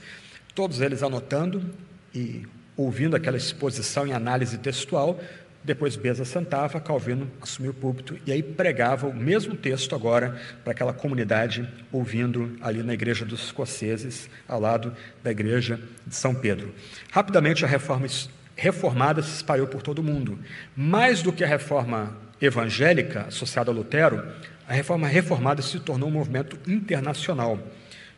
todos 0.56 0.82
eles 0.82 1.04
anotando 1.04 1.72
e 2.16 2.48
ouvindo 2.76 3.16
aquela 3.16 3.38
exposição 3.38 4.08
em 4.08 4.12
análise 4.12 4.58
textual. 4.58 5.20
Depois 5.64 5.96
Beza 5.96 6.24
sentava, 6.24 6.80
Calvino 6.80 7.30
assumiu 7.42 7.72
o 7.72 7.74
púlpito 7.74 8.18
e 8.26 8.32
aí 8.32 8.42
pregava 8.42 9.08
o 9.08 9.14
mesmo 9.14 9.56
texto 9.56 9.94
agora 9.94 10.40
para 10.64 10.72
aquela 10.72 10.94
comunidade, 10.94 11.68
ouvindo 11.92 12.58
ali 12.62 12.82
na 12.84 12.94
igreja 12.94 13.26
dos 13.26 13.46
escoceses, 13.46 14.30
ao 14.48 14.60
lado 14.60 14.94
da 15.24 15.32
igreja 15.32 15.80
de 16.06 16.16
São 16.16 16.34
Pedro. 16.34 16.74
Rapidamente 17.12 17.66
a 17.66 17.68
reforma 17.68 18.08
reformada 18.56 19.22
se 19.22 19.36
espalhou 19.36 19.68
por 19.68 19.82
todo 19.82 20.00
o 20.00 20.04
mundo. 20.04 20.40
Mais 20.76 21.22
do 21.22 21.34
que 21.34 21.44
a 21.44 21.48
reforma 21.48 22.16
evangélica 22.42 23.26
associada 23.28 23.72
a 23.72 23.74
Lutero, 23.74 24.24
a 24.68 24.74
reforma 24.74 25.08
reformada 25.08 25.62
se 25.62 25.80
tornou 25.80 26.10
um 26.10 26.14
movimento 26.14 26.58
internacional. 26.70 27.60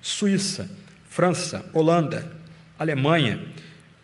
Suíça, 0.02 0.70
França, 1.10 1.66
Holanda, 1.74 2.32
Alemanha, 2.78 3.42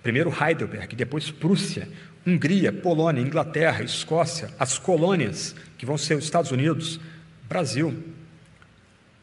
primeiro 0.04 0.30
Heidelberg, 0.30 0.96
depois 0.96 1.32
Prússia, 1.32 1.88
Hungria, 2.26 2.72
Polônia, 2.72 3.22
Inglaterra, 3.22 3.84
Escócia, 3.84 4.50
as 4.60 4.80
colônias, 4.80 5.56
que 5.78 5.86
vão 5.86 5.98
ser 5.98 6.16
os 6.16 6.24
Estados 6.24 6.52
Unidos, 6.52 7.00
Brasil. 7.48 8.04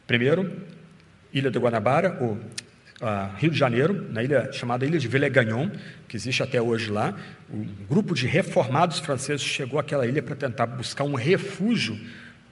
Primeiro, 0.07 0.51
Ilha 1.33 1.51
de 1.51 1.59
Guanabara, 1.59 2.17
ou 2.21 2.33
uh, 2.33 3.35
Rio 3.37 3.51
de 3.51 3.57
Janeiro, 3.57 4.07
na 4.09 4.23
ilha 4.23 4.51
chamada 4.53 4.85
Ilha 4.85 4.97
de 4.97 5.07
Villers-Gagnon, 5.07 5.69
que 6.07 6.15
existe 6.15 6.41
até 6.41 6.61
hoje 6.61 6.89
lá. 6.89 7.13
Um 7.51 7.65
grupo 7.89 8.13
de 8.13 8.25
reformados 8.25 8.99
franceses 8.99 9.41
chegou 9.41 9.79
àquela 9.79 10.07
ilha 10.07 10.23
para 10.23 10.35
tentar 10.35 10.65
buscar 10.65 11.03
um 11.03 11.15
refúgio 11.15 11.99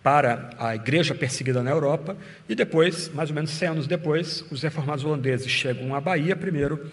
para 0.03 0.49
a 0.57 0.75
igreja 0.75 1.13
perseguida 1.13 1.61
na 1.61 1.69
Europa, 1.69 2.17
e 2.49 2.55
depois, 2.55 3.09
mais 3.13 3.29
ou 3.29 3.35
menos 3.35 3.51
100 3.51 3.69
anos 3.69 3.87
depois, 3.87 4.43
os 4.49 4.63
reformados 4.63 5.05
holandeses 5.05 5.49
chegam 5.49 5.93
à 5.93 6.01
Bahia 6.01 6.35
primeiro, 6.35 6.89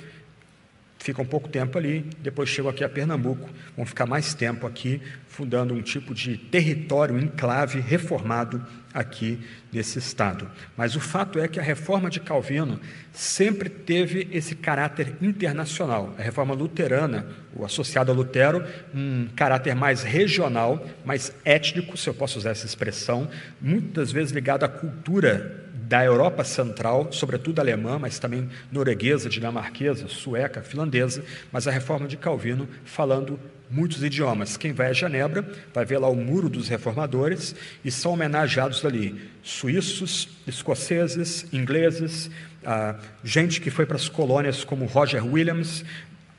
ficam 0.99 1.25
pouco 1.25 1.49
tempo 1.49 1.79
ali, 1.79 2.05
depois 2.21 2.49
chegam 2.49 2.71
aqui 2.71 2.83
a 2.83 2.89
Pernambuco, 2.89 3.49
vão 3.77 3.87
ficar 3.87 4.07
mais 4.07 4.35
tempo 4.35 4.67
aqui, 4.67 5.01
fundando 5.27 5.73
um 5.73 5.81
tipo 5.81 6.13
de 6.15 6.37
território 6.37 7.19
enclave 7.19 7.81
reformado 7.81 8.65
aqui 8.93 9.39
nesse 9.73 9.99
estado. 9.99 10.51
Mas 10.77 10.97
o 10.97 11.01
fato 11.01 11.39
é 11.39 11.47
que 11.47 11.61
a 11.61 11.63
reforma 11.63 12.11
de 12.11 12.19
Calvino 12.19 12.81
sempre 13.13 13.69
teve 13.69 14.29
esse 14.33 14.57
caráter 14.57 15.15
internacional. 15.21 16.15
A 16.19 16.23
reforma 16.23 16.55
luterana, 16.55 17.27
o 17.55 17.65
associado 17.65 18.11
a 18.11 18.15
Lutero, 18.15 18.65
um 18.95 19.29
caráter 19.37 19.75
mais 19.75 20.03
regional, 20.03 20.85
mais 21.05 21.33
étnico, 21.45 21.97
se 21.97 22.09
eu 22.09 22.15
posso 22.15 22.39
usar 22.39 22.51
essa 22.51 22.67
expressão, 22.67 23.29
muitas 23.61 24.11
vezes 24.11 24.33
ligado 24.33 24.65
à 24.65 24.69
cultura 24.69 25.68
da 25.89 26.05
Europa 26.05 26.45
Central, 26.45 27.09
sobretudo 27.11 27.61
alemã, 27.61 27.99
mas 27.99 28.19
também 28.19 28.47
norueguesa, 28.71 29.27
dinamarquesa, 29.27 30.07
sueca, 30.07 30.61
finlandesa, 30.61 31.25
mas 31.51 31.67
a 31.67 31.71
reforma 31.71 32.07
de 32.07 32.19
Calvino 32.19 32.69
falando 32.85 33.41
muitos 33.71 34.03
idiomas. 34.05 34.59
Quem 34.59 34.73
vai 34.73 34.89
a 34.89 34.93
Genebra 34.93 35.51
vai 35.73 35.87
ver 35.87 35.97
lá 35.97 36.09
o 36.09 36.15
Muro 36.15 36.51
dos 36.51 36.69
Reformadores 36.69 37.55
e 37.83 37.91
são 37.91 38.13
homenageados 38.13 38.85
ali 38.85 39.31
suíços, 39.43 40.29
escoceses, 40.47 41.47
ingleses, 41.55 42.31
ah, 42.67 42.97
gente 43.25 43.59
que 43.59 43.71
foi 43.71 43.87
para 43.87 43.97
as 43.97 44.11
colônias 44.11 44.65
como 44.65 44.85
Roger 44.85 45.25
Williams, 45.27 45.87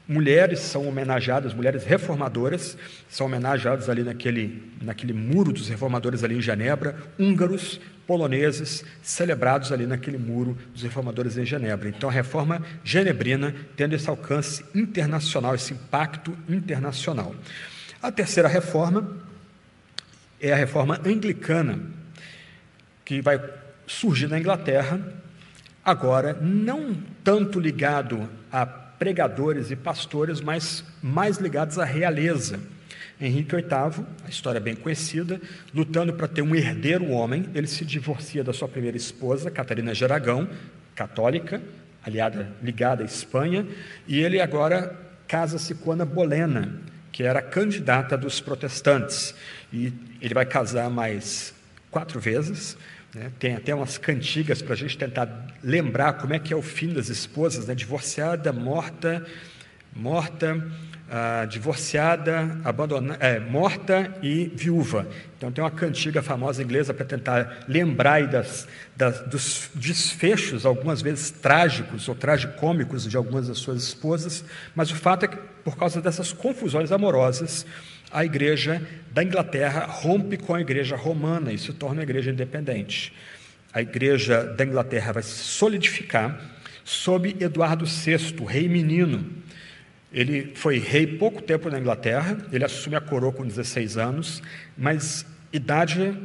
mulheres 0.07 0.59
são 0.59 0.87
homenageadas, 0.87 1.55
mulheres 1.55 1.83
reformadoras 1.85 2.77
são 3.09 3.25
homenageadas 3.25 3.89
ali 3.89 4.03
naquele, 4.03 4.61
naquele 4.79 5.13
muro 5.13 5.51
dos 5.51 5.69
reformadores 5.69 6.23
ali 6.23 6.35
em 6.35 6.41
Genebra, 6.41 6.95
húngaros, 7.17 7.79
poloneses, 8.09 8.83
celebrados 9.03 9.71
ali 9.71 9.85
naquele 9.85 10.17
muro 10.17 10.57
dos 10.73 10.81
reformadores 10.81 11.37
em 11.37 11.45
Genebra. 11.45 11.89
Então 11.89 12.09
a 12.09 12.11
reforma 12.11 12.59
genebrina 12.83 13.55
tendo 13.75 13.93
esse 13.93 14.09
alcance 14.09 14.65
internacional, 14.73 15.53
esse 15.53 15.73
impacto 15.73 16.35
internacional. 16.49 17.35
A 18.01 18.11
terceira 18.11 18.49
reforma 18.49 19.15
é 20.41 20.51
a 20.51 20.55
reforma 20.55 20.99
anglicana, 21.05 21.79
que 23.05 23.21
vai 23.21 23.39
surgir 23.85 24.27
na 24.27 24.39
Inglaterra, 24.39 24.99
agora 25.85 26.33
não 26.41 26.97
tanto 27.23 27.59
ligado 27.59 28.27
à 28.51 28.65
pregadores 28.65 29.69
e 29.69 29.75
pastores, 29.75 30.41
mas 30.41 30.83
mais 30.99 31.37
ligados 31.37 31.77
à 31.77 31.85
realeza. 31.85 32.59
Henrique 33.21 33.55
VIII, 33.55 34.05
a 34.25 34.29
história 34.29 34.61
bem 34.61 34.75
conhecida, 34.75 35.41
lutando 35.73 36.13
para 36.13 36.27
ter 36.27 36.41
um 36.41 36.55
herdeiro 36.55 37.09
homem, 37.09 37.45
ele 37.53 37.67
se 37.67 37.83
divorcia 37.83 38.43
da 38.43 38.53
sua 38.53 38.67
primeira 38.67 38.95
esposa, 38.95 39.51
Catarina 39.51 39.93
de 39.93 40.03
Aragão, 40.03 40.47
católica, 40.95 41.61
aliada, 42.05 42.51
ligada 42.63 43.03
à 43.03 43.05
Espanha, 43.05 43.67
e 44.07 44.19
ele 44.19 44.39
agora 44.39 44.95
casa-se 45.27 45.75
com 45.75 45.91
Ana 45.91 46.05
Bolena, 46.05 46.81
que 47.11 47.23
era 47.23 47.41
candidata 47.41 48.17
dos 48.17 48.39
protestantes. 48.39 49.35
E 49.71 49.93
ele 50.21 50.33
vai 50.33 50.45
casar 50.45 50.89
mais 50.89 51.53
quatro 51.91 52.19
vezes. 52.19 52.77
Né? 53.13 53.31
Tem 53.37 53.55
até 53.55 53.73
umas 53.75 53.97
cantigas 53.97 54.61
para 54.61 54.73
a 54.73 54.77
gente 54.77 54.97
tentar 54.97 55.47
lembrar 55.63 56.13
como 56.13 56.33
é 56.33 56.39
que 56.39 56.53
é 56.53 56.55
o 56.55 56.61
fim 56.61 56.93
das 56.93 57.09
esposas, 57.09 57.67
né? 57.67 57.75
divorciada, 57.75 58.53
morta, 58.53 59.25
morta, 59.95 60.65
divorciada, 61.49 62.57
abandonada, 62.63 63.23
é, 63.25 63.39
morta 63.39 64.13
e 64.21 64.51
viúva. 64.53 65.07
Então 65.37 65.51
tem 65.51 65.63
uma 65.63 65.71
cantiga 65.71 66.21
famosa 66.21 66.61
inglesa 66.61 66.93
para 66.93 67.05
tentar 67.05 67.65
lembrar 67.67 68.27
das, 68.27 68.67
das, 68.95 69.21
dos 69.21 69.69
desfechos, 69.73 70.65
algumas 70.65 71.01
vezes 71.01 71.31
trágicos 71.31 72.07
ou 72.07 72.15
tragicômicos 72.15 73.09
de 73.09 73.17
algumas 73.17 73.47
das 73.47 73.57
suas 73.57 73.83
esposas, 73.83 74.43
mas 74.75 74.91
o 74.91 74.95
fato 74.95 75.25
é 75.25 75.27
que 75.27 75.37
por 75.63 75.77
causa 75.77 76.01
dessas 76.01 76.31
confusões 76.31 76.91
amorosas, 76.91 77.65
a 78.11 78.25
igreja 78.25 78.81
da 79.11 79.23
Inglaterra 79.23 79.85
rompe 79.85 80.37
com 80.37 80.53
a 80.53 80.61
igreja 80.61 80.95
romana 80.95 81.51
e 81.51 81.57
se 81.57 81.73
torna 81.73 81.97
uma 81.97 82.03
igreja 82.03 82.31
independente. 82.31 83.13
A 83.71 83.81
igreja 83.81 84.43
da 84.43 84.65
Inglaterra 84.65 85.13
vai 85.13 85.23
se 85.23 85.43
solidificar 85.43 86.39
sob 86.83 87.35
Eduardo 87.39 87.85
VI, 87.85 88.43
rei 88.47 88.67
menino, 88.67 89.23
ele 90.11 90.53
foi 90.55 90.79
rei 90.79 91.05
pouco 91.05 91.41
tempo 91.41 91.69
na 91.69 91.79
Inglaterra, 91.79 92.37
ele 92.51 92.65
assume 92.65 92.95
a 92.95 93.01
coroa 93.01 93.31
com 93.31 93.45
16 93.45 93.97
anos, 93.97 94.41
mas 94.77 95.25
idade 95.53 96.17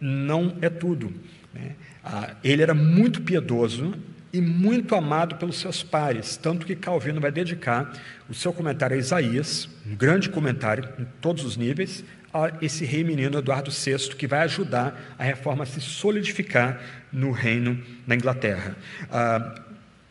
não 0.00 0.56
é 0.62 0.70
tudo. 0.70 1.12
Né? 1.52 1.72
Ah, 2.02 2.34
ele 2.42 2.62
era 2.62 2.74
muito 2.74 3.20
piedoso 3.20 3.94
e 4.32 4.40
muito 4.40 4.94
amado 4.94 5.36
pelos 5.36 5.58
seus 5.58 5.82
pares, 5.82 6.36
tanto 6.36 6.64
que 6.64 6.76
Calvino 6.76 7.20
vai 7.20 7.32
dedicar 7.32 7.92
o 8.28 8.34
seu 8.34 8.52
comentário 8.52 8.96
a 8.96 8.98
Isaías, 8.98 9.68
um 9.86 9.94
grande 9.94 10.28
comentário 10.28 10.88
em 10.98 11.06
todos 11.20 11.44
os 11.44 11.56
níveis, 11.56 12.04
a 12.32 12.52
esse 12.62 12.84
rei 12.84 13.02
menino 13.02 13.38
Eduardo 13.38 13.72
VI, 13.72 14.14
que 14.16 14.26
vai 14.26 14.40
ajudar 14.42 15.16
a 15.18 15.24
reforma 15.24 15.64
a 15.64 15.66
se 15.66 15.80
solidificar 15.80 16.80
no 17.12 17.32
reino 17.32 17.82
da 18.06 18.14
Inglaterra. 18.14 18.76
Ah, 19.10 19.62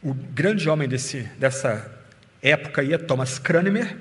o 0.04 0.14
grande 0.14 0.70
homem 0.70 0.88
desse, 0.88 1.24
dessa 1.40 1.99
época 2.42 2.82
aí 2.82 2.94
é 2.94 2.98
Thomas 2.98 3.40
Cranmer. 3.40 3.98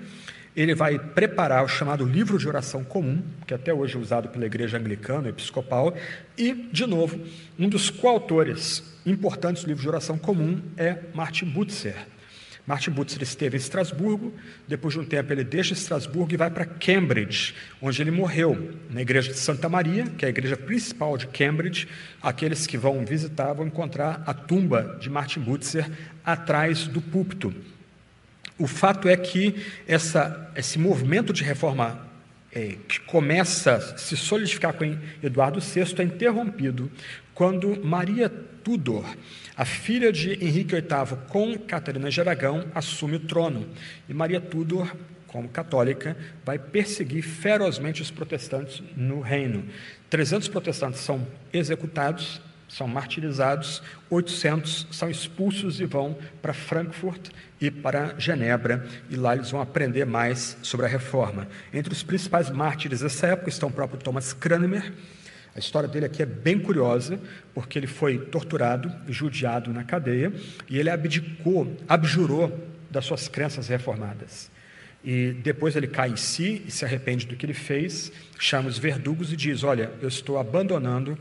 Ele 0.57 0.75
vai 0.75 0.99
preparar 0.99 1.65
o 1.65 1.69
chamado 1.69 2.05
livro 2.05 2.37
de 2.37 2.49
oração 2.49 2.83
comum, 2.83 3.23
que 3.47 3.55
até 3.55 3.73
hoje 3.73 3.97
é 3.97 3.99
usado 3.99 4.29
pela 4.29 4.45
igreja 4.45 4.77
anglicana, 4.77 5.29
episcopal, 5.29 5.95
e, 6.37 6.53
de 6.73 6.85
novo, 6.85 7.21
um 7.59 7.69
dos 7.69 7.91
coautores 7.91 8.83
importantes 9.07 9.63
do 9.63 9.69
livro 9.69 9.83
de 9.83 9.89
oração 9.89 10.19
comum 10.19 10.61
é 10.77 10.99
Martin 11.15 11.45
Butzer. 11.45 11.95
Martin 12.69 12.91
Butzer 12.91 13.23
esteve 13.23 13.57
em 13.57 13.61
Estrasburgo, 13.61 14.35
depois 14.67 14.93
de 14.93 15.01
um 15.01 15.05
tempo 15.05 15.33
ele 15.33 15.43
deixa 15.43 15.73
Estrasburgo 15.73 16.35
e 16.35 16.37
vai 16.37 16.51
para 16.51 16.67
Cambridge, 16.67 17.55
onde 17.81 18.03
ele 18.03 18.11
morreu, 18.11 18.75
na 18.91 19.01
igreja 19.01 19.33
de 19.33 19.39
Santa 19.39 19.71
Maria, 19.71 20.05
que 20.19 20.27
é 20.27 20.29
a 20.29 20.31
igreja 20.31 20.55
principal 20.55 21.17
de 21.17 21.29
Cambridge. 21.29 21.89
Aqueles 22.21 22.67
que 22.67 22.77
vão 22.77 23.07
visitar 23.07 23.55
vão 23.55 23.67
encontrar 23.67 24.23
a 24.27 24.35
tumba 24.35 24.99
de 25.01 25.09
Martin 25.09 25.41
Butzer 25.41 25.91
atrás 26.23 26.87
do 26.87 27.01
púlpito. 27.01 27.55
O 28.59 28.67
fato 28.67 29.09
é 29.09 29.17
que 29.17 29.55
essa, 29.87 30.51
esse 30.57 30.79
movimento 30.79 31.33
de 31.33 31.45
reforma 31.45 32.09
é, 32.53 32.77
que 32.89 33.01
começa 33.01 33.75
a 33.75 33.99
se 33.99 34.17
solidificar 34.17 34.75
com 34.75 34.99
Eduardo 35.23 35.61
VI 35.61 35.95
é 35.99 36.03
interrompido 36.03 36.91
quando 37.35 37.79
Maria 37.85 38.29
Tudor, 38.29 39.05
a 39.57 39.65
filha 39.65 40.13
de 40.13 40.33
Henrique 40.45 40.75
VIII 40.75 41.19
com 41.29 41.57
Catarina 41.57 42.11
de 42.11 42.21
Aragão, 42.21 42.67
assume 42.75 43.17
o 43.17 43.21
trono. 43.21 43.65
E 44.09 44.13
Maria 44.13 44.41
Tudor, 44.41 44.93
como 45.29 45.49
católica, 45.49 46.17
vai 46.45 46.59
perseguir 46.59 47.23
ferozmente 47.23 48.03
os 48.03 48.11
protestantes 48.11 48.83
no 48.97 49.21
reino. 49.21 49.65
300 50.11 50.49
protestantes 50.49 51.01
são 51.01 51.25
executados, 51.53 52.41
são 52.69 52.87
martirizados, 52.87 53.83
800 54.11 54.89
são 54.91 55.11
expulsos 55.11 55.81
e 55.81 55.87
vão 55.87 56.17
para 56.43 56.53
Frankfurt 56.53 57.31
e 57.61 57.71
para 57.71 58.15
Genebra, 58.19 58.87
e 59.11 59.17
lá 59.17 59.35
eles 59.35 59.51
vão 59.51 59.61
aprender 59.61 60.05
mais 60.05 60.57
sobre 60.63 60.87
a 60.87 60.89
reforma. 60.89 61.49
Entre 61.73 61.93
os 61.93 62.03
principais 62.03 62.51
mártires 62.51 63.01
dessa 63.01 63.29
época 63.29 63.49
estão 63.49 63.69
o 63.69 63.73
próprio 63.73 63.99
Thomas 63.99 64.33
Cranmer. 64.33 64.93
A 65.57 65.59
história 65.59 65.89
dele 65.89 66.07
aqui 66.07 66.23
é 66.23 66.27
bem 66.27 66.59
curiosa, 66.59 67.19
porque 67.55 67.79
ele 67.79 67.89
foi 67.89 68.19
torturado 68.19 68.93
e 69.09 69.13
judiado 69.13 69.73
na 69.73 69.83
cadeia, 69.83 70.33
e 70.69 70.79
ele 70.79 70.91
abdicou, 70.91 71.77
abjurou 71.89 72.69
das 72.91 73.05
suas 73.05 73.29
crenças 73.29 73.67
reformadas. 73.67 74.51
E 75.05 75.33
depois 75.43 75.75
ele 75.75 75.87
cai 75.87 76.11
em 76.11 76.17
si 76.17 76.63
e 76.67 76.71
se 76.71 76.85
arrepende 76.85 77.27
do 77.27 77.37
que 77.37 77.47
ele 77.47 77.55
fez, 77.55 78.13
chama 78.39 78.69
os 78.69 78.79
verdugos 78.79 79.33
e 79.33 79.37
diz: 79.37 79.63
Olha, 79.63 79.91
eu 80.03 80.09
estou 80.09 80.39
abandonando 80.39 81.17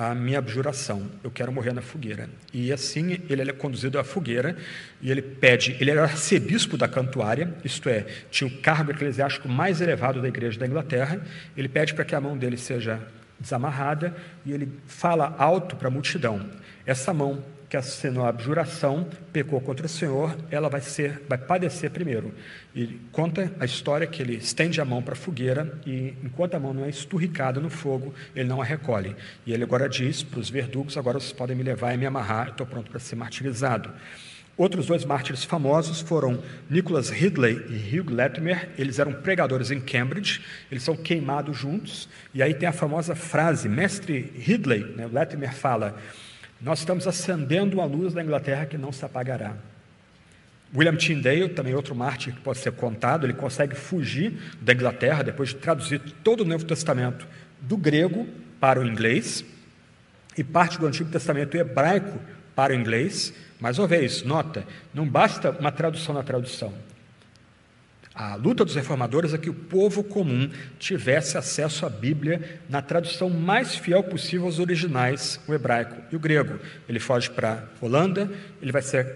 a 0.00 0.14
minha 0.14 0.38
abjuração, 0.38 1.10
eu 1.22 1.30
quero 1.30 1.52
morrer 1.52 1.74
na 1.74 1.82
fogueira. 1.82 2.30
E 2.54 2.72
assim 2.72 3.20
ele 3.28 3.42
é 3.42 3.52
conduzido 3.52 3.98
à 3.98 4.02
fogueira 4.02 4.56
e 5.02 5.10
ele 5.10 5.20
pede, 5.20 5.76
ele 5.78 5.90
era 5.90 6.04
arcebispo 6.04 6.78
da 6.78 6.88
Cantuária, 6.88 7.54
isto 7.62 7.86
é, 7.86 8.06
tinha 8.30 8.48
o 8.48 8.62
cargo 8.62 8.92
eclesiástico 8.92 9.46
mais 9.46 9.82
elevado 9.82 10.22
da 10.22 10.26
igreja 10.26 10.58
da 10.58 10.66
Inglaterra, 10.66 11.20
ele 11.54 11.68
pede 11.68 11.92
para 11.92 12.06
que 12.06 12.14
a 12.14 12.20
mão 12.20 12.38
dele 12.38 12.56
seja 12.56 12.98
desamarrada 13.38 14.16
e 14.46 14.52
ele 14.52 14.72
fala 14.86 15.34
alto 15.36 15.76
para 15.76 15.88
a 15.88 15.90
multidão: 15.90 16.48
essa 16.86 17.12
mão 17.12 17.44
que 17.70 17.76
assinou 17.76 18.24
a 18.24 18.28
abjuração, 18.30 19.08
pecou 19.32 19.60
contra 19.60 19.86
o 19.86 19.88
Senhor, 19.88 20.36
ela 20.50 20.68
vai 20.68 20.80
ser, 20.80 21.22
vai 21.28 21.38
padecer 21.38 21.88
primeiro. 21.88 22.34
E 22.74 22.98
conta 23.12 23.52
a 23.60 23.64
história 23.64 24.08
que 24.08 24.20
ele 24.20 24.34
estende 24.34 24.80
a 24.80 24.84
mão 24.84 25.00
para 25.00 25.12
a 25.12 25.16
fogueira 25.16 25.78
e 25.86 26.16
enquanto 26.24 26.56
a 26.56 26.58
mão 26.58 26.74
não 26.74 26.84
é 26.84 26.88
esturricada 26.88 27.60
no 27.60 27.70
fogo, 27.70 28.12
ele 28.34 28.48
não 28.48 28.60
a 28.60 28.64
recolhe. 28.64 29.14
E 29.46 29.52
ele 29.52 29.62
agora 29.62 29.88
diz 29.88 30.20
para 30.20 30.40
os 30.40 30.50
verdugos: 30.50 30.96
agora 30.96 31.20
vocês 31.20 31.32
podem 31.32 31.54
me 31.54 31.62
levar 31.62 31.94
e 31.94 31.96
me 31.96 32.06
amarrar, 32.06 32.48
estou 32.48 32.66
pronto 32.66 32.90
para 32.90 32.98
ser 32.98 33.14
martirizado. 33.14 33.88
Outros 34.56 34.86
dois 34.86 35.04
mártires 35.04 35.44
famosos 35.44 36.00
foram 36.00 36.42
Nicholas 36.68 37.08
Ridley 37.08 37.64
e 37.70 37.98
Hugh 37.98 38.12
Latimer. 38.12 38.68
Eles 38.76 38.98
eram 38.98 39.12
pregadores 39.12 39.70
em 39.70 39.80
Cambridge, 39.80 40.42
eles 40.72 40.82
são 40.82 40.96
queimados 40.96 41.56
juntos. 41.56 42.08
E 42.34 42.42
aí 42.42 42.52
tem 42.52 42.68
a 42.68 42.72
famosa 42.72 43.14
frase: 43.14 43.68
Mestre 43.68 44.32
Ridley, 44.36 44.96
né, 44.96 45.08
Latimer 45.10 45.54
fala 45.54 45.96
nós 46.60 46.80
estamos 46.80 47.06
acendendo 47.06 47.80
a 47.80 47.84
luz 47.84 48.12
da 48.12 48.22
Inglaterra 48.22 48.66
que 48.66 48.76
não 48.76 48.92
se 48.92 49.04
apagará. 49.04 49.56
William 50.74 50.96
Tyndale, 50.96 51.48
também 51.48 51.74
outro 51.74 51.94
mártir 51.94 52.34
que 52.34 52.40
pode 52.40 52.58
ser 52.58 52.72
contado, 52.72 53.26
ele 53.26 53.32
consegue 53.32 53.74
fugir 53.74 54.38
da 54.60 54.72
Inglaterra 54.72 55.24
depois 55.24 55.48
de 55.48 55.56
traduzir 55.56 56.00
todo 56.22 56.42
o 56.42 56.44
Novo 56.44 56.64
Testamento 56.64 57.26
do 57.60 57.76
grego 57.76 58.26
para 58.60 58.80
o 58.80 58.86
inglês 58.86 59.44
e 60.36 60.44
parte 60.44 60.78
do 60.78 60.86
Antigo 60.86 61.10
Testamento 61.10 61.56
hebraico 61.56 62.18
para 62.54 62.72
o 62.72 62.76
inglês. 62.76 63.32
Mais 63.58 63.78
uma 63.78 63.88
vez, 63.88 64.22
nota, 64.22 64.64
não 64.94 65.06
basta 65.06 65.50
uma 65.50 65.72
tradução 65.72 66.14
na 66.14 66.22
tradução. 66.22 66.72
A 68.22 68.34
luta 68.34 68.66
dos 68.66 68.74
reformadores 68.74 69.32
é 69.32 69.38
que 69.38 69.48
o 69.48 69.54
povo 69.54 70.04
comum 70.04 70.50
tivesse 70.78 71.38
acesso 71.38 71.86
à 71.86 71.88
Bíblia 71.88 72.60
na 72.68 72.82
tradução 72.82 73.30
mais 73.30 73.74
fiel 73.74 74.02
possível 74.02 74.44
aos 74.44 74.58
originais, 74.58 75.40
o 75.48 75.54
hebraico 75.54 75.96
e 76.12 76.16
o 76.16 76.18
grego. 76.18 76.60
Ele 76.86 77.00
foge 77.00 77.30
para 77.30 77.64
a 77.80 77.82
Holanda, 77.82 78.30
ele 78.60 78.72
vai 78.72 78.82
ser 78.82 79.10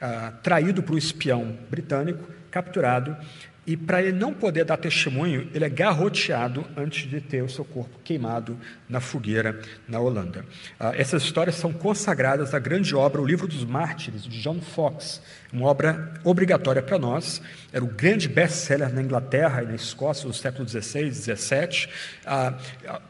ah, 0.00 0.32
traído 0.42 0.82
por 0.82 0.96
um 0.96 0.98
espião 0.98 1.56
britânico, 1.70 2.28
capturado, 2.50 3.16
e 3.64 3.76
para 3.76 4.02
ele 4.02 4.12
não 4.12 4.34
poder 4.34 4.64
dar 4.64 4.76
testemunho, 4.76 5.48
ele 5.54 5.64
é 5.64 5.68
garroteado 5.68 6.64
antes 6.76 7.08
de 7.08 7.20
ter 7.20 7.42
o 7.42 7.48
seu 7.48 7.64
corpo 7.64 7.96
queimado 8.02 8.58
na 8.88 8.98
fogueira 8.98 9.60
na 9.86 10.00
Holanda. 10.00 10.44
Ah, 10.80 10.92
essas 10.96 11.22
histórias 11.22 11.54
são 11.54 11.72
consagradas 11.72 12.54
à 12.54 12.58
grande 12.58 12.94
obra 12.94 13.20
O 13.20 13.24
Livro 13.24 13.46
dos 13.46 13.64
Mártires, 13.64 14.24
de 14.24 14.42
John 14.42 14.60
Fox, 14.60 15.22
uma 15.52 15.66
obra 15.66 16.12
obrigatória 16.24 16.82
para 16.82 16.98
nós. 16.98 17.40
Era 17.72 17.84
o 17.84 17.88
grande 17.88 18.28
best-seller 18.28 18.92
na 18.92 19.00
Inglaterra 19.00 19.62
e 19.62 19.66
na 19.66 19.74
Escócia 19.74 20.26
do 20.26 20.34
século 20.34 20.68
XVI, 20.68 21.12
XVII. 21.12 21.88
Ah, 22.26 22.54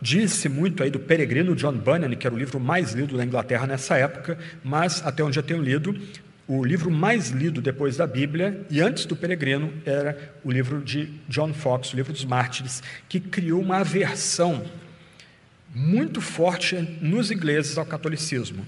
Diz-se 0.03 0.49
muito 0.49 0.83
aí 0.83 0.91
do 0.91 1.01
peregrino 1.01 1.57
John 1.57 1.73
Bunyan, 1.73 2.15
que 2.15 2.27
era 2.27 2.35
o 2.35 2.39
livro 2.39 2.61
mais 2.61 2.93
lido 2.93 3.17
na 3.17 3.25
Inglaterra 3.25 3.67
nessa 3.67 3.97
época, 3.97 4.39
mas 4.63 5.05
até 5.07 5.25
onde 5.25 5.39
eu 5.39 5.43
tenho 5.43 5.63
lido, 5.63 5.97
o 6.47 6.65
livro 6.65 6.91
mais 6.91 7.31
lido 7.31 7.61
depois 7.61 7.97
da 7.97 8.07
Bíblia 8.07 8.67
e 8.69 8.81
antes 8.81 9.07
do 9.07 9.15
Peregrino 9.15 9.73
era 9.87 10.35
o 10.45 10.51
livro 10.51 10.83
de 10.83 11.09
John 11.29 11.55
Fox, 11.55 11.93
o 11.93 11.97
livro 11.97 12.13
dos 12.13 12.25
Mártires, 12.25 12.83
que 13.09 13.21
criou 13.21 13.61
uma 13.61 13.79
aversão 13.79 14.65
muito 15.75 16.21
forte 16.21 16.77
nos 17.01 17.31
ingleses 17.31 17.79
ao 17.79 17.87
catolicismo. 17.87 18.67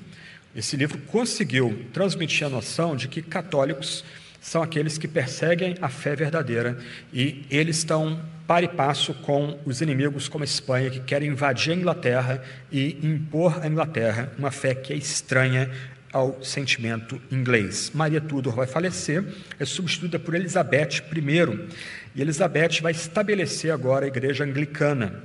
Esse 0.55 0.77
livro 0.77 0.99
conseguiu 0.99 1.85
transmitir 1.93 2.47
a 2.47 2.51
noção 2.51 2.95
de 2.95 3.09
que 3.09 3.21
católicos 3.21 4.05
são 4.41 4.63
aqueles 4.63 4.97
que 4.97 5.09
perseguem 5.09 5.75
a 5.81 5.89
fé 5.89 6.15
verdadeira 6.15 6.79
e 7.13 7.45
eles 7.51 7.79
estão 7.79 8.21
para 8.47 8.65
e 8.65 8.69
passo 8.69 9.15
com 9.15 9.59
os 9.65 9.81
inimigos 9.81 10.29
como 10.29 10.45
a 10.45 10.47
Espanha, 10.47 10.91
que 10.91 11.01
querem 11.01 11.31
invadir 11.31 11.73
a 11.73 11.77
Inglaterra 11.77 12.43
e 12.71 12.99
impor 13.03 13.59
à 13.63 13.67
Inglaterra 13.67 14.33
uma 14.39 14.51
fé 14.51 14.75
que 14.75 14.93
é 14.93 14.97
estranha 14.97 15.71
ao 16.15 16.41
sentimento 16.45 17.21
inglês. 17.29 17.91
Maria 17.93 18.21
Tudor 18.21 18.55
vai 18.55 18.69
falecer, 18.69 19.25
é 19.59 19.65
substituída 19.65 20.17
por 20.17 20.33
Elizabeth 20.37 21.03
I, 21.13 21.69
e 22.15 22.23
Elizabeth 22.23 22.81
vai 22.81 22.93
estabelecer 22.93 23.73
agora 23.73 24.05
a 24.05 24.09
igreja 24.09 24.45
anglicana. 24.45 25.25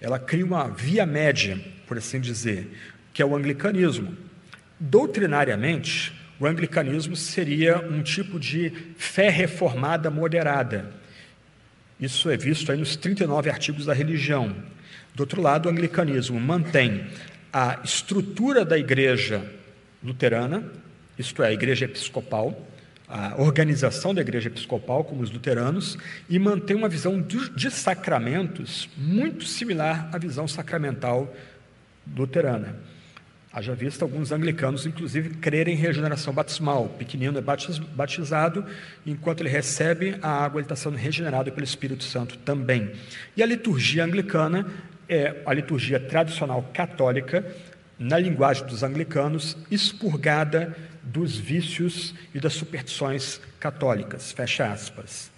Ela 0.00 0.18
cria 0.18 0.46
uma 0.46 0.68
via 0.68 1.04
média, 1.04 1.60
por 1.86 1.98
assim 1.98 2.18
dizer, 2.18 2.66
que 3.12 3.20
é 3.20 3.26
o 3.26 3.36
anglicanismo. 3.36 4.16
Doutrinariamente, 4.80 6.18
o 6.40 6.46
anglicanismo 6.46 7.14
seria 7.14 7.78
um 7.78 8.02
tipo 8.02 8.40
de 8.40 8.72
fé 8.96 9.28
reformada 9.28 10.10
moderada. 10.10 10.94
Isso 12.00 12.30
é 12.30 12.38
visto 12.38 12.72
aí 12.72 12.78
nos 12.78 12.96
39 12.96 13.50
artigos 13.50 13.84
da 13.84 13.92
religião. 13.92 14.56
Do 15.14 15.20
outro 15.20 15.42
lado, 15.42 15.66
o 15.66 15.70
anglicanismo 15.70 16.40
mantém 16.40 17.04
a 17.52 17.80
estrutura 17.84 18.64
da 18.64 18.78
igreja 18.78 19.44
luterana, 20.02 20.64
isto 21.18 21.42
é, 21.42 21.48
a 21.48 21.52
igreja 21.52 21.84
episcopal, 21.84 22.66
a 23.08 23.40
organização 23.40 24.14
da 24.14 24.22
igreja 24.22 24.48
episcopal, 24.48 25.04
como 25.04 25.22
os 25.22 25.30
luteranos, 25.30 25.98
e 26.28 26.38
mantém 26.38 26.74
uma 26.74 26.88
visão 26.88 27.20
de 27.20 27.70
sacramentos 27.70 28.88
muito 28.96 29.44
similar 29.44 30.08
à 30.12 30.18
visão 30.18 30.48
sacramental 30.48 31.34
luterana. 32.16 32.76
Haja 33.52 33.74
visto 33.74 34.00
alguns 34.00 34.32
anglicanos, 34.32 34.86
inclusive, 34.86 35.34
crerem 35.36 35.74
em 35.74 35.76
regeneração 35.76 36.32
batismal. 36.32 36.86
O 36.86 36.88
pequenino 36.88 37.38
é 37.38 37.42
batizado, 37.94 38.64
enquanto 39.04 39.40
ele 39.42 39.50
recebe 39.50 40.16
a 40.22 40.30
água, 40.42 40.58
ele 40.58 40.64
está 40.64 40.74
sendo 40.74 40.96
regenerado 40.96 41.52
pelo 41.52 41.64
Espírito 41.64 42.02
Santo 42.02 42.38
também. 42.38 42.92
E 43.36 43.42
a 43.42 43.46
liturgia 43.46 44.04
anglicana 44.04 44.66
é 45.06 45.42
a 45.44 45.52
liturgia 45.52 46.00
tradicional 46.00 46.66
católica, 46.72 47.44
na 48.02 48.18
linguagem 48.18 48.66
dos 48.66 48.82
anglicanos, 48.82 49.56
expurgada 49.70 50.76
dos 51.02 51.36
vícios 51.36 52.14
e 52.34 52.40
das 52.40 52.52
superstições 52.54 53.40
católicas. 53.60 54.32
Fecha 54.32 54.70
aspas. 54.70 55.30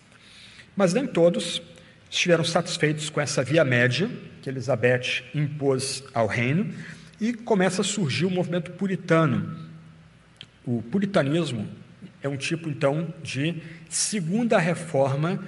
Mas 0.77 0.95
nem 0.95 1.07
todos 1.07 1.63
estiveram 2.11 2.45
satisfeitos 2.45 3.11
com 3.11 3.21
essa 3.21 3.43
via 3.43 3.65
média 3.65 4.11
que 4.41 4.49
Elizabeth 4.49 5.25
impôs 5.35 6.03
ao 6.15 6.27
reino 6.27 6.73
e 7.21 7.33
começa 7.33 7.83
a 7.83 7.85
surgir 7.85 8.25
o 8.25 8.31
movimento 8.31 8.71
puritano. 8.73 9.57
O 10.65 10.83
puritanismo 10.83 11.69
é 12.23 12.29
um 12.29 12.37
tipo, 12.37 12.69
então, 12.69 13.13
de 13.23 13.63
segunda 13.89 14.59
reforma 14.59 15.45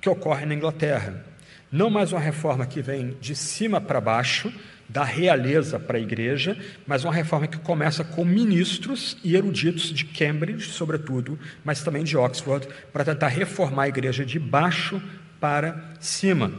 que 0.00 0.08
ocorre 0.08 0.46
na 0.46 0.54
Inglaterra. 0.54 1.24
Não 1.70 1.90
mais 1.90 2.12
uma 2.12 2.20
reforma 2.20 2.66
que 2.66 2.82
vem 2.82 3.16
de 3.20 3.34
cima 3.34 3.80
para 3.80 4.00
baixo, 4.00 4.52
da 4.92 5.04
realeza 5.04 5.80
para 5.80 5.96
a 5.96 6.00
igreja, 6.00 6.56
mas 6.86 7.02
uma 7.02 7.14
reforma 7.14 7.46
que 7.46 7.56
começa 7.56 8.04
com 8.04 8.24
ministros 8.24 9.16
e 9.24 9.34
eruditos 9.34 9.84
de 9.84 10.04
Cambridge, 10.04 10.68
sobretudo, 10.68 11.38
mas 11.64 11.82
também 11.82 12.04
de 12.04 12.16
Oxford, 12.16 12.68
para 12.92 13.04
tentar 13.04 13.28
reformar 13.28 13.84
a 13.84 13.88
igreja 13.88 14.24
de 14.24 14.38
baixo 14.38 15.02
para 15.40 15.82
cima. 15.98 16.52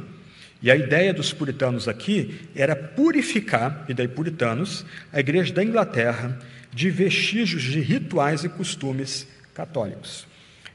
E 0.64 0.72
a 0.72 0.76
ideia 0.76 1.14
dos 1.14 1.32
puritanos 1.32 1.88
aqui 1.88 2.40
era 2.56 2.76
purificar, 2.76 3.86
e 3.88 3.94
daí 3.94 4.08
puritanos, 4.08 4.84
a 5.12 5.20
igreja 5.20 5.54
da 5.54 5.64
Inglaterra 5.64 6.40
de 6.74 6.90
vestígios 6.90 7.62
de 7.62 7.80
rituais 7.82 8.44
e 8.44 8.50
costumes 8.50 9.28
católicos. 9.54 10.26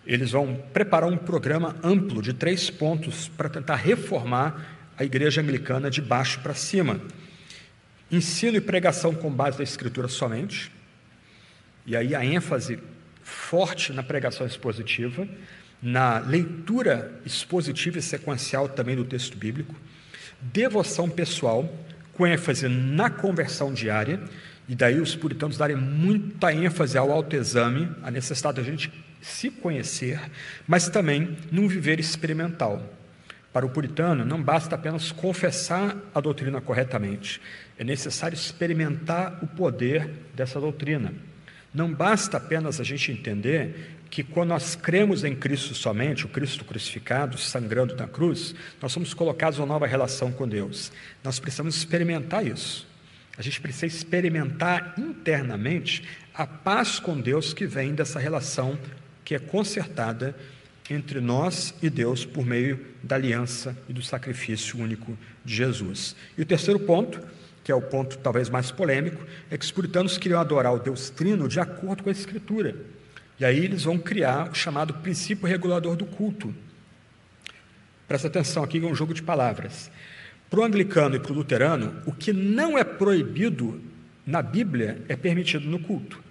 Eles 0.06 0.30
vão 0.30 0.62
preparar 0.72 1.08
um 1.08 1.16
programa 1.16 1.74
amplo 1.82 2.22
de 2.22 2.32
três 2.32 2.70
pontos 2.70 3.28
para 3.28 3.48
tentar 3.48 3.76
reformar 3.76 4.78
a 4.96 5.04
igreja 5.04 5.40
anglicana 5.40 5.90
de 5.90 6.00
baixo 6.00 6.40
para 6.40 6.54
cima. 6.54 7.00
Ensino 8.10 8.56
e 8.56 8.60
pregação 8.60 9.14
com 9.14 9.30
base 9.30 9.58
na 9.58 9.64
escritura 9.64 10.08
somente, 10.08 10.72
e 11.84 11.94
aí 11.94 12.14
a 12.14 12.24
ênfase 12.24 12.78
forte 13.22 13.92
na 13.92 14.02
pregação 14.02 14.46
expositiva, 14.46 15.28
na 15.82 16.18
leitura 16.18 17.20
expositiva 17.24 17.98
e 17.98 18.02
sequencial 18.02 18.68
também 18.68 18.96
do 18.96 19.04
texto 19.04 19.36
bíblico, 19.36 19.74
devoção 20.40 21.08
pessoal, 21.08 21.70
com 22.14 22.26
ênfase 22.26 22.66
na 22.68 23.10
conversão 23.10 23.72
diária, 23.72 24.20
e 24.68 24.74
daí 24.74 25.00
os 25.00 25.14
puritanos 25.14 25.56
darem 25.56 25.76
muita 25.76 26.52
ênfase 26.52 26.96
ao 26.96 27.12
autoexame, 27.12 27.90
a 28.02 28.10
necessidade 28.10 28.56
da 28.56 28.62
gente 28.62 28.92
se 29.20 29.50
conhecer, 29.50 30.20
mas 30.66 30.88
também 30.88 31.36
num 31.50 31.68
viver 31.68 32.00
experimental. 32.00 32.94
Para 33.52 33.64
o 33.64 33.70
puritano, 33.70 34.24
não 34.24 34.42
basta 34.42 34.74
apenas 34.74 35.10
confessar 35.10 35.96
a 36.14 36.20
doutrina 36.20 36.60
corretamente, 36.60 37.40
é 37.78 37.84
necessário 37.84 38.34
experimentar 38.34 39.38
o 39.42 39.46
poder 39.46 40.10
dessa 40.34 40.60
doutrina. 40.60 41.14
Não 41.72 41.92
basta 41.92 42.36
apenas 42.36 42.80
a 42.80 42.84
gente 42.84 43.12
entender 43.12 43.98
que 44.10 44.22
quando 44.22 44.48
nós 44.48 44.74
cremos 44.74 45.22
em 45.22 45.34
Cristo 45.34 45.74
somente, 45.74 46.24
o 46.24 46.28
Cristo 46.28 46.64
crucificado, 46.64 47.38
sangrando 47.38 47.94
na 47.94 48.08
cruz, 48.08 48.54
nós 48.80 48.90
somos 48.90 49.14
colocados 49.14 49.58
em 49.58 49.62
uma 49.62 49.68
nova 49.68 49.86
relação 49.86 50.32
com 50.32 50.48
Deus. 50.48 50.90
Nós 51.22 51.38
precisamos 51.38 51.76
experimentar 51.76 52.44
isso. 52.44 52.88
A 53.36 53.42
gente 53.42 53.60
precisa 53.60 53.86
experimentar 53.86 54.94
internamente 54.98 56.02
a 56.34 56.46
paz 56.46 56.98
com 56.98 57.20
Deus 57.20 57.52
que 57.52 57.66
vem 57.66 57.94
dessa 57.94 58.18
relação 58.18 58.78
que 59.24 59.34
é 59.34 59.38
consertada 59.38 60.34
entre 60.90 61.20
nós 61.20 61.74
e 61.82 61.90
Deus 61.90 62.24
por 62.24 62.46
meio 62.46 62.84
da 63.02 63.16
aliança 63.16 63.76
e 63.88 63.92
do 63.92 64.02
sacrifício 64.02 64.80
único 64.80 65.16
de 65.44 65.54
Jesus. 65.54 66.16
E 66.36 66.42
o 66.42 66.46
terceiro 66.46 66.80
ponto, 66.80 67.20
que 67.68 67.72
é 67.72 67.74
o 67.74 67.82
ponto 67.82 68.16
talvez 68.16 68.48
mais 68.48 68.70
polêmico, 68.70 69.22
é 69.50 69.58
que 69.58 69.62
os 69.62 69.70
puritanos 69.70 70.16
queriam 70.16 70.40
adorar 70.40 70.72
o 70.72 70.78
Deus 70.78 71.10
Trino 71.10 71.46
de 71.46 71.60
acordo 71.60 72.02
com 72.02 72.08
a 72.08 72.12
Escritura. 72.12 72.74
E 73.38 73.44
aí 73.44 73.62
eles 73.62 73.84
vão 73.84 73.98
criar 73.98 74.48
o 74.50 74.54
chamado 74.54 74.94
princípio 74.94 75.46
regulador 75.46 75.94
do 75.94 76.06
culto. 76.06 76.54
Presta 78.08 78.26
atenção 78.26 78.64
aqui, 78.64 78.78
é 78.78 78.86
um 78.86 78.94
jogo 78.94 79.12
de 79.12 79.22
palavras. 79.22 79.90
Para 80.48 80.60
o 80.60 80.64
anglicano 80.64 81.16
e 81.16 81.20
para 81.20 81.30
o 81.30 81.34
luterano, 81.34 81.94
o 82.06 82.12
que 82.12 82.32
não 82.32 82.78
é 82.78 82.82
proibido 82.82 83.82
na 84.26 84.40
Bíblia 84.40 85.02
é 85.06 85.14
permitido 85.14 85.68
no 85.68 85.78
culto. 85.78 86.24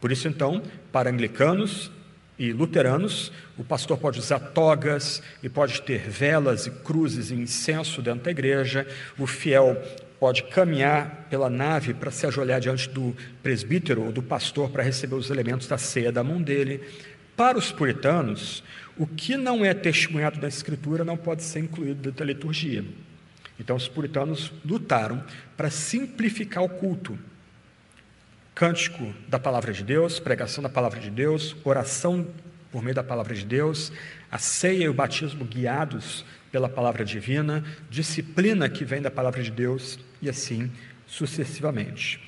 Por 0.00 0.10
isso, 0.10 0.28
então, 0.28 0.62
para 0.90 1.10
anglicanos 1.10 1.90
e 2.38 2.54
luteranos, 2.54 3.30
o 3.58 3.62
pastor 3.62 3.98
pode 3.98 4.18
usar 4.18 4.38
togas 4.38 5.22
e 5.42 5.48
pode 5.50 5.82
ter 5.82 6.08
velas 6.08 6.66
e 6.66 6.70
cruzes 6.70 7.30
e 7.30 7.34
incenso 7.34 8.00
dentro 8.00 8.24
da 8.24 8.30
igreja, 8.30 8.86
o 9.18 9.26
fiel 9.26 9.76
pode 10.20 10.42
caminhar 10.44 11.26
pela 11.30 11.48
nave 11.48 11.94
para 11.94 12.10
se 12.10 12.26
ajoelhar 12.26 12.60
diante 12.60 12.90
do 12.90 13.16
presbítero 13.42 14.04
ou 14.04 14.12
do 14.12 14.22
pastor 14.22 14.68
para 14.68 14.82
receber 14.82 15.14
os 15.14 15.30
elementos 15.30 15.66
da 15.66 15.78
ceia 15.78 16.12
da 16.12 16.22
mão 16.22 16.42
dele. 16.42 16.82
Para 17.34 17.56
os 17.56 17.72
puritanos, 17.72 18.62
o 18.98 19.06
que 19.06 19.34
não 19.34 19.64
é 19.64 19.72
testemunhado 19.72 20.38
da 20.38 20.46
Escritura 20.46 21.06
não 21.06 21.16
pode 21.16 21.42
ser 21.42 21.60
incluído 21.60 22.12
da 22.12 22.22
liturgia. 22.22 22.84
Então, 23.58 23.74
os 23.74 23.88
puritanos 23.88 24.52
lutaram 24.62 25.24
para 25.56 25.70
simplificar 25.70 26.62
o 26.62 26.68
culto. 26.68 27.18
Cântico 28.54 29.14
da 29.26 29.38
palavra 29.38 29.72
de 29.72 29.82
Deus, 29.82 30.20
pregação 30.20 30.62
da 30.62 30.68
palavra 30.68 31.00
de 31.00 31.10
Deus, 31.10 31.56
oração 31.64 32.26
por 32.70 32.82
meio 32.82 32.94
da 32.94 33.02
palavra 33.02 33.34
de 33.34 33.44
Deus, 33.44 33.90
a 34.30 34.36
ceia 34.36 34.84
e 34.84 34.88
o 34.88 34.94
batismo 34.94 35.44
guiados 35.44 36.24
pela 36.50 36.68
palavra 36.68 37.04
divina, 37.04 37.64
disciplina 37.88 38.68
que 38.68 38.84
vem 38.84 39.00
da 39.00 39.10
palavra 39.10 39.42
de 39.42 39.50
Deus 39.50 39.98
e 40.20 40.28
assim 40.28 40.70
sucessivamente. 41.06 42.20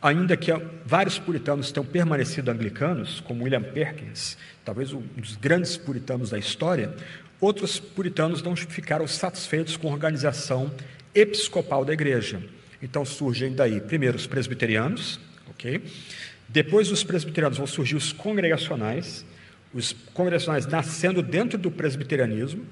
Ainda 0.00 0.36
que 0.36 0.52
vários 0.84 1.18
puritanos 1.18 1.72
tenham 1.72 1.84
permanecido 1.84 2.50
anglicanos, 2.50 3.20
como 3.20 3.44
William 3.44 3.62
Perkins, 3.62 4.36
talvez 4.64 4.92
um 4.92 5.02
dos 5.16 5.36
grandes 5.36 5.76
puritanos 5.76 6.30
da 6.30 6.38
história, 6.38 6.94
outros 7.40 7.80
puritanos 7.80 8.42
não 8.42 8.54
ficaram 8.54 9.06
satisfeitos 9.06 9.76
com 9.76 9.88
a 9.88 9.92
organização 9.92 10.70
episcopal 11.14 11.84
da 11.84 11.92
igreja. 11.92 12.42
Então 12.80 13.04
surgem 13.04 13.54
daí, 13.54 13.80
primeiro, 13.80 14.16
os 14.16 14.26
presbiterianos, 14.26 15.18
ok? 15.48 15.82
Depois 16.48 16.88
dos 16.88 17.02
presbiterianos 17.02 17.58
vão 17.58 17.66
surgir 17.66 17.96
os 17.96 18.12
congregacionais, 18.12 19.24
os 19.72 19.92
congregacionais 20.14 20.66
nascendo 20.66 21.22
dentro 21.22 21.58
do 21.58 21.70
presbiterianismo, 21.70 22.64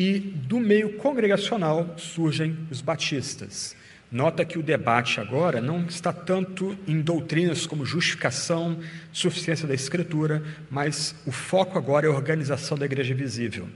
e 0.00 0.18
do 0.18 0.58
meio 0.58 0.94
congregacional 0.94 1.94
surgem 1.98 2.56
os 2.70 2.80
batistas. 2.80 3.76
Nota 4.10 4.46
que 4.46 4.58
o 4.58 4.62
debate 4.62 5.20
agora 5.20 5.60
não 5.60 5.84
está 5.84 6.10
tanto 6.10 6.74
em 6.88 7.02
doutrinas 7.02 7.66
como 7.66 7.84
justificação, 7.84 8.78
suficiência 9.12 9.68
da 9.68 9.74
Escritura, 9.74 10.42
mas 10.70 11.14
o 11.26 11.30
foco 11.30 11.76
agora 11.76 12.06
é 12.06 12.08
a 12.08 12.14
organização 12.14 12.78
da 12.78 12.86
igreja 12.86 13.14
visível. 13.14 13.68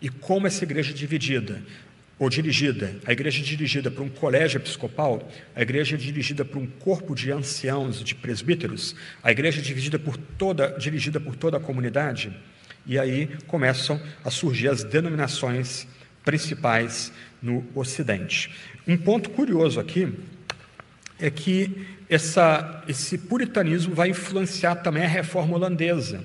E 0.00 0.08
como 0.08 0.46
essa 0.46 0.64
igreja 0.64 0.92
é 0.92 0.94
dividida? 0.94 1.62
ou 2.16 2.30
dirigida, 2.30 2.94
a 3.04 3.12
igreja 3.12 3.40
é 3.40 3.44
dirigida 3.44 3.90
por 3.90 4.02
um 4.02 4.08
colégio 4.08 4.58
episcopal, 4.58 5.28
a 5.54 5.60
igreja 5.60 5.96
é 5.96 5.98
dirigida 5.98 6.44
por 6.44 6.58
um 6.58 6.66
corpo 6.66 7.12
de 7.12 7.32
anciãos, 7.32 8.04
de 8.04 8.14
presbíteros, 8.14 8.94
a 9.20 9.32
igreja 9.32 9.58
é 9.58 9.62
dirigida 9.62 9.98
por 9.98 10.16
toda, 10.16 10.68
dirigida 10.78 11.18
por 11.18 11.34
toda 11.34 11.56
a 11.56 11.60
comunidade, 11.60 12.32
e 12.86 12.98
aí 12.98 13.28
começam 13.46 14.00
a 14.24 14.30
surgir 14.30 14.68
as 14.68 14.84
denominações 14.84 15.86
principais 16.24 17.12
no 17.42 17.64
Ocidente. 17.74 18.50
Um 18.86 18.96
ponto 18.96 19.30
curioso 19.30 19.80
aqui 19.80 20.12
é 21.18 21.30
que 21.30 21.86
essa, 22.08 22.82
esse 22.88 23.16
puritanismo 23.18 23.94
vai 23.94 24.10
influenciar 24.10 24.76
também 24.76 25.04
a 25.04 25.08
reforma 25.08 25.56
holandesa. 25.56 26.22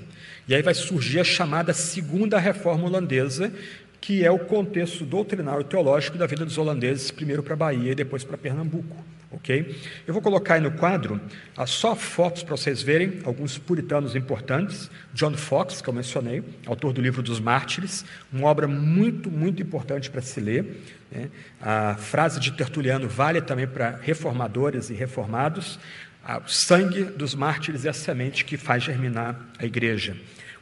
E 0.48 0.56
aí 0.56 0.62
vai 0.62 0.74
surgir 0.74 1.20
a 1.20 1.24
chamada 1.24 1.74
Segunda 1.74 2.40
Reforma 2.40 2.86
Holandesa, 2.88 3.54
que 4.02 4.26
é 4.26 4.32
o 4.32 4.40
contexto 4.40 5.06
doutrinário 5.06 5.64
teológico 5.64 6.18
da 6.18 6.26
vida 6.26 6.44
dos 6.44 6.58
holandeses, 6.58 7.12
primeiro 7.12 7.44
para 7.44 7.54
a 7.54 7.58
Bahia 7.58 7.92
e 7.92 7.96
depois 7.96 8.24
para 8.24 8.38
Pernambuco. 8.38 8.96
Ok? 9.32 9.80
Eu 10.08 10.14
vou 10.14 10.24
colocar 10.24 10.56
aí 10.56 10.62
no 10.62 10.72
quadro 10.72 11.22
ah, 11.56 11.68
só 11.68 11.96
fotos 11.96 12.42
para 12.42 12.58
vocês 12.58 12.82
verem 12.82 13.20
alguns 13.24 13.60
puritanos 13.60 14.16
importantes. 14.16 14.90
John 15.14 15.36
Fox, 15.36 15.82
que 15.82 15.88
eu 15.88 15.94
mencionei, 15.94 16.44
autor 16.66 16.94
do 16.94 17.02
livro 17.02 17.22
dos 17.22 17.40
Mártires, 17.40 18.04
uma 18.34 18.48
obra 18.48 18.68
muito, 18.68 19.30
muito 19.30 19.62
importante 19.62 20.10
para 20.10 20.22
se 20.22 20.40
ler. 20.40 20.82
Né? 21.12 21.30
A 21.62 21.96
frase 21.96 22.40
de 22.40 22.52
Tertuliano 22.54 23.08
vale 23.08 23.40
também 23.40 23.68
para 23.68 24.00
reformadores 24.02 24.90
e 24.90 24.94
reformados. 24.96 25.80
Ah, 26.24 26.42
o 26.44 26.50
sangue 26.50 27.04
dos 27.04 27.36
mártires 27.36 27.86
é 27.86 27.90
a 27.90 27.94
semente 27.94 28.44
que 28.44 28.58
faz 28.58 28.84
germinar 28.84 29.40
a 29.60 29.66
igreja. 29.66 30.18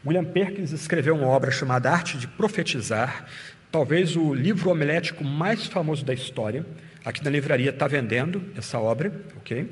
William 0.05 0.25
Perkins 0.25 0.71
escreveu 0.71 1.15
uma 1.15 1.27
obra 1.27 1.51
chamada 1.51 1.91
Arte 1.91 2.17
de 2.17 2.27
Profetizar, 2.27 3.25
talvez 3.71 4.15
o 4.15 4.33
livro 4.33 4.69
homilético 4.69 5.23
mais 5.23 5.65
famoso 5.65 6.05
da 6.05 6.13
história. 6.13 6.65
Aqui 7.07 7.23
na 7.23 7.29
livraria 7.29 7.69
está 7.69 7.87
vendendo 7.87 8.43
essa 8.57 8.77
obra, 8.77 9.13
ok? 9.37 9.69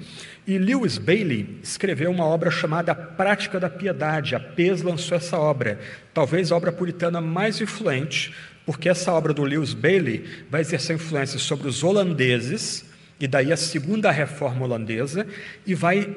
E 0.48 0.58
Lewis 0.58 0.98
Bailey 0.98 1.60
escreveu 1.62 2.10
uma 2.10 2.24
obra 2.24 2.50
chamada 2.50 2.94
A 2.94 2.96
Prática 2.96 3.60
da 3.60 3.70
Piedade. 3.70 4.36
A 4.36 4.40
PES 4.40 4.84
lançou 4.84 5.18
essa 5.18 5.38
obra, 5.38 5.78
talvez 6.14 6.50
a 6.50 6.56
obra 6.56 6.72
puritana 6.72 7.20
mais 7.20 7.60
influente, 7.60 8.34
porque 8.66 8.88
essa 8.88 9.12
obra 9.12 9.34
do 9.34 9.44
Lewis 9.44 9.74
Bailey 9.74 10.46
vai 10.50 10.62
exercer 10.62 10.96
influência 10.96 11.38
sobre 11.38 11.68
os 11.68 11.84
holandeses, 11.84 12.86
e 13.20 13.28
daí 13.28 13.52
a 13.52 13.58
segunda 13.58 14.10
reforma 14.12 14.64
holandesa, 14.64 15.28
e 15.68 15.76
vai 15.76 16.16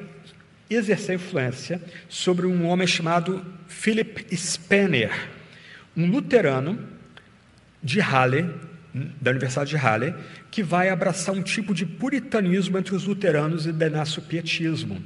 exercer 0.71 1.17
influência 1.17 1.83
sobre 2.09 2.47
um 2.47 2.65
homem 2.65 2.87
chamado 2.87 3.45
Philip 3.67 4.25
Spener, 4.37 5.11
um 5.97 6.09
luterano 6.09 6.79
de 7.83 7.99
Halle, 7.99 8.68
da 9.21 9.31
Universidade 9.31 9.71
de 9.71 9.77
Halle, 9.77 10.15
que 10.51 10.63
vai 10.63 10.89
abraçar 10.89 11.35
um 11.35 11.43
tipo 11.43 11.75
de 11.75 11.87
puritanismo 11.87 12.79
entre 12.79 12.95
os 12.95 13.05
luteranos 13.05 13.67
e 13.67 13.73
denasce 13.73 14.19
o 14.19 14.23
pietismo. 14.23 15.03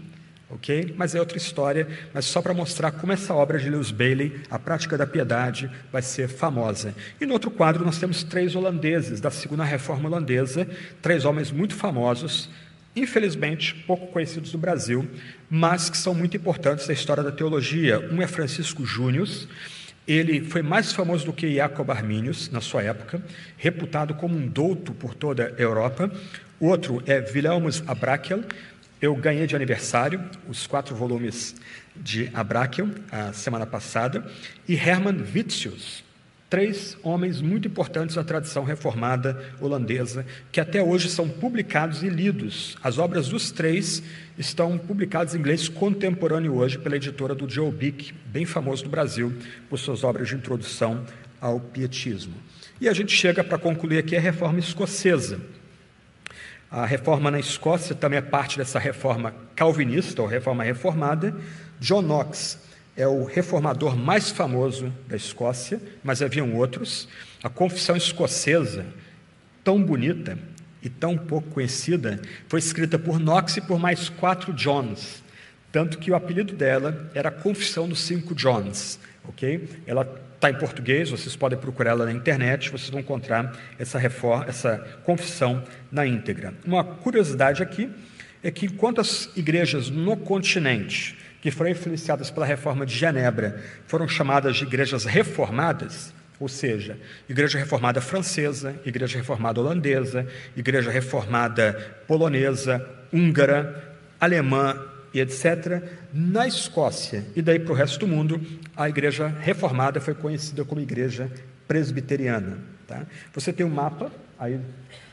Ok? 0.51 0.95
Mas 0.99 1.15
é 1.15 1.21
outra 1.21 1.39
história, 1.39 1.89
mas 2.13 2.27
só 2.27 2.43
para 2.43 2.53
mostrar 2.53 2.93
como 2.93 3.11
essa 3.11 3.33
obra 3.33 3.59
de 3.59 3.71
Lewis 3.71 3.91
Bailey, 3.91 4.43
A 4.51 4.59
Prática 4.59 4.99
da 4.99 5.07
Piedade, 5.07 5.71
vai 5.91 6.03
ser 6.03 6.29
famosa. 6.29 6.95
E 7.19 7.25
no 7.25 7.33
outro 7.33 7.51
quadro 7.51 7.83
nós 7.85 7.99
temos 7.99 8.23
três 8.23 8.55
holandeses 8.55 9.19
da 9.19 9.31
Segunda 9.31 9.65
Reforma 9.65 10.11
Holandesa, 10.11 10.69
três 11.01 11.25
homens 11.25 11.51
muito 11.51 11.75
famosos, 11.75 12.51
infelizmente 12.95 13.75
pouco 13.87 14.09
conhecidos 14.09 14.53
do 14.53 14.59
Brasil, 14.59 15.09
mas 15.49 15.89
que 15.89 15.97
são 15.97 16.15
muito 16.15 16.37
importantes 16.37 16.87
na 16.87 16.93
história 16.93 17.23
da 17.23 17.33
teologia. 17.33 18.07
Um 18.13 18.21
é 18.21 18.27
Francisco 18.27 18.85
Júnior, 18.85 19.27
ele 20.07 20.41
foi 20.41 20.63
mais 20.63 20.93
famoso 20.93 21.27
do 21.27 21.33
que 21.33 21.55
Jacob 21.55 21.91
Arminius 21.91 22.51
na 22.51 22.61
sua 22.61 22.83
época, 22.83 23.23
reputado 23.57 24.15
como 24.15 24.37
um 24.37 24.47
douto 24.47 24.93
por 24.93 25.15
toda 25.15 25.55
a 25.57 25.61
Europa. 25.61 26.11
Outro 26.59 27.03
é 27.07 27.19
Wilhelmus 27.19 27.83
Abrakel. 27.87 28.43
Eu 29.01 29.15
ganhei 29.17 29.47
de 29.47 29.57
aniversário 29.57 30.21
os 30.49 30.67
quatro 30.67 30.95
volumes 30.95 31.57
de 31.97 32.31
Abrakel 32.33 32.89
a 33.11 33.33
semana 33.33 33.67
passada. 33.67 34.25
E 34.69 34.75
Hermann 34.75 35.25
Witzius, 35.35 36.05
três 36.53 36.99
homens 37.03 37.41
muito 37.41 37.67
importantes 37.67 38.15
na 38.15 38.23
tradição 38.23 38.63
reformada 38.63 39.43
holandesa, 39.59 40.27
que 40.53 40.61
até 40.61 40.83
hoje 40.83 41.09
são 41.09 41.27
publicados 41.27 42.03
e 42.03 42.11
lidos. 42.11 42.77
As 42.83 42.99
obras 42.99 43.27
dos 43.29 43.51
três 43.51 44.03
estão 44.37 44.77
publicadas 44.77 45.35
em 45.35 45.39
inglês 45.39 45.67
contemporâneo 45.67 46.55
hoje 46.55 46.77
pela 46.77 46.97
editora 46.97 47.35
do 47.35 47.49
Joe 47.49 47.73
Bick, 47.73 48.13
bem 48.27 48.45
famoso 48.45 48.85
no 48.85 48.91
Brasil 48.91 49.33
por 49.71 49.79
suas 49.79 50.05
obras 50.05 50.29
de 50.29 50.35
introdução 50.35 51.07
ao 51.41 51.59
pietismo. 51.59 52.35
E 52.79 52.87
a 52.87 52.93
gente 52.93 53.17
chega 53.17 53.43
para 53.43 53.57
concluir 53.57 53.97
aqui 53.97 54.15
a 54.15 54.21
reforma 54.21 54.59
escocesa. 54.59 55.41
A 56.71 56.85
reforma 56.85 57.31
na 57.31 57.41
Escócia 57.41 57.95
também 57.95 58.19
é 58.19 58.23
parte 58.23 58.59
dessa 58.59 58.79
reforma 58.79 59.35
calvinista, 59.57 60.21
ou 60.21 60.29
reforma 60.29 60.63
reformada. 60.63 61.35
John 61.81 62.03
Knox 62.03 62.59
é 62.97 63.07
o 63.07 63.25
reformador 63.25 63.97
mais 63.97 64.31
famoso 64.31 64.93
da 65.07 65.17
Escócia, 65.17 65.81
mas 66.05 66.21
haviam 66.23 66.55
outros. 66.55 67.09
A 67.43 67.49
Confissão 67.49 67.97
Escocesa, 67.97 68.87
tão 69.65 69.83
bonita 69.83 70.39
e 70.83 70.89
tão 70.89 71.17
pouco 71.17 71.49
conhecida, 71.51 72.21
foi 72.49 72.59
escrita 72.59 72.99
por 72.99 73.19
Knox 73.19 73.57
e 73.57 73.61
por 73.61 73.79
mais 73.79 74.09
quatro 74.09 74.53
Johns, 74.53 75.23
tanto 75.71 75.99
que 75.99 76.11
o 76.11 76.15
apelido 76.15 76.55
dela 76.55 77.11
era 77.15 77.31
Confissão 77.31 77.89
dos 77.89 78.01
Cinco 78.01 78.35
Johns, 78.35 78.99
ok? 79.27 79.69
Ela 79.87 80.03
está 80.35 80.51
em 80.51 80.55
português, 80.55 81.09
vocês 81.09 81.37
podem 81.37 81.57
procurar 81.57 81.93
ela 81.93 82.05
na 82.05 82.13
internet, 82.13 82.69
vocês 82.69 82.91
vão 82.91 83.01
encontrar 83.01 83.57
essa 83.79 83.97
reforma, 83.97 84.45
essa 84.49 84.77
confissão 85.05 85.63
na 85.91 86.05
íntegra. 86.05 86.53
Uma 86.67 86.83
curiosidade 86.83 87.63
aqui 87.63 87.89
é 88.43 88.51
que 88.51 88.67
enquanto 88.67 89.01
as 89.01 89.31
igrejas 89.37 89.89
no 89.89 90.17
continente 90.17 91.17
que 91.43 91.51
foram 91.51 91.73
influenciadas 91.73 92.31
pela 92.31 92.47
reforma 92.47 92.87
de 92.87 92.95
Genebra, 92.95 93.61
foram 93.87 94.07
chamadas 94.07 94.57
de 94.57 94.63
igrejas 94.63 95.05
reformadas, 95.05 96.15
ou 96.39 96.49
seja, 96.49 96.97
igreja 97.29 97.59
reformada 97.59 98.01
francesa, 98.01 98.77
igreja 98.87 99.19
reformada 99.19 99.61
holandesa, 99.61 100.27
igreja 100.57 100.91
reformada 100.91 101.75
polonesa, 102.07 102.89
húngara, 103.13 103.97
alemã 104.21 104.81
e 105.13 105.21
etc. 105.21 105.83
Na 106.15 106.47
Escócia 106.47 107.25
e 107.35 107.43
daí 107.43 107.59
para 107.59 107.73
o 107.73 107.77
resto 107.77 107.99
do 107.99 108.09
mundo, 108.09 108.41
a 108.77 108.89
igreja 108.89 109.27
reformada 109.27 110.01
foi 110.01 110.15
conhecida 110.15 110.65
como 110.65 110.81
igreja 110.81 111.29
presbiteriana. 111.67 112.59
Tá? 112.87 113.03
Você 113.35 113.53
tem 113.53 113.67
um 113.67 113.71
mapa 113.71 114.13
aí 114.39 114.61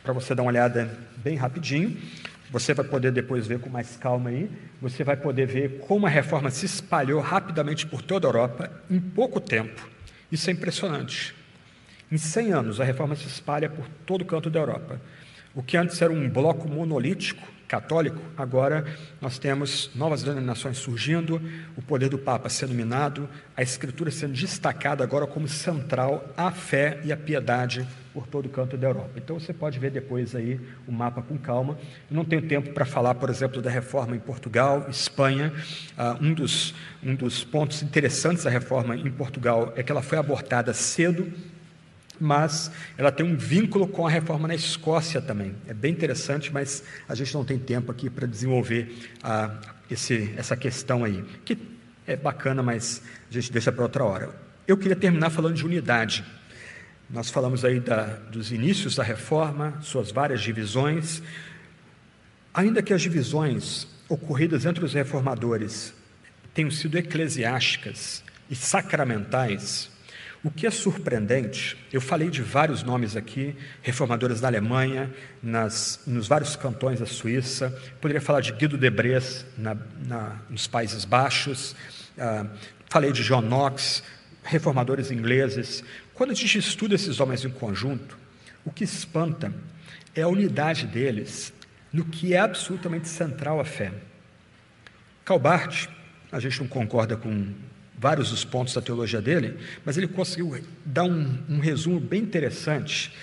para 0.03 0.13
você 0.13 0.36
dar 0.36 0.43
uma 0.43 0.51
olhada 0.51 0.89
bem 1.17 1.36
rapidinho. 1.36 1.97
Você 2.51 2.73
vai 2.73 2.85
poder 2.85 3.11
depois 3.11 3.45
ver 3.45 3.59
com 3.59 3.69
mais 3.69 3.95
calma 3.95 4.29
aí. 4.29 4.49
Você 4.81 5.03
vai 5.03 5.15
poder 5.15 5.45
ver 5.45 5.79
como 5.81 6.07
a 6.07 6.09
reforma 6.09 6.49
se 6.49 6.65
espalhou 6.65 7.21
rapidamente 7.21 7.85
por 7.85 8.01
toda 8.01 8.27
a 8.27 8.29
Europa 8.29 8.71
em 8.89 8.99
pouco 8.99 9.39
tempo. 9.39 9.87
Isso 10.31 10.49
é 10.49 10.53
impressionante. 10.53 11.35
Em 12.11 12.17
100 12.17 12.53
anos, 12.53 12.81
a 12.81 12.83
reforma 12.83 13.15
se 13.15 13.27
espalha 13.27 13.69
por 13.69 13.87
todo 14.05 14.23
o 14.23 14.25
canto 14.25 14.49
da 14.49 14.59
Europa. 14.59 14.99
O 15.53 15.61
que 15.61 15.77
antes 15.77 16.01
era 16.01 16.11
um 16.11 16.27
bloco 16.27 16.67
monolítico, 16.67 17.47
católico, 17.70 18.20
agora 18.36 18.84
nós 19.22 19.38
temos 19.38 19.91
novas 19.93 20.24
denominações 20.24 20.78
surgindo, 20.78 21.39
o 21.78 21.82
poder 21.82 22.09
do 22.09 22.17
Papa 22.17 22.49
sendo 22.49 22.74
minado, 22.74 23.30
a 23.55 23.61
Escritura 23.61 24.09
sendo 24.09 24.34
destacada 24.34 25.03
agora 25.03 25.28
como 25.28 25.47
central 25.47 26.28
à 26.36 26.51
fé 26.51 26.99
e 27.05 27.13
à 27.13 27.17
piedade 27.17 27.88
por 28.11 28.26
todo 28.26 28.47
o 28.47 28.49
canto 28.49 28.76
da 28.76 28.88
Europa. 28.88 29.11
Então 29.15 29.39
você 29.39 29.53
pode 29.53 29.78
ver 29.78 29.91
depois 29.91 30.36
aí 30.36 30.59
o 30.88 30.91
mapa 30.91 31.22
com 31.22 31.38
calma. 31.38 31.78
Eu 32.09 32.17
não 32.17 32.26
tenho 32.26 32.41
tempo 32.41 32.74
para 32.74 32.86
falar, 32.86 33.13
por 33.15 33.30
exemplo, 33.30 33.61
da 33.61 33.70
reforma 33.70 34.15
em 34.15 34.20
Portugal, 34.20 34.88
Espanha. 34.89 35.53
Uh, 35.97 36.26
um, 36.26 36.34
dos, 36.34 36.74
um 37.03 37.13
dos 37.13 37.43
pontos 37.43 37.84
interessantes 37.84 38.43
da 38.43 38.49
reforma 38.49 38.95
em 38.95 39.11
Portugal 39.11 39.72
é 39.76 39.84
que 39.84 39.91
ela 39.91 40.01
foi 40.01 40.17
abortada 40.17 40.74
cedo, 40.74 41.32
mas 42.20 42.72
ela 42.97 43.11
tem 43.11 43.26
um 43.26 43.38
vínculo 43.38 43.88
com 43.88 44.05
a 44.05 44.09
reforma 44.09 44.47
na 44.47 44.55
Escócia 44.55 45.22
também. 45.22 45.55
É 45.67 45.74
bem 45.74 45.91
interessante, 45.91 46.51
mas 46.51 46.84
a 47.07 47.15
gente 47.15 47.34
não 47.34 47.45
tem 47.45 47.57
tempo 47.57 47.91
aqui 47.91 48.09
para 48.09 48.28
desenvolver 48.28 49.09
uh, 49.24 49.55
esse, 49.89 50.34
essa 50.36 50.55
questão 50.55 51.03
aí, 51.03 51.24
que 51.45 51.57
é 52.05 52.15
bacana, 52.15 52.61
mas 52.61 53.01
a 53.30 53.34
gente 53.34 53.51
deixa 53.51 53.72
para 53.72 53.84
outra 53.84 54.03
hora. 54.03 54.30
Eu 54.67 54.78
queria 54.78 54.95
terminar 54.95 55.30
falando 55.30 55.55
de 55.55 55.65
unidade. 55.65 56.24
Nós 57.09 57.30
falamos 57.30 57.65
aí 57.65 57.80
da, 57.80 58.05
dos 58.05 58.51
inícios 58.51 58.95
da 58.95 59.03
reforma, 59.03 59.80
suas 59.82 60.11
várias 60.11 60.41
divisões. 60.41 61.24
Ainda 62.53 62.82
que 62.82 62.93
as 62.93 63.01
divisões 63.01 63.88
ocorridas 64.07 64.65
entre 64.65 64.84
os 64.84 64.93
reformadores 64.93 65.93
tenham 66.53 66.70
sido 66.72 66.97
eclesiásticas 66.97 68.24
e 68.49 68.55
sacramentais, 68.55 69.89
o 70.43 70.49
que 70.49 70.65
é 70.65 70.71
surpreendente, 70.71 71.77
eu 71.91 71.99
falei 71.99 72.29
de 72.29 72.41
vários 72.41 72.81
nomes 72.81 73.15
aqui, 73.15 73.55
reformadores 73.81 74.39
da 74.39 74.47
Alemanha, 74.47 75.13
nas, 75.43 76.01
nos 76.07 76.27
vários 76.27 76.55
cantões 76.55 76.99
da 76.99 77.05
Suíça, 77.05 77.77
poderia 77.99 78.21
falar 78.21 78.39
de 78.41 78.53
Guido 78.53 78.77
de 78.77 78.89
Bres 78.89 79.45
na, 79.57 79.75
na, 80.05 80.37
nos 80.49 80.65
Países 80.65 81.03
Baixos, 81.03 81.75
ah, 82.17 82.45
falei 82.89 83.11
de 83.11 83.23
John 83.23 83.41
Knox, 83.41 84.01
reformadores 84.43 85.11
ingleses, 85.11 85.83
quando 86.13 86.31
a 86.31 86.35
gente 86.35 86.57
estuda 86.57 86.95
esses 86.95 87.19
homens 87.19 87.43
em 87.43 87.49
conjunto, 87.49 88.17
O 88.65 88.71
que 88.71 88.83
espanta 88.83 89.53
é 90.13 90.21
a 90.21 90.27
unidade 90.27 90.85
deles 90.85 91.53
no 91.91 92.05
que 92.05 92.33
é 92.33 92.39
absolutamente 92.39 93.07
central 93.07 93.59
à 93.59 93.65
fé. 93.65 93.91
Calbart, 95.25 95.87
a 96.31 96.39
gente 96.39 96.59
não 96.59 96.67
concorda 96.67 97.15
com 97.17 97.51
vários 97.99 98.29
dos 98.29 98.45
pontos 98.45 98.73
da 98.73 98.81
teologia 98.81 99.21
dele, 99.21 99.57
mas 99.83 99.97
ele 99.97 100.07
conseguiu 100.07 100.57
dar 100.85 101.03
um, 101.03 101.37
um 101.49 101.59
resumo 101.59 101.99
bem 101.99 102.21
interessante 102.21 103.13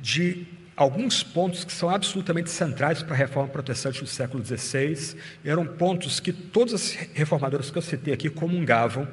de 0.00 0.46
alguns 0.76 1.22
pontos 1.22 1.64
que 1.64 1.72
são 1.72 1.88
absolutamente 1.88 2.50
centrais 2.50 3.00
para 3.00 3.14
a 3.14 3.16
reforma 3.16 3.48
protestante 3.48 4.00
do 4.00 4.08
século 4.08 4.44
XVI. 4.44 5.16
Eram 5.44 5.64
pontos 5.64 6.18
que 6.18 6.32
todos 6.32 6.74
os 6.74 6.92
reformadores 7.14 7.70
que 7.70 7.78
eu 7.78 7.82
citei 7.82 8.12
aqui 8.12 8.28
comungavam, 8.28 9.06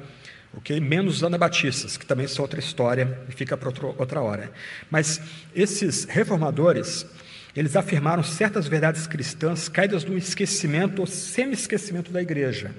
okay? 0.54 0.80
menos 0.80 1.16
os 1.16 1.24
anabatistas, 1.24 1.96
que 1.96 2.04
também 2.04 2.26
são 2.26 2.42
outra 2.42 2.58
história 2.58 3.20
e 3.28 3.32
fica 3.32 3.56
para 3.56 3.70
outra 3.96 4.20
hora. 4.20 4.50
Mas 4.90 5.20
esses 5.54 6.04
reformadores, 6.04 7.06
eles 7.54 7.76
afirmaram 7.76 8.24
certas 8.24 8.66
verdades 8.66 9.06
cristãs 9.06 9.68
caídas 9.68 10.04
no 10.04 10.18
esquecimento 10.18 10.98
ou 10.98 11.06
semi-esquecimento 11.06 12.10
da 12.10 12.20
igreja. 12.20 12.74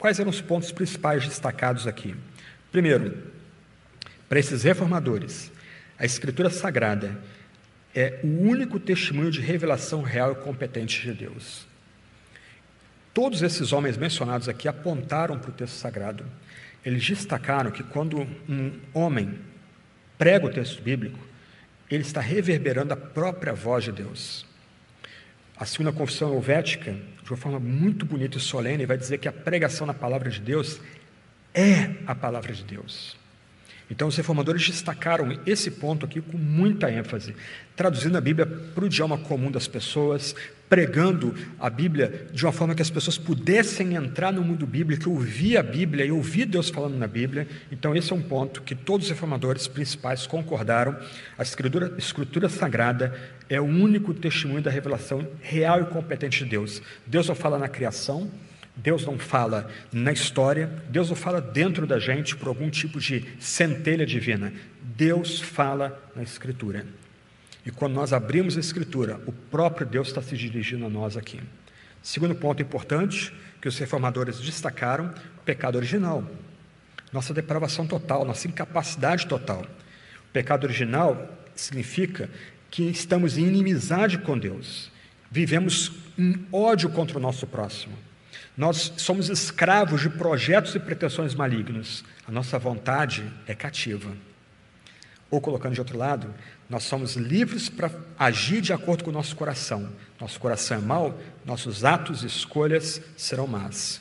Quais 0.00 0.18
eram 0.18 0.30
os 0.30 0.40
pontos 0.40 0.72
principais 0.72 1.28
destacados 1.28 1.86
aqui? 1.86 2.16
Primeiro, 2.72 3.22
para 4.30 4.40
esses 4.40 4.62
reformadores, 4.62 5.52
a 5.98 6.06
Escritura 6.06 6.48
Sagrada 6.48 7.20
é 7.94 8.18
o 8.24 8.48
único 8.48 8.80
testemunho 8.80 9.30
de 9.30 9.42
revelação 9.42 10.00
real 10.00 10.32
e 10.32 10.36
competente 10.36 11.02
de 11.02 11.12
Deus. 11.12 11.66
Todos 13.12 13.42
esses 13.42 13.74
homens 13.74 13.98
mencionados 13.98 14.48
aqui 14.48 14.66
apontaram 14.66 15.38
para 15.38 15.50
o 15.50 15.52
texto 15.52 15.74
sagrado. 15.74 16.24
Eles 16.82 17.06
destacaram 17.06 17.70
que 17.70 17.82
quando 17.82 18.26
um 18.48 18.72
homem 18.94 19.38
prega 20.16 20.46
o 20.46 20.50
texto 20.50 20.80
bíblico, 20.80 21.18
ele 21.90 22.04
está 22.04 22.22
reverberando 22.22 22.94
a 22.94 22.96
própria 22.96 23.52
voz 23.52 23.84
de 23.84 23.92
Deus. 23.92 24.46
A 25.60 25.66
segunda 25.66 25.92
confissão 25.92 26.32
helvética 26.32 26.96
de 27.22 27.30
uma 27.30 27.36
forma 27.36 27.60
muito 27.60 28.06
bonita 28.06 28.38
e 28.38 28.40
solene, 28.40 28.86
vai 28.86 28.96
dizer 28.96 29.18
que 29.18 29.28
a 29.28 29.32
pregação 29.32 29.86
na 29.86 29.92
palavra 29.92 30.30
de 30.30 30.40
Deus 30.40 30.80
é 31.54 31.90
a 32.06 32.14
palavra 32.14 32.52
de 32.52 32.64
Deus. 32.64 33.14
Então, 33.90 34.08
os 34.08 34.16
reformadores 34.16 34.66
destacaram 34.66 35.38
esse 35.44 35.70
ponto 35.70 36.06
aqui 36.06 36.20
com 36.20 36.38
muita 36.38 36.90
ênfase, 36.90 37.36
traduzindo 37.76 38.16
a 38.16 38.20
Bíblia 38.22 38.46
para 38.46 38.82
o 38.82 38.86
idioma 38.86 39.18
comum 39.18 39.50
das 39.50 39.68
pessoas, 39.68 40.34
pregando 40.70 41.34
a 41.58 41.68
Bíblia 41.68 42.28
de 42.32 42.46
uma 42.46 42.52
forma 42.52 42.76
que 42.76 42.80
as 42.80 42.88
pessoas 42.88 43.18
pudessem 43.18 43.96
entrar 43.96 44.32
no 44.32 44.42
mundo 44.42 44.64
bíblico, 44.64 45.10
ouvir 45.10 45.56
a 45.56 45.62
Bíblia 45.64 46.04
e 46.04 46.12
ouvir 46.12 46.46
Deus 46.46 46.70
falando 46.70 46.96
na 46.96 47.08
Bíblia. 47.08 47.48
Então, 47.72 47.94
esse 47.94 48.12
é 48.12 48.16
um 48.16 48.22
ponto 48.22 48.62
que 48.62 48.76
todos 48.76 49.06
os 49.06 49.10
reformadores 49.10 49.66
principais 49.66 50.28
concordaram. 50.28 50.96
A 51.36 51.42
escritura, 51.42 51.92
escritura 51.98 52.48
sagrada 52.48 53.12
é 53.48 53.60
o 53.60 53.64
único 53.64 54.14
testemunho 54.14 54.62
da 54.62 54.70
revelação 54.70 55.26
real 55.42 55.82
e 55.82 55.86
competente 55.86 56.44
de 56.44 56.50
Deus. 56.50 56.80
Deus 57.04 57.26
não 57.26 57.34
fala 57.34 57.58
na 57.58 57.68
criação, 57.68 58.30
Deus 58.76 59.04
não 59.04 59.18
fala 59.18 59.68
na 59.92 60.12
história, 60.12 60.70
Deus 60.88 61.08
não 61.08 61.16
fala 61.16 61.40
dentro 61.40 61.84
da 61.84 61.98
gente 61.98 62.36
por 62.36 62.46
algum 62.46 62.70
tipo 62.70 63.00
de 63.00 63.26
centelha 63.40 64.06
divina. 64.06 64.52
Deus 64.80 65.40
fala 65.40 66.00
na 66.14 66.22
Escritura. 66.22 66.86
E 67.64 67.70
quando 67.70 67.94
nós 67.94 68.12
abrimos 68.12 68.56
a 68.56 68.60
Escritura, 68.60 69.20
o 69.26 69.32
próprio 69.32 69.86
Deus 69.86 70.08
está 70.08 70.22
se 70.22 70.36
dirigindo 70.36 70.86
a 70.86 70.88
nós 70.88 71.16
aqui. 71.16 71.40
Segundo 72.02 72.34
ponto 72.34 72.62
importante 72.62 73.32
que 73.60 73.68
os 73.68 73.78
reformadores 73.78 74.40
destacaram: 74.40 75.12
o 75.38 75.40
pecado 75.44 75.76
original. 75.76 76.24
Nossa 77.12 77.34
depravação 77.34 77.86
total, 77.86 78.24
nossa 78.24 78.46
incapacidade 78.46 79.26
total. 79.26 79.62
O 80.28 80.32
pecado 80.32 80.64
original 80.64 81.28
significa 81.54 82.30
que 82.70 82.84
estamos 82.84 83.36
em 83.36 83.46
inimizade 83.46 84.18
com 84.18 84.38
Deus, 84.38 84.90
vivemos 85.30 85.92
em 86.16 86.46
ódio 86.52 86.88
contra 86.90 87.18
o 87.18 87.20
nosso 87.20 87.46
próximo. 87.46 87.96
Nós 88.56 88.92
somos 88.96 89.28
escravos 89.28 90.02
de 90.02 90.10
projetos 90.10 90.74
e 90.74 90.80
pretensões 90.80 91.34
malignos. 91.34 92.04
A 92.26 92.30
nossa 92.30 92.58
vontade 92.58 93.24
é 93.46 93.54
cativa. 93.54 94.10
Ou 95.30 95.40
colocando 95.40 95.74
de 95.74 95.80
outro 95.80 95.96
lado, 95.96 96.32
nós 96.70 96.84
somos 96.84 97.16
livres 97.16 97.68
para 97.68 97.90
agir 98.16 98.60
de 98.60 98.72
acordo 98.72 99.02
com 99.02 99.10
o 99.10 99.12
nosso 99.12 99.34
coração. 99.34 99.90
Nosso 100.20 100.38
coração 100.38 100.78
é 100.78 100.80
mau, 100.80 101.20
nossos 101.44 101.84
atos 101.84 102.22
e 102.22 102.28
escolhas 102.28 103.02
serão 103.16 103.48
más. 103.48 104.00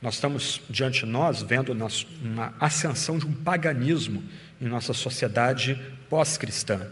Nós 0.00 0.14
estamos 0.14 0.62
diante 0.70 1.00
de 1.00 1.06
nós 1.06 1.42
vendo 1.42 1.72
uma 1.72 2.54
ascensão 2.58 3.18
de 3.18 3.26
um 3.26 3.32
paganismo 3.32 4.24
em 4.58 4.64
nossa 4.64 4.94
sociedade 4.94 5.78
pós-cristã. 6.08 6.90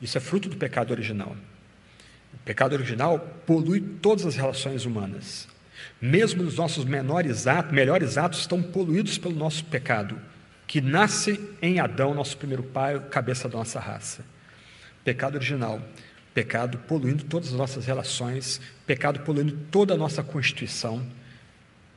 Isso 0.00 0.16
é 0.16 0.20
fruto 0.22 0.48
do 0.48 0.56
pecado 0.56 0.90
original. 0.90 1.36
O 2.32 2.38
pecado 2.46 2.72
original 2.72 3.18
polui 3.46 3.78
todas 3.80 4.24
as 4.24 4.36
relações 4.36 4.86
humanas. 4.86 5.46
Mesmo 6.00 6.42
os 6.44 6.56
nossos 6.56 6.86
menores 6.86 7.46
atos, 7.46 7.72
melhores 7.72 8.16
atos 8.16 8.40
estão 8.40 8.62
poluídos 8.62 9.18
pelo 9.18 9.34
nosso 9.34 9.64
pecado, 9.66 10.18
que 10.74 10.80
nasce 10.80 11.38
em 11.62 11.78
Adão, 11.78 12.12
nosso 12.12 12.36
primeiro 12.36 12.64
pai, 12.64 12.98
cabeça 13.08 13.48
da 13.48 13.56
nossa 13.56 13.78
raça. 13.78 14.24
Pecado 15.04 15.36
original, 15.36 15.80
pecado 16.34 16.78
poluindo 16.78 17.22
todas 17.22 17.50
as 17.50 17.54
nossas 17.54 17.86
relações, 17.86 18.60
pecado 18.84 19.20
poluindo 19.20 19.56
toda 19.70 19.94
a 19.94 19.96
nossa 19.96 20.20
constituição, 20.20 21.06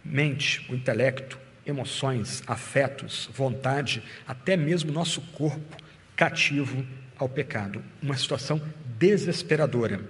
mente, 0.05 0.63
o 0.69 0.75
intelecto, 0.75 1.39
emoções, 1.65 2.43
afetos, 2.45 3.27
vontade, 3.33 4.03
até 4.27 4.55
mesmo 4.55 4.91
nosso 4.91 5.21
corpo 5.21 5.75
cativo 6.15 6.85
ao 7.17 7.27
pecado. 7.27 7.83
Uma 7.99 8.15
situação 8.15 8.61
desesperadora. 8.99 10.01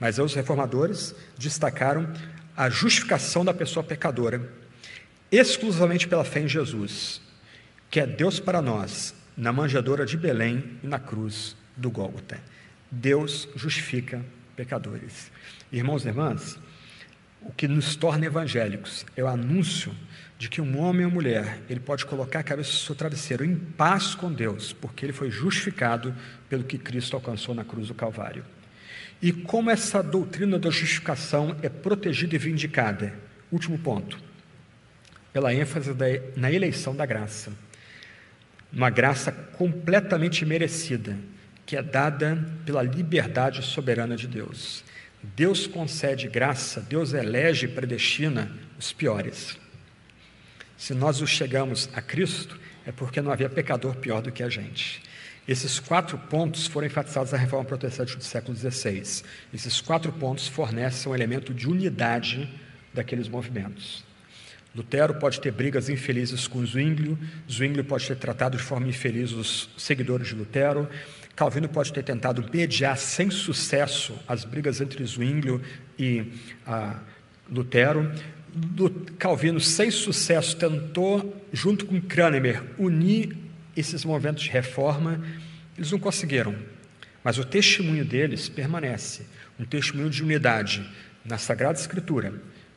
Mas 0.00 0.18
os 0.18 0.34
reformadores 0.34 1.14
destacaram 1.36 2.10
a 2.56 2.70
justificação 2.70 3.44
da 3.44 3.52
pessoa 3.52 3.84
pecadora 3.84 4.50
exclusivamente 5.30 6.08
pela 6.08 6.24
fé 6.24 6.40
em 6.40 6.48
Jesus, 6.48 7.20
que 7.90 8.00
é 8.00 8.06
Deus 8.06 8.40
para 8.40 8.62
nós, 8.62 9.14
na 9.36 9.52
manjedoura 9.52 10.06
de 10.06 10.16
Belém 10.16 10.78
e 10.82 10.86
na 10.86 10.98
cruz 10.98 11.56
do 11.76 11.90
Gólgota. 11.90 12.38
Deus 12.90 13.48
justifica 13.54 14.24
pecadores. 14.54 15.30
Irmãos 15.70 16.04
e 16.04 16.08
irmãs, 16.08 16.58
o 17.42 17.52
que 17.52 17.68
nos 17.68 17.94
torna 17.94 18.26
evangélicos 18.26 19.04
é 19.16 19.22
o 19.22 19.28
anúncio 19.28 19.94
de 20.38 20.48
que 20.48 20.60
um 20.60 20.78
homem 20.78 21.06
ou 21.06 21.10
mulher, 21.10 21.60
ele 21.68 21.80
pode 21.80 22.04
colocar 22.04 22.40
a 22.40 22.42
cabeça 22.42 22.70
no 22.70 22.78
seu 22.78 22.94
travesseiro 22.94 23.44
em 23.44 23.56
paz 23.56 24.14
com 24.14 24.32
Deus, 24.32 24.72
porque 24.72 25.06
ele 25.06 25.12
foi 25.12 25.30
justificado 25.30 26.14
pelo 26.48 26.64
que 26.64 26.76
Cristo 26.76 27.14
alcançou 27.14 27.54
na 27.54 27.64
cruz 27.64 27.88
do 27.88 27.94
Calvário. 27.94 28.44
E 29.20 29.32
como 29.32 29.70
essa 29.70 30.02
doutrina 30.02 30.58
da 30.58 30.70
justificação 30.70 31.56
é 31.62 31.68
protegida 31.68 32.34
e 32.34 32.38
vindicada? 32.38 33.14
Último 33.50 33.78
ponto. 33.78 34.18
Pela 35.32 35.54
ênfase 35.54 35.94
da, 35.94 36.06
na 36.36 36.52
eleição 36.52 36.94
da 36.94 37.06
graça. 37.06 37.52
Uma 38.76 38.90
graça 38.90 39.32
completamente 39.32 40.44
merecida, 40.44 41.16
que 41.64 41.78
é 41.78 41.82
dada 41.82 42.46
pela 42.66 42.82
liberdade 42.82 43.62
soberana 43.62 44.16
de 44.16 44.28
Deus. 44.28 44.84
Deus 45.22 45.66
concede 45.66 46.28
graça, 46.28 46.78
Deus 46.82 47.14
elege 47.14 47.64
e 47.64 47.70
predestina 47.70 48.52
os 48.78 48.92
piores. 48.92 49.56
Se 50.76 50.92
nós 50.92 51.22
os 51.22 51.30
chegamos 51.30 51.88
a 51.94 52.02
Cristo, 52.02 52.60
é 52.84 52.92
porque 52.92 53.22
não 53.22 53.32
havia 53.32 53.48
pecador 53.48 53.96
pior 53.96 54.20
do 54.20 54.30
que 54.30 54.42
a 54.42 54.50
gente. 54.50 55.02
Esses 55.48 55.80
quatro 55.80 56.18
pontos 56.18 56.66
foram 56.66 56.86
enfatizados 56.86 57.32
na 57.32 57.38
reforma 57.38 57.64
protestante 57.64 58.14
do 58.14 58.22
século 58.22 58.54
XVI. 58.54 59.22
Esses 59.54 59.80
quatro 59.80 60.12
pontos 60.12 60.48
fornecem 60.48 61.10
um 61.10 61.14
elemento 61.14 61.54
de 61.54 61.66
unidade 61.66 62.46
daqueles 62.92 63.26
movimentos. 63.26 64.05
Lutero 64.76 65.14
pode 65.14 65.40
ter 65.40 65.50
brigas 65.50 65.88
infelizes 65.88 66.46
com 66.46 66.64
Zwinglio, 66.64 67.18
Zwinglio 67.50 67.82
pode 67.82 68.06
ter 68.06 68.16
tratado 68.16 68.58
de 68.58 68.62
forma 68.62 68.86
infeliz 68.86 69.32
os 69.32 69.70
seguidores 69.78 70.28
de 70.28 70.34
Lutero, 70.34 70.86
Calvino 71.34 71.66
pode 71.66 71.92
ter 71.92 72.02
tentado 72.02 72.44
mediar 72.52 72.98
sem 72.98 73.30
sucesso 73.30 74.14
as 74.28 74.44
brigas 74.44 74.80
entre 74.82 75.02
Zwinglio 75.04 75.62
e 75.98 76.30
ah, 76.66 76.98
Lutero, 77.50 78.12
Calvino, 79.18 79.60
sem 79.60 79.90
sucesso, 79.90 80.56
tentou, 80.56 81.46
junto 81.52 81.86
com 81.86 82.00
Cranmer, 82.00 82.62
unir 82.78 83.36
esses 83.74 84.04
movimentos 84.04 84.44
de 84.44 84.50
reforma, 84.50 85.22
eles 85.76 85.90
não 85.90 85.98
conseguiram. 85.98 86.54
Mas 87.22 87.38
o 87.38 87.44
testemunho 87.44 88.04
deles 88.04 88.48
permanece 88.48 89.26
um 89.58 89.64
testemunho 89.64 90.10
de 90.10 90.22
unidade 90.22 90.86
na 91.24 91.38
Sagrada 91.38 91.78
Escritura, 91.78 92.32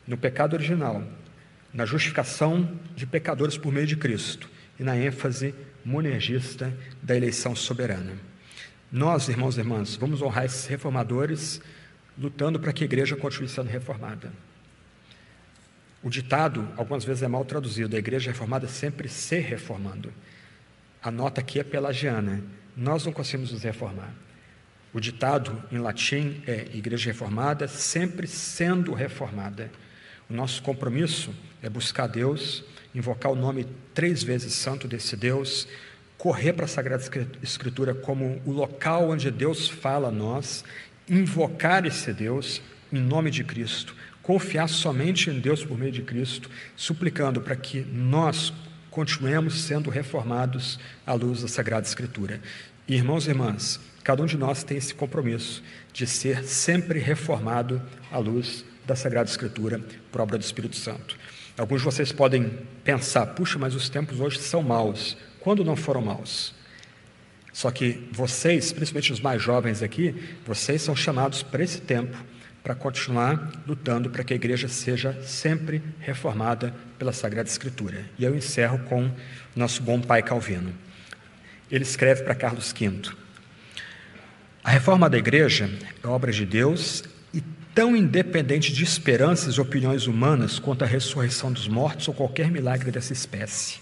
no 0.07 0.17
pecado 0.17 0.53
original, 0.53 1.03
na 1.73 1.85
justificação 1.85 2.79
de 2.95 3.05
pecadores 3.05 3.57
por 3.57 3.71
meio 3.71 3.87
de 3.87 3.95
Cristo 3.95 4.49
e 4.79 4.83
na 4.83 4.97
ênfase 4.97 5.53
monergista 5.83 6.75
da 7.01 7.15
eleição 7.15 7.55
soberana. 7.55 8.13
Nós, 8.91 9.29
irmãos 9.29 9.57
e 9.57 9.59
irmãs, 9.59 9.95
vamos 9.95 10.21
honrar 10.21 10.45
esses 10.45 10.65
reformadores 10.65 11.61
lutando 12.17 12.59
para 12.59 12.73
que 12.73 12.83
a 12.83 12.85
igreja 12.85 13.15
continue 13.15 13.47
sendo 13.47 13.69
reformada. 13.69 14.31
O 16.01 16.09
ditado, 16.09 16.67
algumas 16.77 17.03
vezes, 17.03 17.23
é 17.23 17.27
mal 17.27 17.45
traduzido: 17.45 17.95
a 17.95 17.99
igreja 17.99 18.31
reformada 18.31 18.67
sempre 18.67 19.07
se 19.07 19.39
reformando. 19.39 20.11
A 21.01 21.11
nota 21.11 21.41
aqui 21.41 21.59
é 21.59 21.63
pelagiana. 21.63 22.43
Nós 22.75 23.05
não 23.05 23.13
conseguimos 23.13 23.51
nos 23.51 23.63
reformar. 23.63 24.13
O 24.93 24.99
ditado 24.99 25.61
em 25.71 25.77
latim 25.77 26.41
é 26.47 26.65
Igreja 26.73 27.11
Reformada 27.11 27.67
sempre 27.67 28.25
sendo 28.27 28.93
reformada. 28.93 29.71
Nosso 30.29 30.61
compromisso 30.61 31.33
é 31.59 31.67
buscar 31.67 32.05
Deus, 32.05 32.63
invocar 32.93 33.31
o 33.31 33.35
nome 33.35 33.65
três 33.95 34.21
vezes 34.21 34.53
santo 34.53 34.87
desse 34.87 35.17
Deus, 35.17 35.67
correr 36.19 36.53
para 36.53 36.65
a 36.65 36.67
Sagrada 36.67 37.03
Escritura 37.41 37.95
como 37.95 38.39
o 38.45 38.51
local 38.51 39.09
onde 39.09 39.31
Deus 39.31 39.67
fala 39.67 40.09
a 40.09 40.11
nós, 40.11 40.63
invocar 41.09 41.83
esse 41.85 42.13
Deus 42.13 42.61
em 42.93 42.99
nome 42.99 43.31
de 43.31 43.43
Cristo, 43.43 43.95
confiar 44.21 44.69
somente 44.69 45.31
em 45.31 45.39
Deus 45.39 45.65
por 45.65 45.79
meio 45.79 45.91
de 45.91 46.03
Cristo, 46.03 46.47
suplicando 46.75 47.41
para 47.41 47.55
que 47.55 47.81
nós 47.81 48.53
continuemos 48.91 49.61
sendo 49.61 49.89
reformados 49.89 50.79
à 51.07 51.13
luz 51.13 51.41
da 51.41 51.47
Sagrada 51.47 51.87
Escritura. 51.87 52.39
Irmãos 52.87 53.25
e 53.25 53.29
irmãs, 53.29 53.79
cada 54.03 54.21
um 54.21 54.27
de 54.27 54.37
nós 54.37 54.63
tem 54.63 54.77
esse 54.77 54.93
compromisso 54.93 55.63
de 55.91 56.05
ser 56.05 56.43
sempre 56.43 56.99
reformado 56.99 57.81
à 58.11 58.19
luz 58.19 58.63
da 58.89 58.95
Sagrada 58.95 59.29
Escritura 59.29 59.79
por 60.11 60.19
obra 60.19 60.37
do 60.37 60.43
Espírito 60.43 60.75
Santo. 60.75 61.15
Alguns 61.55 61.81
de 61.81 61.85
vocês 61.85 62.11
podem 62.11 62.51
pensar, 62.83 63.27
puxa, 63.27 63.59
mas 63.59 63.75
os 63.75 63.87
tempos 63.87 64.19
hoje 64.19 64.39
são 64.39 64.63
maus. 64.63 65.15
Quando 65.39 65.63
não 65.63 65.75
foram 65.75 66.01
maus? 66.01 66.55
Só 67.53 67.69
que 67.69 68.09
vocês, 68.11 68.71
principalmente 68.71 69.13
os 69.13 69.19
mais 69.19 69.41
jovens 69.41 69.83
aqui, 69.83 70.15
vocês 70.45 70.81
são 70.81 70.95
chamados 70.95 71.43
para 71.43 71.63
esse 71.63 71.81
tempo, 71.81 72.17
para 72.63 72.73
continuar 72.73 73.51
lutando 73.67 74.09
para 74.09 74.23
que 74.23 74.33
a 74.33 74.35
igreja 74.35 74.67
seja 74.67 75.21
sempre 75.23 75.83
reformada 75.99 76.73
pela 76.97 77.13
Sagrada 77.13 77.47
Escritura. 77.47 78.05
E 78.17 78.23
eu 78.23 78.35
encerro 78.35 78.79
com 78.85 79.11
nosso 79.55 79.83
bom 79.83 80.01
pai 80.01 80.23
Calvino. 80.23 80.73
Ele 81.69 81.83
escreve 81.83 82.23
para 82.23 82.33
Carlos 82.33 82.73
V: 82.73 83.11
A 84.63 84.71
reforma 84.71 85.09
da 85.09 85.17
igreja 85.17 85.69
é 86.03 86.07
obra 86.07 86.31
de 86.31 86.45
Deus 86.45 87.03
tão 87.79 87.95
independente 87.95 88.73
de 88.73 88.83
esperanças 88.83 89.55
e 89.55 89.61
opiniões 89.61 90.05
humanas 90.05 90.59
quanto 90.59 90.83
a 90.83 90.85
ressurreição 90.85 91.49
dos 91.49 91.65
mortos 91.65 92.09
ou 92.09 92.13
qualquer 92.13 92.51
milagre 92.51 92.91
dessa 92.91 93.13
espécie. 93.13 93.79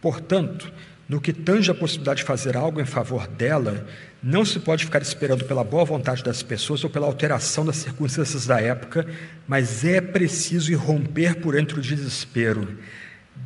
Portanto, 0.00 0.72
no 1.08 1.20
que 1.20 1.32
tange 1.32 1.68
a 1.68 1.74
possibilidade 1.74 2.20
de 2.20 2.26
fazer 2.26 2.56
algo 2.56 2.80
em 2.80 2.84
favor 2.84 3.26
dela, 3.26 3.84
não 4.22 4.44
se 4.44 4.60
pode 4.60 4.84
ficar 4.84 5.02
esperando 5.02 5.44
pela 5.46 5.64
boa 5.64 5.84
vontade 5.84 6.22
das 6.22 6.44
pessoas 6.44 6.84
ou 6.84 6.88
pela 6.88 7.08
alteração 7.08 7.66
das 7.66 7.74
circunstâncias 7.74 8.46
da 8.46 8.60
época, 8.60 9.04
mas 9.48 9.84
é 9.84 10.00
preciso 10.00 10.70
irromper 10.70 11.40
por 11.40 11.58
entre 11.58 11.80
o 11.80 11.82
desespero. 11.82 12.78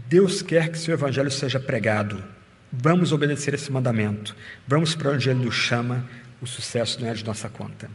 Deus 0.06 0.42
quer 0.42 0.68
que 0.68 0.78
seu 0.78 0.92
evangelho 0.92 1.30
seja 1.30 1.58
pregado, 1.58 2.22
Vamos 2.70 3.10
obedecer 3.10 3.54
esse 3.54 3.72
mandamento. 3.72 4.36
Vamos 4.68 4.94
para 4.94 5.10
onde 5.10 5.28
Ele 5.28 5.44
nos 5.44 5.54
chama. 5.54 6.06
O 6.42 6.46
sucesso 6.46 7.00
não 7.00 7.08
é 7.08 7.14
de 7.14 7.24
nossa 7.24 7.48
conta. 7.48 7.90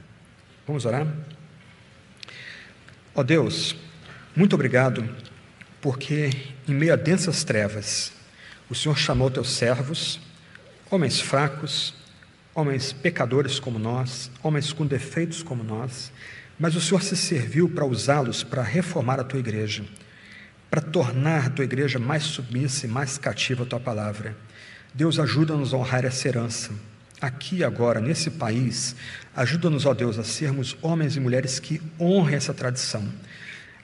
Vamos 0.68 0.84
orar? 0.84 1.06
Ó 3.14 3.22
oh 3.22 3.24
Deus, 3.24 3.76
muito 4.36 4.56
obrigado, 4.56 5.08
porque 5.80 6.32
em 6.68 6.74
meio 6.74 6.92
a 6.92 6.96
densas 6.96 7.44
trevas, 7.44 8.12
o 8.68 8.74
Senhor 8.74 8.98
chamou 8.98 9.30
teus 9.30 9.52
servos, 9.52 10.20
homens 10.90 11.22
fracos, 11.22 11.94
homens 12.56 12.92
pecadores 12.92 13.60
como 13.60 13.78
nós, 13.78 14.32
homens 14.42 14.74
com 14.74 14.88
defeitos 14.88 15.44
como 15.44 15.64
nós, 15.64 16.12
mas 16.58 16.76
o 16.76 16.82
Senhor 16.82 17.04
se 17.04 17.16
serviu 17.16 17.70
para 17.70 17.86
usá-los 17.86 18.44
para 18.44 18.64
reformar 18.64 19.20
a 19.20 19.24
tua 19.24 19.40
igreja, 19.40 19.86
para 20.68 20.82
tornar 20.82 21.46
a 21.46 21.50
tua 21.52 21.66
igreja 21.66 22.00
mais 22.00 22.24
submissa 22.24 22.88
e 22.88 22.90
mais 22.90 23.20
cativa 23.20 23.64
à 23.64 23.66
tua 23.68 23.80
palavra. 23.80 24.36
Deus 24.96 25.20
ajuda-nos 25.20 25.76
a 25.76 25.78
honrar 25.78 26.06
essa 26.06 26.28
herança. 26.28 26.72
Aqui 27.26 27.64
agora, 27.64 28.00
nesse 28.00 28.30
país, 28.30 28.96
ajuda-nos, 29.36 29.88
ó 29.88 29.96
Deus, 29.96 30.20
a 30.20 30.24
sermos 30.24 30.78
homens 30.80 31.16
e 31.16 31.20
mulheres 31.20 31.58
que 31.58 31.82
honrem 32.00 32.36
essa 32.36 32.54
tradição. 32.54 33.04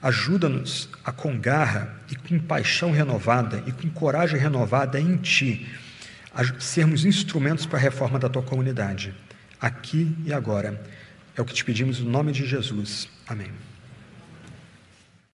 Ajuda-nos 0.00 0.88
a, 1.04 1.10
com 1.10 1.36
garra 1.40 1.92
e 2.08 2.14
com 2.14 2.38
paixão 2.38 2.92
renovada 2.92 3.60
e 3.66 3.72
com 3.72 3.90
coragem 3.90 4.38
renovada 4.38 5.00
em 5.00 5.16
Ti, 5.16 5.68
a 6.32 6.44
sermos 6.60 7.04
instrumentos 7.04 7.66
para 7.66 7.80
a 7.80 7.82
reforma 7.82 8.16
da 8.16 8.28
Tua 8.28 8.44
comunidade, 8.44 9.12
aqui 9.60 10.16
e 10.24 10.32
agora. 10.32 10.80
É 11.36 11.42
o 11.42 11.44
que 11.44 11.52
te 11.52 11.64
pedimos 11.64 11.98
no 11.98 12.08
nome 12.08 12.30
de 12.30 12.46
Jesus. 12.46 13.08
Amém. 13.26 13.50